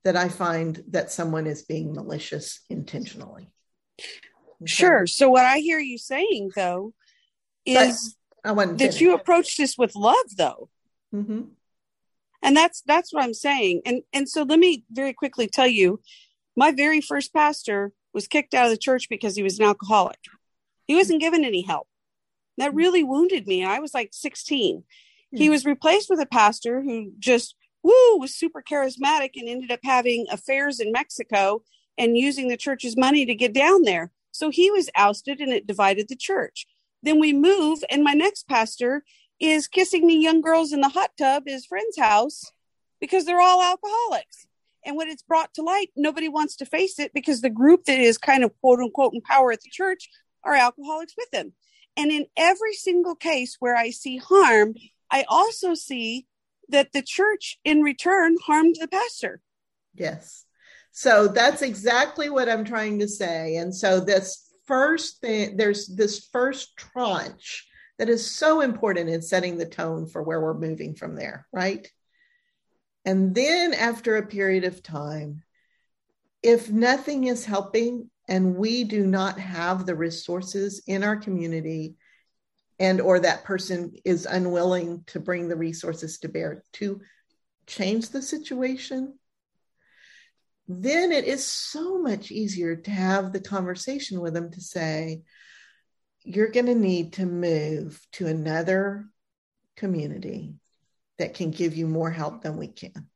that 0.04 0.16
i 0.16 0.28
find 0.28 0.82
that 0.88 1.12
someone 1.12 1.46
is 1.46 1.62
being 1.62 1.92
malicious 1.92 2.60
intentionally. 2.68 3.50
Okay? 4.00 4.66
sure. 4.66 5.06
So 5.06 5.30
what 5.30 5.44
i 5.44 5.58
hear 5.58 5.78
you 5.78 5.98
saying 5.98 6.50
though 6.54 6.92
is 7.64 8.16
that 8.44 9.00
you 9.00 9.14
approach 9.14 9.56
this 9.56 9.78
with 9.78 9.94
love 9.94 10.36
though. 10.36 10.68
Mm-hmm 11.14 11.42
and 12.42 12.56
that's 12.56 12.82
that's 12.86 13.12
what 13.12 13.24
i'm 13.24 13.34
saying. 13.34 13.82
And 13.86 14.02
and 14.12 14.28
so 14.28 14.42
let 14.42 14.58
me 14.58 14.84
very 14.90 15.12
quickly 15.12 15.46
tell 15.46 15.66
you 15.66 16.00
my 16.56 16.70
very 16.72 17.00
first 17.00 17.32
pastor 17.32 17.92
was 18.12 18.28
kicked 18.28 18.54
out 18.54 18.66
of 18.66 18.70
the 18.70 18.76
church 18.76 19.08
because 19.08 19.36
he 19.36 19.42
was 19.42 19.58
an 19.58 19.64
alcoholic. 19.64 20.18
He 20.86 20.94
wasn't 20.94 21.20
given 21.20 21.44
any 21.44 21.62
help. 21.62 21.88
That 22.58 22.72
hmm. 22.72 22.76
really 22.76 23.04
wounded 23.04 23.46
me. 23.46 23.64
I 23.64 23.78
was 23.78 23.94
like 23.94 24.10
16 24.12 24.84
he 25.32 25.46
hmm. 25.46 25.50
was 25.50 25.64
replaced 25.64 26.10
with 26.10 26.20
a 26.20 26.26
pastor 26.26 26.82
who 26.82 27.12
just 27.18 27.56
woo 27.82 28.18
was 28.18 28.34
super 28.34 28.62
charismatic 28.62 29.30
and 29.34 29.48
ended 29.48 29.72
up 29.72 29.80
having 29.82 30.26
affairs 30.30 30.78
in 30.78 30.92
mexico 30.92 31.62
and 31.98 32.16
using 32.16 32.48
the 32.48 32.56
church's 32.56 32.96
money 32.96 33.26
to 33.26 33.34
get 33.34 33.52
down 33.52 33.82
there. 33.82 34.10
So 34.30 34.48
he 34.48 34.70
was 34.70 34.88
ousted 34.96 35.40
and 35.40 35.52
it 35.52 35.66
divided 35.66 36.08
the 36.08 36.16
church. 36.16 36.66
Then 37.02 37.20
we 37.20 37.34
move 37.34 37.84
and 37.90 38.02
my 38.02 38.14
next 38.14 38.48
pastor 38.48 39.04
is 39.42 39.66
kissing 39.66 40.06
the 40.06 40.14
young 40.14 40.40
girls 40.40 40.72
in 40.72 40.80
the 40.80 40.88
hot 40.88 41.10
tub 41.18 41.42
at 41.46 41.52
his 41.52 41.66
friend's 41.66 41.98
house 41.98 42.52
because 43.00 43.24
they're 43.24 43.40
all 43.40 43.60
alcoholics. 43.60 44.46
And 44.86 44.96
when 44.96 45.08
it's 45.08 45.24
brought 45.24 45.52
to 45.54 45.62
light, 45.62 45.90
nobody 45.96 46.28
wants 46.28 46.56
to 46.56 46.64
face 46.64 47.00
it 47.00 47.12
because 47.12 47.40
the 47.40 47.50
group 47.50 47.84
that 47.84 47.98
is 47.98 48.18
kind 48.18 48.44
of 48.44 48.52
quote 48.60 48.78
unquote 48.78 49.14
in 49.14 49.20
power 49.20 49.50
at 49.50 49.60
the 49.60 49.70
church 49.70 50.08
are 50.44 50.54
alcoholics 50.54 51.14
with 51.18 51.30
them. 51.32 51.54
And 51.96 52.12
in 52.12 52.26
every 52.36 52.74
single 52.74 53.16
case 53.16 53.56
where 53.58 53.76
I 53.76 53.90
see 53.90 54.16
harm, 54.16 54.74
I 55.10 55.24
also 55.28 55.74
see 55.74 56.26
that 56.68 56.92
the 56.92 57.02
church 57.02 57.58
in 57.64 57.82
return 57.82 58.36
harmed 58.46 58.76
the 58.80 58.88
pastor. 58.88 59.40
Yes. 59.94 60.46
So 60.92 61.26
that's 61.26 61.62
exactly 61.62 62.30
what 62.30 62.48
I'm 62.48 62.64
trying 62.64 63.00
to 63.00 63.08
say. 63.08 63.56
And 63.56 63.74
so 63.74 63.98
this 63.98 64.52
first 64.66 65.20
thing, 65.20 65.56
there's 65.56 65.88
this 65.88 66.28
first 66.32 66.76
tranche 66.76 67.66
that 68.02 68.08
is 68.08 68.28
so 68.28 68.62
important 68.62 69.08
in 69.08 69.22
setting 69.22 69.56
the 69.56 69.64
tone 69.64 70.06
for 70.06 70.24
where 70.24 70.40
we're 70.40 70.58
moving 70.58 70.92
from 70.92 71.14
there, 71.14 71.46
right? 71.52 71.88
And 73.04 73.32
then 73.32 73.72
after 73.74 74.16
a 74.16 74.26
period 74.26 74.64
of 74.64 74.82
time, 74.82 75.44
if 76.42 76.68
nothing 76.68 77.28
is 77.28 77.44
helping 77.44 78.10
and 78.26 78.56
we 78.56 78.82
do 78.82 79.06
not 79.06 79.38
have 79.38 79.86
the 79.86 79.94
resources 79.94 80.82
in 80.88 81.04
our 81.04 81.14
community 81.14 81.94
and 82.80 83.00
or 83.00 83.20
that 83.20 83.44
person 83.44 83.94
is 84.04 84.26
unwilling 84.26 85.04
to 85.06 85.20
bring 85.20 85.46
the 85.46 85.54
resources 85.54 86.18
to 86.18 86.28
bear 86.28 86.64
to 86.72 87.00
change 87.68 88.08
the 88.08 88.20
situation 88.20 89.16
then 90.66 91.12
it 91.12 91.24
is 91.24 91.44
so 91.44 92.02
much 92.02 92.32
easier 92.32 92.74
to 92.74 92.90
have 92.90 93.32
the 93.32 93.40
conversation 93.40 94.20
with 94.20 94.34
them 94.34 94.50
to 94.50 94.60
say 94.60 95.22
you're 96.24 96.50
going 96.50 96.66
to 96.66 96.74
need 96.74 97.14
to 97.14 97.26
move 97.26 98.00
to 98.12 98.26
another 98.26 99.06
community 99.76 100.54
that 101.18 101.34
can 101.34 101.50
give 101.50 101.76
you 101.76 101.86
more 101.86 102.10
help 102.10 102.42
than 102.42 102.56
we 102.56 102.68
can. 102.68 103.08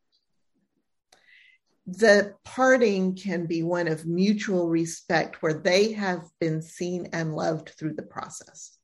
The 1.87 2.35
parting 2.45 3.15
can 3.15 3.47
be 3.47 3.63
one 3.63 3.87
of 3.87 4.07
mutual 4.07 4.69
respect 4.69 5.41
where 5.41 5.55
they 5.55 5.93
have 5.93 6.23
been 6.41 6.61
seen 6.61 7.11
and 7.13 7.35
loved 7.35 7.71
through 7.71 7.95
the 7.95 8.03
process. 8.03 8.77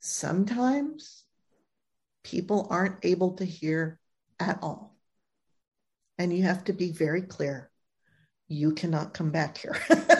Sometimes 0.00 1.24
people 2.22 2.66
aren't 2.70 3.02
able 3.02 3.32
to 3.36 3.44
hear 3.44 3.98
at 4.38 4.58
all. 4.62 4.96
And 6.18 6.36
you 6.36 6.42
have 6.42 6.64
to 6.64 6.74
be 6.74 6.92
very 6.92 7.22
clear 7.22 7.70
you 8.48 8.72
cannot 8.72 9.14
come 9.14 9.30
back 9.30 9.56
here. 9.56 9.76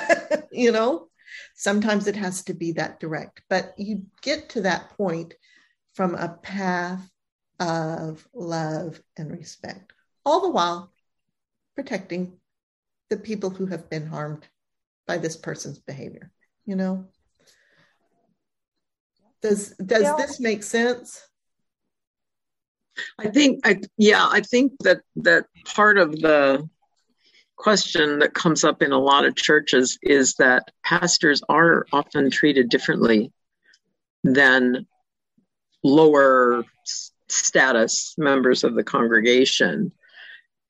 you 0.53 0.72
know, 0.72 1.09
Sometimes 1.61 2.06
it 2.06 2.16
has 2.16 2.42
to 2.44 2.54
be 2.54 2.72
that 2.72 3.00
direct, 3.00 3.42
but 3.50 3.74
you 3.76 4.06
get 4.22 4.48
to 4.48 4.62
that 4.62 4.96
point 4.96 5.34
from 5.92 6.14
a 6.14 6.30
path 6.42 7.06
of 7.58 8.26
love 8.32 8.98
and 9.18 9.30
respect, 9.30 9.92
all 10.24 10.40
the 10.40 10.48
while 10.48 10.90
protecting 11.74 12.32
the 13.11 13.18
people 13.18 13.50
who 13.50 13.66
have 13.66 13.90
been 13.90 14.06
harmed 14.06 14.48
by 15.06 15.18
this 15.18 15.36
person's 15.36 15.78
behavior. 15.78 16.32
You 16.64 16.76
know, 16.76 17.04
does 19.42 19.76
does 19.76 20.04
yeah. 20.04 20.16
this 20.16 20.40
make 20.40 20.62
sense? 20.62 21.28
I 23.18 23.28
think 23.28 23.61
I 23.66 23.82
yeah, 23.98 24.26
I 24.26 24.40
think 24.40 24.72
that 24.80 25.02
that 25.16 25.44
part 25.66 25.98
of 25.98 26.12
the 26.12 26.66
question 27.61 28.20
that 28.20 28.32
comes 28.32 28.64
up 28.64 28.80
in 28.80 28.90
a 28.90 28.98
lot 28.98 29.26
of 29.26 29.36
churches 29.36 29.98
is 30.02 30.34
that 30.36 30.70
pastors 30.82 31.42
are 31.48 31.86
often 31.92 32.30
treated 32.30 32.70
differently 32.70 33.30
than 34.24 34.86
lower 35.84 36.64
status 37.28 38.14
members 38.16 38.64
of 38.64 38.74
the 38.74 38.82
congregation. 38.82 39.92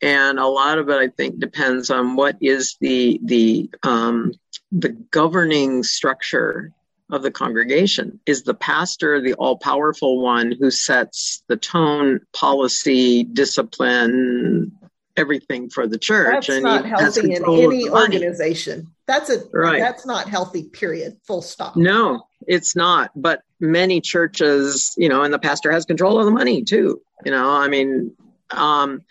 And 0.03 0.39
a 0.39 0.47
lot 0.47 0.79
of 0.79 0.89
it 0.89 0.97
i 0.97 1.09
think 1.09 1.39
depends 1.39 1.91
on 1.91 2.17
what 2.17 2.37
is 2.41 2.77
the 2.81 3.21
the 3.23 3.71
um, 3.83 4.33
the 4.73 4.89
governing 4.89 5.85
structure 5.85 6.73
of 7.13 7.23
the 7.23 7.31
congregation. 7.31 8.19
Is 8.27 8.43
the 8.43 8.55
pastor 8.55 9.21
the 9.21 9.35
all-powerful 9.35 10.21
one 10.21 10.53
who 10.59 10.71
sets 10.71 11.45
the 11.49 11.57
tone 11.57 12.21
policy 12.33 13.25
discipline 13.25 14.73
everything 15.21 15.71
for 15.71 15.87
the 15.87 15.99
church. 15.99 16.47
That's 16.47 16.49
and 16.49 16.65
not 16.65 16.85
healthy 16.85 17.35
in 17.35 17.45
any 17.45 17.89
organization. 17.89 18.89
That's 19.07 19.31
a 19.31 19.43
right. 19.53 19.81
That's 19.81 20.07
not 20.07 20.29
healthy. 20.29 20.65
Period. 20.65 21.19
Full 21.27 21.43
stop. 21.43 21.77
No, 21.77 22.25
it's 22.47 22.75
not. 22.75 23.11
But 23.15 23.43
many 23.61 24.01
churches, 24.01 24.95
you 24.97 25.09
know, 25.09 25.23
and 25.23 25.33
the 25.33 25.39
pastor 25.39 25.71
has 25.71 25.85
control 25.85 26.19
of 26.19 26.25
the 26.25 26.33
money 26.33 26.65
too. 26.65 27.01
You 27.25 27.31
know, 27.31 27.51
I 27.51 27.69
mean, 27.69 28.17
um, 28.51 29.03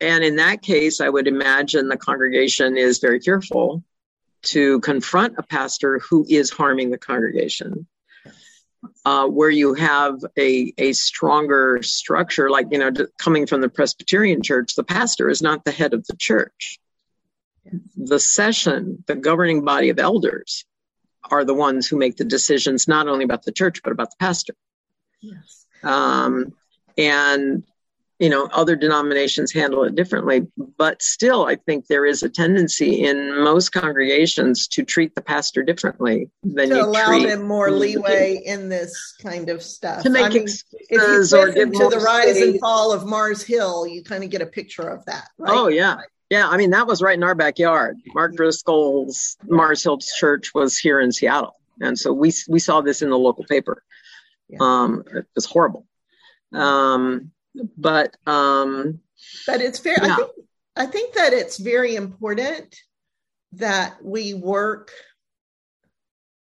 and 0.00 0.22
in 0.22 0.36
that 0.36 0.62
case, 0.62 1.00
I 1.00 1.08
would 1.08 1.26
imagine 1.26 1.88
the 1.88 1.96
congregation 1.96 2.76
is 2.76 2.98
very 2.98 3.20
fearful 3.20 3.82
to 4.42 4.80
confront 4.80 5.38
a 5.38 5.42
pastor 5.42 6.00
who 6.00 6.26
is 6.28 6.50
harming 6.50 6.90
the 6.90 6.98
congregation 6.98 7.86
uh, 9.04 9.26
where 9.26 9.50
you 9.50 9.74
have 9.74 10.24
a, 10.38 10.72
a 10.78 10.92
stronger 10.92 11.82
structure, 11.82 12.50
like, 12.50 12.66
you 12.70 12.78
know, 12.78 12.90
coming 13.18 13.46
from 13.46 13.60
the 13.60 13.68
Presbyterian 13.68 14.42
church, 14.42 14.74
the 14.74 14.84
pastor 14.84 15.28
is 15.28 15.42
not 15.42 15.64
the 15.64 15.72
head 15.72 15.94
of 15.94 16.06
the 16.06 16.16
church. 16.16 16.78
The 17.96 18.18
session, 18.18 19.04
the 19.06 19.14
governing 19.14 19.64
body 19.64 19.90
of 19.90 19.98
elders, 19.98 20.64
are 21.30 21.44
the 21.44 21.54
ones 21.54 21.86
who 21.86 21.96
make 21.96 22.16
the 22.16 22.24
decisions 22.24 22.88
not 22.88 23.06
only 23.06 23.24
about 23.24 23.44
the 23.44 23.52
church, 23.52 23.82
but 23.82 23.92
about 23.92 24.10
the 24.10 24.16
pastor. 24.18 24.54
Yes. 25.20 25.66
Um, 25.82 26.52
and 26.98 27.62
you 28.22 28.28
know 28.28 28.48
other 28.52 28.76
denominations 28.76 29.52
handle 29.52 29.82
it 29.82 29.96
differently. 29.96 30.46
But 30.78 31.02
still 31.02 31.44
i 31.46 31.56
think 31.56 31.88
there 31.88 32.06
is 32.06 32.22
a 32.22 32.28
tendency 32.28 33.04
in 33.04 33.42
most 33.42 33.70
congregations 33.70 34.68
to 34.68 34.84
treat 34.84 35.14
the 35.16 35.20
pastor 35.20 35.64
differently 35.64 36.30
than 36.44 36.68
to 36.68 36.76
you 36.76 36.84
allow 36.84 37.08
treat 37.08 37.26
them 37.26 37.42
more 37.42 37.72
leeway 37.72 38.40
in 38.46 38.68
this 38.68 39.16
kind 39.20 39.48
of 39.48 39.60
stuff. 39.60 40.04
To 40.04 40.10
make 40.10 40.26
I 40.26 40.28
mean, 40.28 40.42
excuses 40.42 41.32
if 41.32 41.38
you 41.38 41.48
or 41.48 41.52
give 41.52 41.72
to 41.72 41.88
the 41.88 41.98
rise 41.98 42.40
and 42.40 42.60
fall 42.60 42.92
of 42.92 43.06
mars 43.06 43.42
hill 43.42 43.88
you 43.88 44.04
kind 44.04 44.22
of 44.22 44.30
get 44.30 44.40
a 44.40 44.46
picture 44.46 44.88
of 44.88 45.04
that 45.06 45.28
right? 45.38 45.52
oh 45.52 45.66
yeah. 45.68 45.96
Yeah 46.30 46.48
i 46.48 46.56
mean 46.56 46.70
that 46.70 46.86
was 46.86 47.02
right 47.02 47.16
in 47.16 47.24
our 47.24 47.34
backyard. 47.34 47.98
Mark 48.14 48.36
driscoll's 48.36 49.36
mars 49.48 49.82
hill 49.82 49.98
church 49.98 50.54
was 50.54 50.78
here 50.78 51.00
in 51.00 51.10
seattle. 51.10 51.56
And 51.80 51.98
so 51.98 52.12
we 52.12 52.32
we 52.48 52.60
saw 52.60 52.80
this 52.82 53.02
in 53.02 53.10
the 53.10 53.18
local 53.18 53.44
paper. 53.44 53.82
Yeah. 54.48 54.58
um 54.60 55.04
it 55.12 55.26
was 55.34 55.44
horrible. 55.44 55.86
Um 56.52 57.32
but 57.76 58.16
um 58.26 59.00
but 59.46 59.60
it's 59.60 59.78
fair 59.78 59.98
I 60.00 60.16
think 60.16 60.30
I 60.74 60.86
think 60.86 61.14
that 61.14 61.32
it's 61.32 61.58
very 61.58 61.96
important 61.96 62.74
that 63.52 63.96
we 64.02 64.34
work 64.34 64.90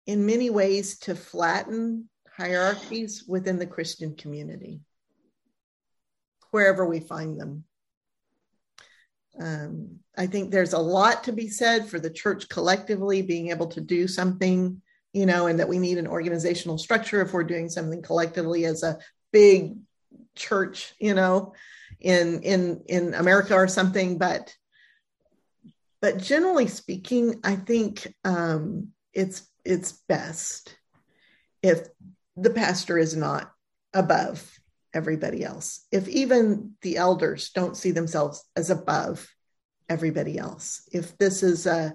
in 0.05 0.25
many 0.25 0.49
ways 0.49 0.99
to 0.99 1.15
flatten 1.15 2.09
hierarchies 2.35 3.23
within 3.27 3.57
the 3.57 3.65
Christian 3.65 4.15
community, 4.15 4.81
wherever 6.51 6.85
we 6.85 6.99
find 6.99 7.39
them. 7.39 7.63
Um, 9.39 9.99
I 10.17 10.27
think 10.27 10.51
there's 10.51 10.73
a 10.73 10.79
lot 10.79 11.23
to 11.25 11.31
be 11.31 11.47
said 11.47 11.87
for 11.87 11.99
the 11.99 12.09
church 12.09 12.49
collectively 12.49 13.21
being 13.21 13.49
able 13.49 13.67
to 13.67 13.81
do 13.81 14.07
something, 14.07 14.81
you 15.13 15.25
know, 15.25 15.47
and 15.47 15.59
that 15.59 15.69
we 15.69 15.79
need 15.79 15.97
an 15.97 16.07
organizational 16.07 16.77
structure 16.77 17.21
if 17.21 17.33
we're 17.33 17.43
doing 17.43 17.69
something 17.69 18.01
collectively 18.01 18.65
as 18.65 18.83
a 18.83 18.99
big 19.31 19.77
church, 20.39 20.93
you 20.99 21.13
know, 21.13 21.53
in 21.99 22.41
in 22.41 22.83
in 22.87 23.13
America 23.13 23.53
or 23.53 23.67
something. 23.67 24.17
But 24.17 24.55
but 26.01 26.17
generally 26.17 26.67
speaking, 26.67 27.41
I 27.43 27.55
think 27.55 28.13
um, 28.23 28.89
it's 29.13 29.47
it's 29.65 29.91
best 30.07 30.75
if 31.61 31.87
the 32.35 32.49
pastor 32.49 32.97
is 32.97 33.15
not 33.15 33.51
above 33.93 34.59
everybody 34.93 35.43
else. 35.43 35.85
If 35.91 36.07
even 36.07 36.71
the 36.81 36.97
elders 36.97 37.51
don't 37.53 37.77
see 37.77 37.91
themselves 37.91 38.43
as 38.55 38.69
above 38.69 39.27
everybody 39.89 40.37
else. 40.37 40.87
If 40.91 41.17
this 41.17 41.43
is 41.43 41.65
a 41.65 41.93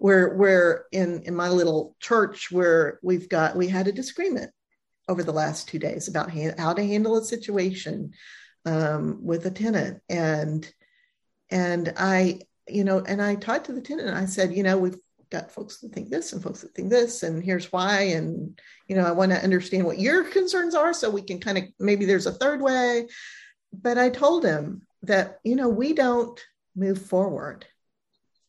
we're 0.00 0.36
we're 0.36 0.84
in 0.90 1.22
in 1.22 1.36
my 1.36 1.48
little 1.48 1.94
church 2.00 2.50
where 2.50 2.98
we've 3.02 3.28
got 3.28 3.56
we 3.56 3.68
had 3.68 3.86
a 3.86 3.92
disagreement 3.92 4.50
over 5.08 5.22
the 5.22 5.32
last 5.32 5.68
two 5.68 5.78
days 5.78 6.08
about 6.08 6.30
han- 6.30 6.54
how 6.58 6.72
to 6.72 6.86
handle 6.86 7.16
a 7.16 7.24
situation 7.24 8.12
um, 8.64 9.18
with 9.22 9.46
a 9.46 9.50
tenant. 9.50 10.00
And 10.08 10.70
and 11.50 11.92
I 11.96 12.40
you 12.68 12.84
know 12.84 13.00
and 13.00 13.20
I 13.20 13.34
talked 13.34 13.66
to 13.66 13.72
the 13.72 13.80
tenant 13.80 14.08
and 14.08 14.16
I 14.16 14.26
said 14.26 14.54
you 14.54 14.62
know 14.62 14.78
we've 14.78 14.96
got 15.30 15.50
folks 15.50 15.78
that 15.78 15.92
think 15.92 16.10
this 16.10 16.32
and 16.32 16.42
folks 16.42 16.60
that 16.60 16.74
think 16.74 16.90
this 16.90 17.22
and 17.22 17.42
here's 17.42 17.72
why. 17.72 18.02
And 18.02 18.58
you 18.88 18.96
know 18.96 19.04
I 19.04 19.12
want 19.12 19.32
to 19.32 19.42
understand 19.42 19.84
what 19.84 19.98
your 19.98 20.24
concerns 20.24 20.74
are 20.74 20.94
so 20.94 21.10
we 21.10 21.22
can 21.22 21.40
kind 21.40 21.58
of 21.58 21.64
maybe 21.78 22.04
there's 22.04 22.26
a 22.26 22.32
third 22.32 22.60
way. 22.60 23.08
But 23.72 23.98
I 23.98 24.10
told 24.10 24.44
him 24.44 24.82
that 25.02 25.40
you 25.44 25.56
know 25.56 25.68
we 25.68 25.92
don't 25.92 26.40
move 26.76 27.00
forward 27.00 27.66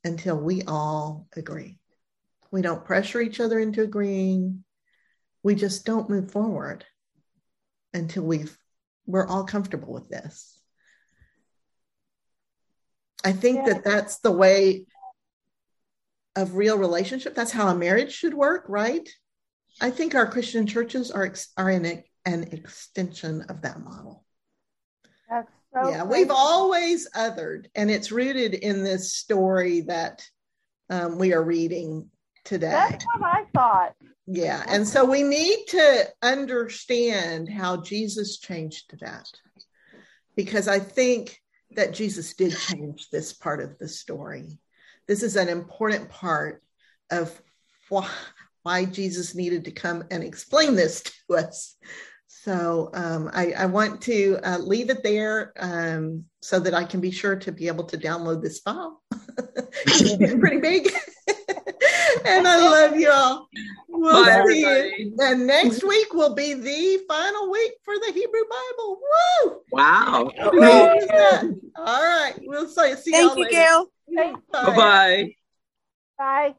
until 0.04 0.38
we 0.38 0.62
all 0.64 1.28
agree. 1.36 1.80
We 2.52 2.62
don't 2.62 2.86
pressure 2.86 3.20
each 3.20 3.40
other 3.40 3.60
into 3.60 3.82
agreeing 3.82 4.64
we 5.46 5.54
just 5.54 5.86
don't 5.86 6.10
move 6.10 6.32
forward 6.32 6.84
until 7.94 8.24
we've 8.24 8.58
we're 9.06 9.28
all 9.28 9.44
comfortable 9.44 9.94
with 9.94 10.10
this. 10.10 10.60
I 13.24 13.32
think 13.32 13.58
Yeah. 13.58 13.74
that 13.74 13.84
that's 13.84 14.18
the 14.18 14.32
way 14.32 14.88
of 16.36 16.56
real 16.56 16.80
relationship. 16.80 17.36
That's 17.36 17.52
how 17.52 17.68
a 17.68 17.76
marriage 17.76 18.12
should 18.12 18.34
work 18.34 18.66
right? 18.68 19.08
I 19.80 19.92
think 19.92 20.16
our 20.16 20.26
christian 20.26 20.66
churches 20.66 21.12
are 21.12 21.32
are 21.58 21.70
in 21.70 21.86
a, 21.86 22.04
an 22.26 22.46
extension 22.52 23.44
of 23.44 23.62
that 23.62 23.80
model. 23.80 24.26
That's 25.30 25.52
so 25.72 25.90
yeah 25.92 26.04
we've 26.06 26.32
always 26.32 27.08
othered 27.12 27.68
and 27.76 27.92
it's 27.92 28.12
rooted 28.12 28.56
in 28.56 28.84
this 28.84 29.14
story 29.14 29.82
that 29.82 30.28
um, 30.90 31.20
we 31.20 31.34
are 31.34 31.44
reading 31.44 32.10
today. 32.46 32.72
That's 32.72 33.06
what 33.06 33.24
I 33.24 33.46
thought. 33.54 33.96
Yeah, 34.28 34.64
and 34.68 34.88
so 34.88 35.06
we 35.06 35.24
need 35.24 35.66
to 35.70 36.08
understand 36.22 37.50
how 37.50 37.82
Jesus 37.82 38.40
changed 38.40 39.00
that. 39.00 39.28
Because 40.36 40.68
I 40.68 40.80
think 40.80 41.40
that 41.72 41.94
Jesus 41.94 42.34
did 42.34 42.58
change 42.58 43.10
this 43.10 43.34
part 43.34 43.62
of 43.62 43.78
the 43.78 43.88
story. 43.88 44.60
This 45.08 45.22
is 45.22 45.36
an 45.36 45.48
important 45.48 46.10
part 46.10 46.64
of 47.12 47.40
why, 47.90 48.10
why 48.64 48.86
Jesus 48.86 49.36
needed 49.36 49.66
to 49.66 49.72
come 49.72 50.04
and 50.10 50.24
explain 50.24 50.76
this 50.76 51.04
to 51.04 51.36
us. 51.36 51.76
So 52.28 52.90
um, 52.94 53.30
I, 53.34 53.54
I 53.54 53.66
want 53.68 54.02
to 54.04 54.40
uh, 54.44 54.58
leave 54.58 54.90
it 54.90 55.04
there 55.04 55.54
um, 55.60 56.26
so 56.42 56.60
that 56.60 56.74
I 56.74 56.84
can 56.84 57.00
be 57.00 57.12
sure 57.12 57.36
to 57.38 57.52
be 57.52 57.68
able 57.68 57.86
to 57.86 57.98
download 57.98 58.42
this 58.42 58.60
file. 58.60 59.02
it's 59.86 60.18
getting 60.18 60.40
pretty 60.40 60.60
big. 60.60 60.92
and 62.26 62.48
I 62.48 62.58
love 62.58 62.96
you 62.98 63.12
all. 63.12 63.50
We'll 63.88 64.24
Bye, 64.24 64.30
see 64.30 64.64
everybody. 64.64 64.94
you. 64.98 65.18
And 65.22 65.48
next 65.48 65.84
week 65.84 66.14
will 66.14 66.34
be 66.36 66.54
the 66.54 67.04
final 67.08 67.52
week 67.52 67.74
for 67.84 67.96
the 67.96 68.12
Hebrew 68.14 68.44
Bible. 68.50 69.00
Woo! 69.46 69.62
wow 69.72 70.32
How 70.38 70.52
cool 70.52 70.62
is 70.62 71.08
that? 71.08 71.44
All 71.78 72.04
right. 72.04 72.34
We'll 72.44 72.68
see, 72.68 72.96
see 72.96 73.12
Thank 73.12 73.24
y'all 73.24 73.36
Thank 73.36 73.38
you, 73.38 73.44
later. 73.44 73.52
Gail. 73.52 73.86
Thanks. 74.16 74.42
bye-bye 74.52 75.36
Bye. 76.18 76.56